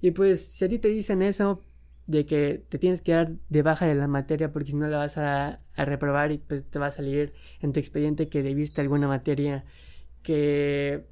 Y 0.00 0.10
pues 0.10 0.44
si 0.44 0.64
a 0.64 0.68
ti 0.68 0.78
te 0.78 0.88
dicen 0.88 1.22
eso, 1.22 1.62
de 2.10 2.26
que 2.26 2.64
te 2.68 2.78
tienes 2.78 3.02
que 3.02 3.12
dar 3.12 3.32
de 3.48 3.62
baja 3.62 3.86
de 3.86 3.94
la 3.94 4.08
materia 4.08 4.52
porque 4.52 4.72
si 4.72 4.76
no 4.76 4.88
la 4.88 4.98
vas 4.98 5.16
a, 5.16 5.60
reprobar 5.76 6.32
y 6.32 6.38
pues 6.38 6.64
te 6.64 6.78
va 6.78 6.86
a 6.86 6.90
salir 6.90 7.32
en 7.60 7.72
tu 7.72 7.80
expediente 7.80 8.28
que 8.28 8.42
debiste 8.42 8.82
alguna 8.82 9.08
materia 9.08 9.64
que 10.22 11.06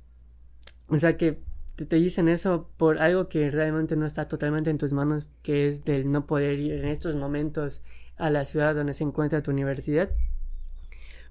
o 0.88 0.98
sea 0.98 1.16
que 1.16 1.40
te, 1.76 1.87
te, 1.87 1.96
dicen 1.96 2.28
eso 2.28 2.68
por 2.76 2.98
algo 2.98 3.28
que 3.28 3.50
realmente 3.50 3.96
no 3.96 4.04
está 4.04 4.28
totalmente 4.28 4.70
en 4.70 4.76
tus 4.76 4.92
manos 4.92 5.26
que 5.42 5.68
es 5.68 5.84
del 5.84 6.11
no 6.11 6.26
poder 6.26 6.58
ir 6.58 6.72
en 6.72 6.87
estos 6.87 7.14
momentos 7.14 7.82
a 8.16 8.28
la 8.30 8.44
ciudad 8.44 8.74
donde 8.74 8.92
se 8.92 9.04
encuentra 9.04 9.42
tu 9.42 9.52
universidad 9.52 10.11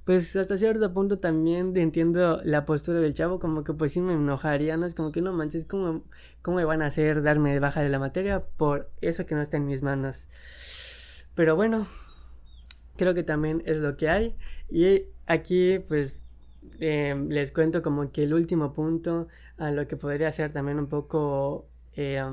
pues 0.08 0.38
hasta 0.38 0.56
cierto 0.56 0.94
punto 0.94 1.20
también 1.20 1.76
entiendo 1.76 2.40
la 2.46 2.66
postura 2.66 3.02
del 3.02 3.14
chavo, 3.14 3.40
como 3.40 3.66
que 3.66 3.74
pues 3.74 3.92
sí 3.92 4.00
me 4.00 4.14
enojaría, 4.14 4.78
¿no? 4.78 4.86
Es 4.86 4.96
como 4.96 5.12
que 5.12 5.22
no 5.22 5.34
manches, 5.34 5.66
¿cómo, 5.66 6.06
cómo 6.42 6.56
me 6.56 6.64
van 6.64 6.82
a 6.82 6.86
hacer 6.86 7.22
darme 7.24 7.60
baja 7.60 7.82
de 7.82 7.90
la 7.90 8.00
materia 8.00 8.42
por 8.56 8.90
eso 9.02 9.26
que 9.26 9.36
no 9.36 9.42
está 9.42 9.58
en 9.58 9.66
mis 9.66 9.82
manos? 9.82 10.30
Pero 11.36 11.58
bueno, 11.58 11.86
creo 12.96 13.14
que 13.14 13.24
también 13.24 13.62
es 13.66 13.80
lo 13.80 13.98
que 13.98 14.08
hay. 14.08 14.38
Y 14.70 15.08
aquí 15.26 15.80
pues 15.80 16.24
eh, 16.80 17.14
les 17.28 17.52
cuento 17.52 17.82
como 17.82 18.10
que 18.10 18.24
el 18.24 18.34
último 18.34 18.72
punto 18.74 19.28
a 19.58 19.72
lo 19.72 19.90
que 19.90 19.98
podría 19.98 20.32
ser 20.32 20.54
también 20.54 20.80
un 20.80 20.88
poco... 20.88 21.68
Eh, 21.98 22.24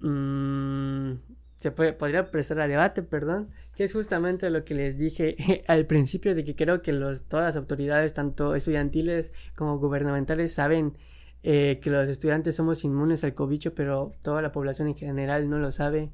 mm, 0.00 1.12
se 1.56 1.70
puede, 1.70 1.92
podría 1.92 2.30
prestar 2.30 2.60
a 2.60 2.68
debate, 2.68 3.02
perdón, 3.02 3.48
que 3.74 3.84
es 3.84 3.92
justamente 3.92 4.50
lo 4.50 4.64
que 4.64 4.74
les 4.74 4.98
dije 4.98 5.64
al 5.68 5.86
principio 5.86 6.34
de 6.34 6.44
que 6.44 6.54
creo 6.54 6.82
que 6.82 6.92
los, 6.92 7.24
todas 7.24 7.46
las 7.46 7.56
autoridades, 7.56 8.12
tanto 8.12 8.54
estudiantiles 8.54 9.32
como 9.54 9.78
gubernamentales, 9.78 10.52
saben 10.52 10.96
eh, 11.42 11.78
que 11.82 11.90
los 11.90 12.08
estudiantes 12.08 12.56
somos 12.56 12.84
inmunes 12.84 13.24
al 13.24 13.34
cobicho, 13.34 13.74
pero 13.74 14.12
toda 14.22 14.42
la 14.42 14.52
población 14.52 14.88
en 14.88 14.96
general 14.96 15.48
no 15.48 15.58
lo 15.58 15.72
sabe 15.72 16.10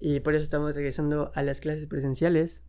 y 0.00 0.20
por 0.20 0.34
eso 0.34 0.42
estamos 0.42 0.74
regresando 0.74 1.30
a 1.34 1.42
las 1.42 1.60
clases 1.60 1.86
presenciales. 1.86 2.64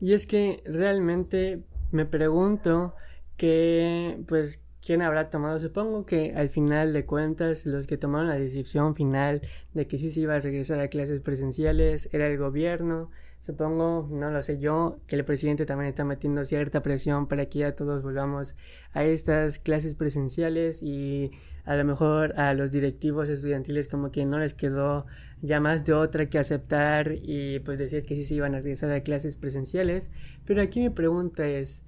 Y 0.00 0.14
es 0.14 0.26
que 0.26 0.62
realmente 0.64 1.62
me 1.90 2.06
pregunto 2.06 2.94
que, 3.36 4.24
pues, 4.26 4.64
quién 4.84 5.02
habrá 5.02 5.30
tomado. 5.30 5.58
Supongo 5.58 6.04
que 6.04 6.32
al 6.34 6.48
final 6.48 6.92
de 6.92 7.04
cuentas 7.04 7.66
los 7.66 7.86
que 7.86 7.96
tomaron 7.96 8.28
la 8.28 8.38
decisión 8.38 8.94
final 8.94 9.40
de 9.74 9.86
que 9.86 9.98
sí 9.98 10.10
se 10.10 10.20
iba 10.20 10.34
a 10.34 10.40
regresar 10.40 10.80
a 10.80 10.88
clases 10.88 11.20
presenciales 11.20 12.08
era 12.12 12.28
el 12.28 12.38
gobierno. 12.38 13.10
Supongo, 13.40 14.08
no 14.10 14.30
lo 14.30 14.42
sé 14.42 14.58
yo, 14.58 14.98
que 15.06 15.14
el 15.14 15.24
presidente 15.24 15.64
también 15.64 15.88
está 15.88 16.04
metiendo 16.04 16.44
cierta 16.44 16.82
presión 16.82 17.28
para 17.28 17.46
que 17.46 17.60
ya 17.60 17.74
todos 17.76 18.02
volvamos 18.02 18.56
a 18.92 19.04
estas 19.04 19.60
clases 19.60 19.94
presenciales 19.94 20.82
y 20.82 21.30
a 21.64 21.76
lo 21.76 21.84
mejor 21.84 22.38
a 22.38 22.52
los 22.54 22.72
directivos 22.72 23.28
estudiantiles 23.28 23.88
como 23.88 24.10
que 24.10 24.26
no 24.26 24.38
les 24.38 24.54
quedó 24.54 25.06
ya 25.40 25.60
más 25.60 25.84
de 25.84 25.92
otra 25.92 26.26
que 26.26 26.38
aceptar 26.38 27.12
y 27.12 27.60
pues 27.60 27.78
decir 27.78 28.02
que 28.02 28.16
sí 28.16 28.24
se 28.24 28.34
iban 28.34 28.54
a 28.54 28.58
regresar 28.58 28.90
a 28.90 29.02
clases 29.02 29.36
presenciales. 29.36 30.10
Pero 30.44 30.60
aquí 30.60 30.80
mi 30.80 30.90
pregunta 30.90 31.46
es, 31.46 31.84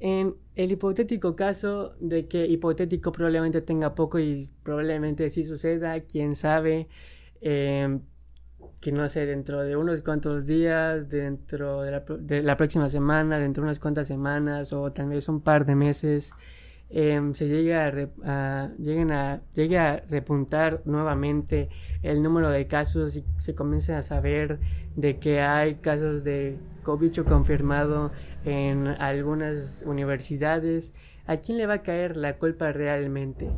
en 0.00 0.36
el 0.54 0.72
hipotético 0.72 1.34
caso 1.36 1.94
de 2.00 2.26
que 2.26 2.46
hipotético 2.46 3.12
probablemente 3.12 3.60
tenga 3.62 3.94
poco 3.94 4.18
y 4.18 4.50
probablemente 4.62 5.28
sí 5.30 5.44
suceda, 5.44 6.00
quién 6.00 6.36
sabe, 6.36 6.88
em, 7.40 8.00
que 8.80 8.92
no 8.92 9.08
sé, 9.08 9.26
dentro 9.26 9.62
de 9.62 9.76
unos 9.76 10.02
cuantos 10.02 10.46
días, 10.46 11.08
dentro 11.08 11.82
de 11.82 12.42
la, 12.42 12.56
próxima 12.56 12.88
semana, 12.88 13.38
dentro 13.38 13.62
de 13.62 13.68
unas 13.68 13.80
cuantas 13.80 14.06
semanas 14.06 14.72
o 14.72 14.92
tal 14.92 15.08
vez 15.08 15.28
un 15.28 15.40
par 15.40 15.64
de 15.64 15.74
meses, 15.74 16.32
em, 16.90 17.34
se 17.34 17.48
llegue 17.48 17.74
a, 17.74 17.90
lleguen 18.78 19.10
a, 19.12 19.42
llegue 19.52 19.78
a 19.78 20.04
repuntar 20.08 20.82
nuevamente 20.84 21.68
el 22.02 22.22
número 22.22 22.50
de 22.50 22.66
casos 22.66 23.16
y 23.16 23.24
se 23.36 23.54
comience 23.54 23.94
a 23.94 24.02
saber 24.02 24.60
de 24.96 25.18
que 25.18 25.40
hay 25.40 25.76
casos 25.76 26.24
de 26.24 26.56
COVID 26.88 27.24
confirmado 27.26 28.10
en 28.46 28.86
algunas 28.86 29.84
universidades. 29.86 30.94
¿A 31.26 31.36
quién 31.36 31.58
le 31.58 31.66
va 31.66 31.74
a 31.74 31.82
caer 31.82 32.16
la 32.16 32.38
culpa 32.38 32.72
realmente? 32.72 33.50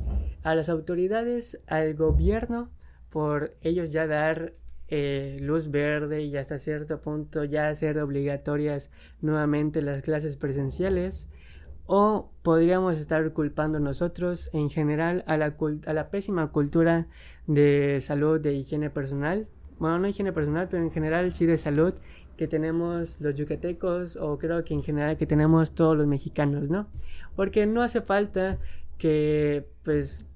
¿A 0.42 0.56
las 0.56 0.68
autoridades? 0.68 1.60
¿Al 1.68 1.94
gobierno? 1.94 2.70
Por 3.08 3.54
ellos 3.62 3.92
ya 3.92 4.08
dar 4.08 4.54
eh, 4.88 5.38
luz 5.42 5.70
verde 5.70 6.22
y 6.22 6.36
hasta 6.36 6.58
cierto 6.58 7.00
punto 7.00 7.44
ya 7.44 7.68
hacer 7.68 8.00
obligatorias 8.00 8.90
nuevamente 9.20 9.80
las 9.80 10.02
clases 10.02 10.36
presenciales 10.36 11.28
o 11.86 12.32
podríamos 12.42 12.98
estar 12.98 13.32
culpando 13.32 13.78
nosotros 13.78 14.50
en 14.52 14.70
general 14.70 15.22
a 15.28 15.36
la, 15.36 15.54
a 15.86 15.92
la 15.92 16.10
pésima 16.10 16.50
cultura 16.50 17.06
de 17.46 18.00
salud, 18.00 18.40
de 18.40 18.54
higiene 18.54 18.90
personal, 18.90 19.46
bueno, 19.80 19.98
no 19.98 20.08
higiene 20.08 20.32
personal, 20.34 20.68
pero 20.70 20.82
en 20.82 20.90
general 20.90 21.32
sí 21.32 21.46
de 21.46 21.56
salud 21.56 21.94
que 22.36 22.48
tenemos 22.48 23.20
los 23.20 23.34
yucatecos 23.34 24.16
o 24.16 24.38
creo 24.38 24.64
que 24.64 24.74
en 24.74 24.82
general 24.82 25.16
que 25.16 25.26
tenemos 25.26 25.72
todos 25.72 25.96
los 25.96 26.06
mexicanos, 26.06 26.70
¿no? 26.70 26.88
Porque 27.36 27.66
no 27.66 27.82
hace 27.82 28.00
falta 28.00 28.58
que 28.98 29.66
pues 29.82 30.26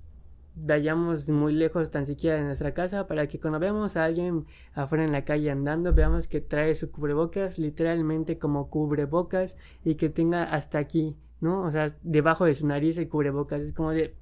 vayamos 0.57 1.29
muy 1.29 1.53
lejos 1.53 1.91
tan 1.91 2.07
siquiera 2.07 2.37
de 2.37 2.45
nuestra 2.45 2.73
casa 2.75 3.07
para 3.07 3.27
que 3.27 3.41
cuando 3.41 3.59
veamos 3.59 3.97
a 3.97 4.05
alguien 4.05 4.47
afuera 4.75 5.05
en 5.05 5.13
la 5.13 5.25
calle 5.25 5.51
andando 5.51 5.93
veamos 5.93 6.29
que 6.29 6.41
trae 6.41 6.75
su 6.75 6.91
cubrebocas 6.91 7.59
literalmente 7.59 8.39
como 8.39 8.71
cubrebocas 8.71 9.57
y 9.85 9.97
que 9.97 10.11
tenga 10.11 10.45
hasta 10.45 10.79
aquí, 10.79 11.17
¿no? 11.41 11.63
O 11.63 11.71
sea, 11.71 11.89
debajo 12.03 12.45
de 12.45 12.55
su 12.55 12.67
nariz 12.67 12.99
el 12.99 13.09
cubrebocas 13.09 13.63
es 13.63 13.73
como 13.73 13.91
de 13.91 14.15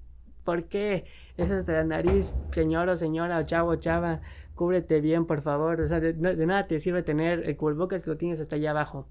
¿por 0.45 0.67
qué? 0.67 1.05
Es 1.37 1.69
la 1.69 1.85
nariz, 1.85 2.35
señor 2.51 2.89
o 2.89 2.97
señora, 2.97 3.39
o 3.39 3.43
chavo 3.45 3.71
o 3.71 3.77
chava, 3.77 4.21
cúbrete 4.55 5.01
bien, 5.01 5.27
por 5.27 5.43
favor. 5.43 5.81
O 5.81 5.89
sea, 5.89 6.01
de, 6.01 6.15
nada 6.15 6.67
te 6.67 6.81
sirve 6.81 7.03
tener 7.03 7.49
el 7.49 7.57
cubrebocas 7.57 8.05
que 8.05 8.11
lo 8.11 8.17
tienes 8.17 8.41
hasta 8.41 8.57
allá 8.57 8.71
abajo. 8.71 9.09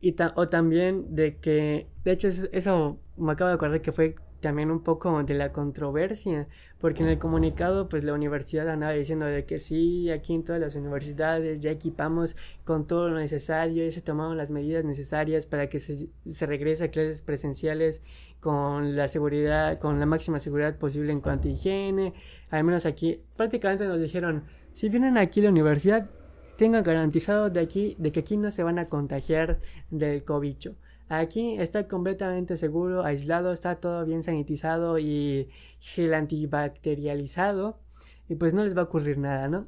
Y 0.00 0.16
o 0.34 0.48
también 0.48 1.14
de 1.14 1.36
que, 1.36 1.88
de 2.04 2.12
hecho, 2.12 2.28
eso 2.28 2.98
me 3.16 3.32
acabo 3.32 3.48
de 3.48 3.54
acordar 3.54 3.82
que 3.82 3.92
fue 3.92 4.16
también 4.40 4.70
un 4.70 4.82
poco 4.82 5.22
de 5.22 5.34
la 5.34 5.52
controversia, 5.52 6.48
porque 6.78 7.02
en 7.02 7.10
el 7.10 7.18
comunicado 7.18 7.88
pues 7.88 8.04
la 8.04 8.14
universidad 8.14 8.68
andaba 8.68 8.92
diciendo 8.92 9.26
de 9.26 9.44
que 9.44 9.58
sí, 9.58 10.10
aquí 10.10 10.34
en 10.34 10.44
todas 10.44 10.60
las 10.60 10.74
universidades 10.74 11.60
ya 11.60 11.70
equipamos 11.70 12.36
con 12.64 12.86
todo 12.86 13.10
lo 13.10 13.18
necesario, 13.18 13.84
y 13.84 13.92
se 13.92 14.00
tomaron 14.00 14.36
las 14.36 14.50
medidas 14.50 14.84
necesarias 14.84 15.46
para 15.46 15.68
que 15.68 15.78
se, 15.78 16.08
se 16.26 16.46
regrese 16.46 16.84
a 16.84 16.90
clases 16.90 17.22
presenciales 17.22 18.02
con 18.40 18.96
la 18.96 19.06
seguridad, 19.08 19.78
con 19.78 20.00
la 20.00 20.06
máxima 20.06 20.38
seguridad 20.38 20.76
posible 20.76 21.12
en 21.12 21.20
cuanto 21.20 21.48
a 21.48 21.52
higiene, 21.52 22.14
al 22.50 22.64
menos 22.64 22.86
aquí 22.86 23.22
prácticamente 23.36 23.86
nos 23.86 24.00
dijeron, 24.00 24.44
si 24.72 24.88
vienen 24.88 25.18
aquí 25.18 25.40
a 25.40 25.44
la 25.44 25.50
universidad, 25.50 26.08
tengan 26.56 26.82
garantizado 26.82 27.50
de 27.50 27.60
aquí, 27.60 27.96
de 27.98 28.12
que 28.12 28.20
aquí 28.20 28.36
no 28.36 28.50
se 28.50 28.62
van 28.62 28.78
a 28.78 28.86
contagiar 28.86 29.60
del 29.90 30.24
cobicho. 30.24 30.76
Aquí 31.08 31.58
está 31.58 31.88
completamente 31.88 32.56
seguro, 32.56 33.02
aislado, 33.02 33.50
está 33.52 33.76
todo 33.76 34.04
bien 34.04 34.22
sanitizado 34.22 34.98
y 34.98 35.48
gel 35.80 36.14
antibacterializado. 36.14 37.80
Y 38.28 38.36
pues 38.36 38.54
no 38.54 38.62
les 38.62 38.76
va 38.76 38.82
a 38.82 38.84
ocurrir 38.84 39.18
nada, 39.18 39.48
¿no? 39.48 39.66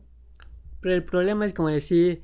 Pero 0.80 0.94
el 0.94 1.02
problema 1.02 1.46
es 1.46 1.52
como 1.52 1.68
decir, 1.68 2.22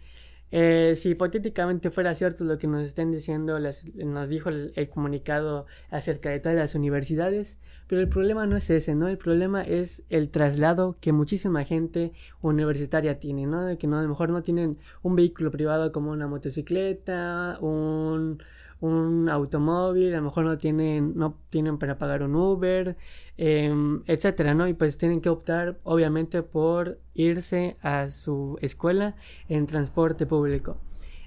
eh, 0.51 0.95
si 0.97 1.11
hipotéticamente 1.11 1.91
fuera 1.91 2.15
cierto 2.15 2.45
lo 2.45 2.59
que 2.59 2.67
nos 2.67 2.85
estén 2.85 3.11
diciendo, 3.11 3.59
nos 3.59 4.29
dijo 4.29 4.49
el, 4.49 4.89
comunicado 4.89 5.67
acerca 5.91 6.31
de 6.31 6.41
todas 6.41 6.57
las 6.57 6.75
universidades, 6.75 7.59
pero 7.87 8.01
el 8.01 8.09
problema 8.09 8.47
no 8.47 8.57
es 8.57 8.71
ese, 8.71 8.95
¿no? 8.95 9.09
El 9.09 9.19
problema 9.19 9.63
es 9.63 10.05
el 10.09 10.31
traslado 10.31 10.97
que 11.01 11.13
muchísima 11.13 11.65
gente 11.65 12.13
universitaria 12.41 13.19
tiene, 13.19 13.47
¿no? 13.47 13.77
Que 13.79 13.87
a 13.87 13.91
lo 13.91 14.09
mejor 14.09 14.31
no 14.31 14.43
tienen 14.43 14.79
un 15.03 15.17
vehículo 15.17 15.51
privado 15.51 15.93
como 15.93 16.13
una 16.13 16.27
motocicleta, 16.27 17.59
un, 17.61 18.43
un 18.81 19.29
automóvil, 19.29 20.13
a 20.15 20.19
lo 20.19 20.25
mejor 20.25 20.45
no 20.45 20.59
tienen, 20.59 21.17
no 21.17 21.39
tienen 21.51 21.79
para 21.79 21.99
pagar 21.99 22.23
un 22.23 22.35
Uber, 22.35 22.97
em, 23.37 24.03
etcétera, 24.07 24.55
¿no? 24.55 24.69
Y 24.69 24.75
pues 24.75 24.99
tienen 24.99 25.21
que 25.21 25.29
optar, 25.29 25.79
obviamente, 25.83 26.43
por 26.43 26.99
irse 27.15 27.77
a 27.83 28.11
su 28.11 28.59
escuela 28.61 29.17
en 29.49 29.67
transporte 29.67 30.27
público. 30.27 30.79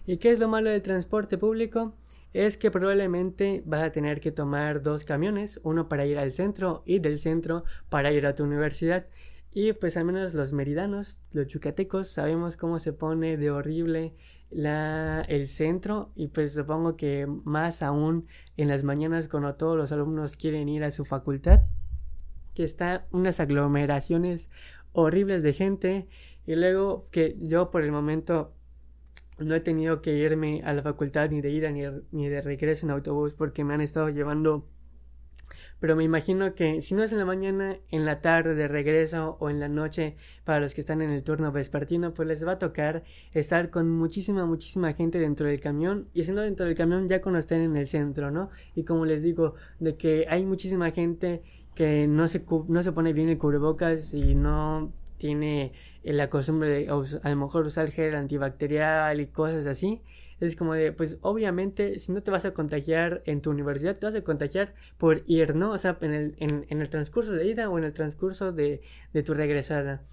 ¿Y 0.06 0.18
qué 0.18 0.32
es 0.32 0.40
lo 0.40 0.48
malo 0.48 0.70
del 0.70 0.82
transporte 0.82 1.38
público? 1.38 1.96
Es 2.34 2.58
que 2.58 2.72
probablemente 2.72 3.62
vas 3.66 3.84
a 3.84 3.92
tener 3.92 4.20
que 4.20 4.32
tomar 4.32 4.82
dos 4.82 5.06
camiones, 5.06 5.60
uno 5.64 5.90
para 5.90 6.06
ir 6.06 6.18
al 6.18 6.32
centro 6.32 6.82
y 6.86 7.00
del 7.00 7.20
centro 7.20 7.66
para 7.90 8.12
ir 8.12 8.26
a 8.26 8.36
tu 8.36 8.44
universidad. 8.44 9.06
Y 9.54 9.74
pues 9.74 9.98
al 9.98 10.06
menos 10.06 10.34
los 10.34 10.54
meridanos, 10.54 11.20
los 11.34 11.48
chucatecos, 11.48 12.08
sabemos 12.08 12.56
cómo 12.56 12.80
se 12.80 12.94
pone 12.94 13.36
de 13.36 13.52
horrible 13.52 14.16
la, 14.52 15.22
el 15.22 15.48
centro 15.48 16.12
y 16.16 16.28
pues 16.28 16.54
supongo 16.54 16.96
que 16.96 17.26
más 17.28 17.82
aún 17.82 18.28
en 18.58 18.68
las 18.68 18.84
mañanas 18.84 19.28
cuando 19.28 19.56
todos 19.56 19.78
los 19.78 19.92
alumnos 19.92 20.38
quieren 20.38 20.70
ir 20.70 20.84
a 20.84 20.92
su 20.92 21.06
facultad, 21.06 21.62
que 22.54 22.64
está 22.64 23.08
unas 23.12 23.40
aglomeraciones 23.40 24.50
horribles 24.92 25.42
de 25.42 25.54
gente 25.54 26.08
y 26.46 26.56
luego 26.56 27.08
que 27.12 27.38
yo 27.42 27.72
por 27.72 27.84
el 27.84 27.92
momento 27.92 28.54
no 29.38 29.56
he 29.56 29.62
tenido 29.62 30.02
que 30.02 30.16
irme 30.18 30.62
a 30.64 30.74
la 30.74 30.84
facultad 30.84 31.30
ni 31.30 31.42
de 31.42 31.50
ida 31.50 31.72
ni, 31.72 31.84
ni 32.12 32.30
de 32.30 32.42
regreso 32.42 32.86
en 32.86 32.92
autobús 32.92 33.34
porque 33.34 33.64
me 33.64 33.74
han 33.74 33.82
estado 33.82 34.10
llevando 34.10 34.68
pero 35.82 35.96
me 35.96 36.04
imagino 36.04 36.54
que 36.54 36.80
si 36.84 36.94
no 36.94 37.04
es 37.04 37.12
en 37.12 37.18
la 37.18 37.26
mañana, 37.26 37.80
en 37.90 38.06
la 38.06 38.22
tarde 38.22 38.54
de 38.54 38.68
regreso 38.68 39.36
o 39.40 39.50
en 39.50 39.60
la 39.60 39.68
noche 39.68 40.16
para 40.46 40.60
los 40.60 40.76
que 40.76 40.82
están 40.82 41.02
en 41.02 41.10
el 41.10 41.24
turno 41.24 41.52
vespertino, 41.52 42.14
pues 42.14 42.28
les 42.28 42.46
va 42.46 42.54
a 42.54 42.60
tocar 42.60 43.04
estar 43.34 43.72
con 43.72 43.90
muchísima, 43.90 44.46
muchísima 44.46 44.94
gente 44.94 45.18
dentro 45.18 45.48
del 45.48 45.60
camión 45.60 46.08
y 46.14 46.24
siendo 46.24 46.44
dentro 46.44 46.68
del 46.68 46.76
camión 46.76 47.10
ya 47.10 47.20
cuando 47.20 47.40
estén 47.40 47.62
en 47.62 47.76
el 47.76 47.88
centro, 47.88 48.30
¿no? 48.30 48.52
Y 48.76 48.84
como 48.84 49.06
les 49.06 49.24
digo, 49.24 49.56
de 49.80 49.98
que 49.98 50.28
hay 50.30 50.46
muchísima 50.46 50.92
gente 50.92 51.42
que 51.74 52.06
no 52.08 52.28
se, 52.28 52.46
no 52.68 52.84
se 52.84 52.92
pone 52.92 53.12
bien 53.12 53.30
el 53.30 53.40
cubrebocas 53.40 54.14
y 54.14 54.36
no 54.36 54.94
tiene 55.18 55.74
la 56.04 56.30
costumbre 56.30 56.70
de 56.70 56.90
a 56.90 57.30
lo 57.30 57.36
mejor 57.36 57.66
usar 57.66 57.90
gel 57.90 58.14
antibacterial 58.14 59.20
y 59.20 59.26
cosas 59.26 59.66
así 59.66 60.04
es 60.42 60.56
como 60.56 60.74
de, 60.74 60.92
pues 60.92 61.20
obviamente, 61.22 62.00
si 62.00 62.12
no 62.12 62.24
te 62.24 62.32
vas 62.32 62.46
a 62.46 62.54
contagiar 62.54 63.22
en 63.26 63.42
tu 63.42 63.52
universidad, 63.52 63.98
te 63.98 64.08
vas 64.08 64.16
a 64.16 64.24
contagiar 64.24 64.74
por 64.98 65.24
ir, 65.28 65.56
¿no? 65.56 65.72
O 65.72 65.78
sea, 65.78 65.98
en 66.02 66.14
el, 66.14 66.36
en, 66.40 66.82
el 66.82 66.90
transcurso 66.90 67.34
de 67.34 67.46
ida 67.46 67.70
o 67.70 67.78
en 67.78 67.84
el 67.84 67.94
transcurso 67.94 68.52
de, 68.52 68.82
de 69.14 69.24
tu 69.24 69.36
regresada. 69.36 70.04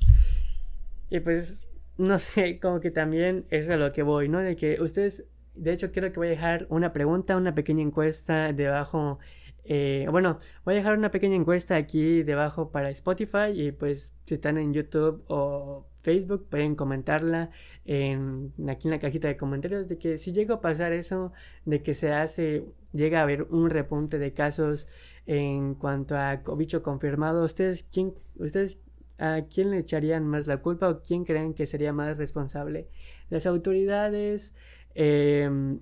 Y 1.08 1.20
pues, 1.20 1.70
no 1.96 2.18
sé, 2.18 2.58
como 2.62 2.80
que 2.80 2.90
también 2.90 3.46
es 3.50 3.70
a 3.70 3.78
lo 3.78 3.90
que 3.90 4.02
voy, 4.02 4.28
¿no? 4.28 4.40
De 4.40 4.54
que 4.54 4.80
ustedes, 4.82 5.28
de 5.54 5.72
hecho, 5.72 5.90
quiero 5.92 6.12
que 6.12 6.18
voy 6.18 6.28
a 6.28 6.30
dejar 6.30 6.66
una 6.68 6.92
pregunta, 6.92 7.36
una 7.36 7.54
pequeña 7.54 7.82
encuesta 7.82 8.52
debajo. 8.52 9.18
Eh, 9.64 10.06
bueno, 10.10 10.38
voy 10.64 10.74
a 10.74 10.76
dejar 10.76 10.96
una 10.96 11.10
pequeña 11.10 11.36
encuesta 11.36 11.76
aquí 11.76 12.22
debajo 12.22 12.70
para 12.70 12.90
Spotify 12.90 13.50
y 13.54 13.72
pues 13.72 14.14
si 14.24 14.34
están 14.34 14.58
en 14.58 14.72
YouTube 14.72 15.24
o 15.28 15.86
Facebook, 16.08 16.46
pueden 16.48 16.74
comentarla 16.74 17.50
en, 17.84 18.54
aquí 18.66 18.88
en 18.88 18.92
la 18.92 18.98
cajita 18.98 19.28
de 19.28 19.36
comentarios 19.36 19.88
de 19.88 19.98
que 19.98 20.16
si 20.16 20.32
llega 20.32 20.54
a 20.54 20.60
pasar 20.62 20.94
eso, 20.94 21.32
de 21.66 21.82
que 21.82 21.92
se 21.92 22.14
hace, 22.14 22.64
llega 22.94 23.20
a 23.20 23.24
haber 23.24 23.42
un 23.50 23.68
repunte 23.68 24.18
de 24.18 24.32
casos 24.32 24.88
en 25.26 25.74
cuanto 25.74 26.16
a 26.16 26.40
bicho 26.56 26.82
confirmado, 26.82 27.44
¿ustedes, 27.44 27.86
quién, 27.92 28.14
ustedes 28.36 28.80
a 29.18 29.42
quién 29.52 29.70
le 29.70 29.80
echarían 29.80 30.26
más 30.26 30.46
la 30.46 30.62
culpa 30.62 30.88
o 30.88 31.02
quién 31.02 31.26
creen 31.26 31.52
que 31.52 31.66
sería 31.66 31.92
más 31.92 32.16
responsable? 32.16 32.88
¿Las 33.28 33.44
autoridades, 33.44 34.54
em, 34.94 35.80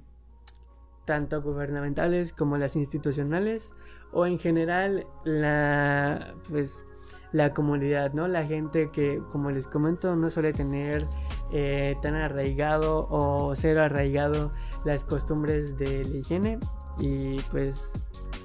tanto 1.05 1.41
gubernamentales 1.41 2.33
como 2.33 2.59
las 2.59 2.74
institucionales? 2.74 3.74
¿O 4.11 4.27
en 4.27 4.41
general 4.41 5.07
la, 5.24 6.35
pues, 6.49 6.85
la 7.33 7.53
comunidad, 7.53 8.12
¿no? 8.12 8.29
La 8.29 8.45
gente 8.45 8.91
que, 8.91 9.22
como 9.33 9.51
les 9.51 9.66
comento, 9.66 10.16
no 10.16 10.31
suele 10.31 10.53
tener 10.53 11.07
eh, 11.53 11.97
tan 12.03 12.14
arraigado 12.14 13.07
o 13.11 13.55
cero 13.55 13.83
arraigado 13.83 14.53
las 14.85 15.05
costumbres 15.05 15.77
de 15.77 16.05
la 16.05 16.16
higiene 16.16 16.59
y 16.99 17.41
pues 17.51 17.95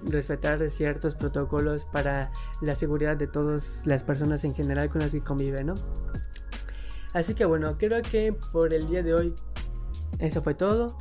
respetar 0.04 0.70
ciertos 0.70 1.16
protocolos 1.16 1.86
para 1.86 2.32
la 2.62 2.76
seguridad 2.76 3.16
de 3.18 3.28
todas 3.28 3.86
las 3.86 4.04
personas 4.04 4.44
en 4.44 4.54
general 4.54 4.90
con 4.90 5.02
las 5.02 5.12
que 5.12 5.22
conviven, 5.22 5.68
¿no? 5.68 5.76
Así 7.14 7.34
que 7.34 7.46
bueno, 7.46 7.78
creo 7.78 8.02
que 8.02 8.34
por 8.52 8.74
el 8.74 8.88
día 8.88 9.04
de 9.04 9.14
hoy 9.14 9.36
eso 10.20 10.42
fue 10.42 10.54
todo. 10.54 10.96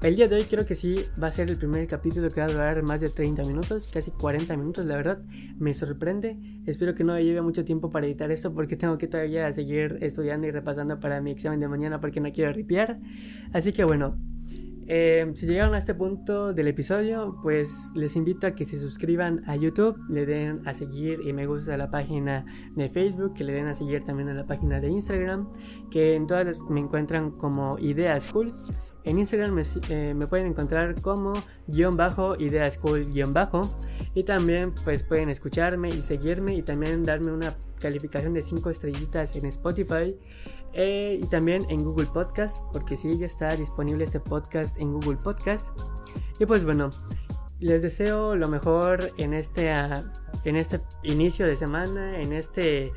El 0.00 0.14
día 0.14 0.28
de 0.28 0.36
hoy 0.36 0.44
creo 0.44 0.64
que 0.64 0.76
sí 0.76 1.06
va 1.20 1.26
a 1.26 1.32
ser 1.32 1.50
el 1.50 1.56
primer 1.56 1.84
capítulo 1.88 2.30
que 2.30 2.40
va 2.40 2.46
a 2.46 2.50
durar 2.50 2.82
más 2.84 3.00
de 3.00 3.08
30 3.08 3.42
minutos, 3.42 3.88
casi 3.92 4.12
40 4.12 4.56
minutos, 4.56 4.86
la 4.86 4.94
verdad. 4.94 5.18
Me 5.58 5.74
sorprende. 5.74 6.36
Espero 6.66 6.94
que 6.94 7.02
no 7.02 7.18
lleve 7.18 7.42
mucho 7.42 7.64
tiempo 7.64 7.90
para 7.90 8.06
editar 8.06 8.30
esto 8.30 8.54
porque 8.54 8.76
tengo 8.76 8.96
que 8.96 9.08
todavía 9.08 9.52
seguir 9.52 9.98
estudiando 10.00 10.46
y 10.46 10.52
repasando 10.52 11.00
para 11.00 11.20
mi 11.20 11.32
examen 11.32 11.58
de 11.58 11.66
mañana 11.66 12.00
porque 12.00 12.20
no 12.20 12.30
quiero 12.30 12.52
ripiar. 12.52 13.00
Así 13.52 13.72
que 13.72 13.82
bueno, 13.82 14.16
eh, 14.86 15.32
si 15.34 15.46
llegaron 15.46 15.74
a 15.74 15.78
este 15.78 15.96
punto 15.96 16.52
del 16.52 16.68
episodio, 16.68 17.36
pues 17.42 17.90
les 17.96 18.14
invito 18.14 18.46
a 18.46 18.52
que 18.52 18.66
se 18.66 18.78
suscriban 18.78 19.42
a 19.46 19.56
YouTube, 19.56 19.98
le 20.08 20.26
den 20.26 20.60
a 20.64 20.74
seguir 20.74 21.22
y 21.26 21.32
me 21.32 21.46
gusta 21.46 21.76
la 21.76 21.90
página 21.90 22.46
de 22.76 22.88
Facebook, 22.88 23.34
que 23.34 23.42
le 23.42 23.52
den 23.52 23.66
a 23.66 23.74
seguir 23.74 24.04
también 24.04 24.28
a 24.28 24.34
la 24.34 24.46
página 24.46 24.80
de 24.80 24.90
Instagram, 24.90 25.50
que 25.90 26.14
en 26.14 26.28
todas 26.28 26.60
me 26.70 26.78
encuentran 26.78 27.32
como 27.32 27.80
Ideas 27.80 28.28
Cool. 28.28 28.54
En 29.04 29.18
Instagram 29.18 29.58
eh, 29.88 30.14
me, 30.14 30.26
pueden 30.26 30.46
encontrar 30.46 31.00
como 31.00 31.32
guion 31.66 31.96
bajo, 31.96 32.36
ideas 32.36 32.78
cool 32.78 33.06
guion 33.12 33.32
bajo. 33.32 33.70
Y 34.14 34.24
también 34.24 34.74
pues 34.84 35.02
pueden 35.02 35.30
escucharme 35.30 35.88
y 35.88 36.02
seguirme 36.02 36.54
y 36.54 36.62
también 36.62 37.04
darme 37.04 37.32
una 37.32 37.56
calificación 37.80 38.34
de 38.34 38.42
5 38.42 38.70
estrellitas 38.70 39.36
en 39.36 39.46
Spotify 39.46 40.16
eh, 40.72 41.20
y 41.22 41.26
también 41.26 41.64
en 41.70 41.84
Google 41.84 42.08
Podcast, 42.12 42.62
porque 42.72 42.96
sí, 42.96 43.16
ya 43.18 43.26
está 43.26 43.56
disponible 43.56 44.04
este 44.04 44.20
podcast 44.20 44.78
en 44.78 44.92
Google 44.92 45.16
Podcast. 45.16 45.68
Y 46.38 46.46
pues 46.46 46.64
bueno, 46.64 46.90
les 47.60 47.82
deseo 47.82 48.36
lo 48.36 48.48
mejor 48.48 49.12
en 49.16 49.32
este, 49.32 49.70
ah, 49.70 50.04
en 50.44 50.56
este 50.56 50.80
inicio 51.02 51.46
de 51.46 51.56
semana, 51.56 52.20
en 52.20 52.32
este 52.32 52.92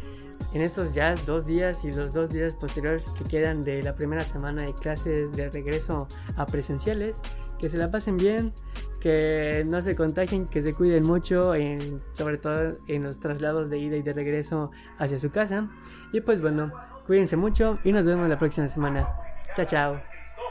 en 0.53 0.61
estos 0.61 0.93
ya 0.93 1.15
dos 1.25 1.45
días 1.45 1.85
y 1.85 1.91
los 1.91 2.13
dos 2.13 2.29
días 2.29 2.55
posteriores 2.55 3.09
que 3.11 3.23
quedan 3.23 3.63
de 3.63 3.81
la 3.83 3.95
primera 3.95 4.21
semana 4.21 4.63
de 4.63 4.73
clases 4.73 5.33
de 5.33 5.49
regreso 5.49 6.07
a 6.35 6.45
presenciales, 6.45 7.21
que 7.57 7.69
se 7.69 7.77
la 7.77 7.91
pasen 7.91 8.17
bien, 8.17 8.53
que 8.99 9.63
no 9.65 9.81
se 9.81 9.95
contagien, 9.95 10.47
que 10.47 10.61
se 10.61 10.73
cuiden 10.73 11.03
mucho, 11.03 11.53
sobre 12.11 12.37
todo 12.37 12.77
en 12.87 13.03
los 13.03 13.19
traslados 13.19 13.69
de 13.69 13.79
ida 13.79 13.97
y 13.97 14.01
de 14.01 14.13
regreso 14.13 14.71
hacia 14.97 15.19
su 15.19 15.31
casa. 15.31 15.69
Y 16.11 16.21
pues 16.21 16.41
bueno, 16.41 16.71
cuídense 17.05 17.37
mucho 17.37 17.79
y 17.83 17.91
nos 17.91 18.05
vemos 18.05 18.27
la 18.27 18.37
próxima 18.37 18.67
semana. 18.67 19.07
Chao, 19.55 19.65
chao. 19.65 20.10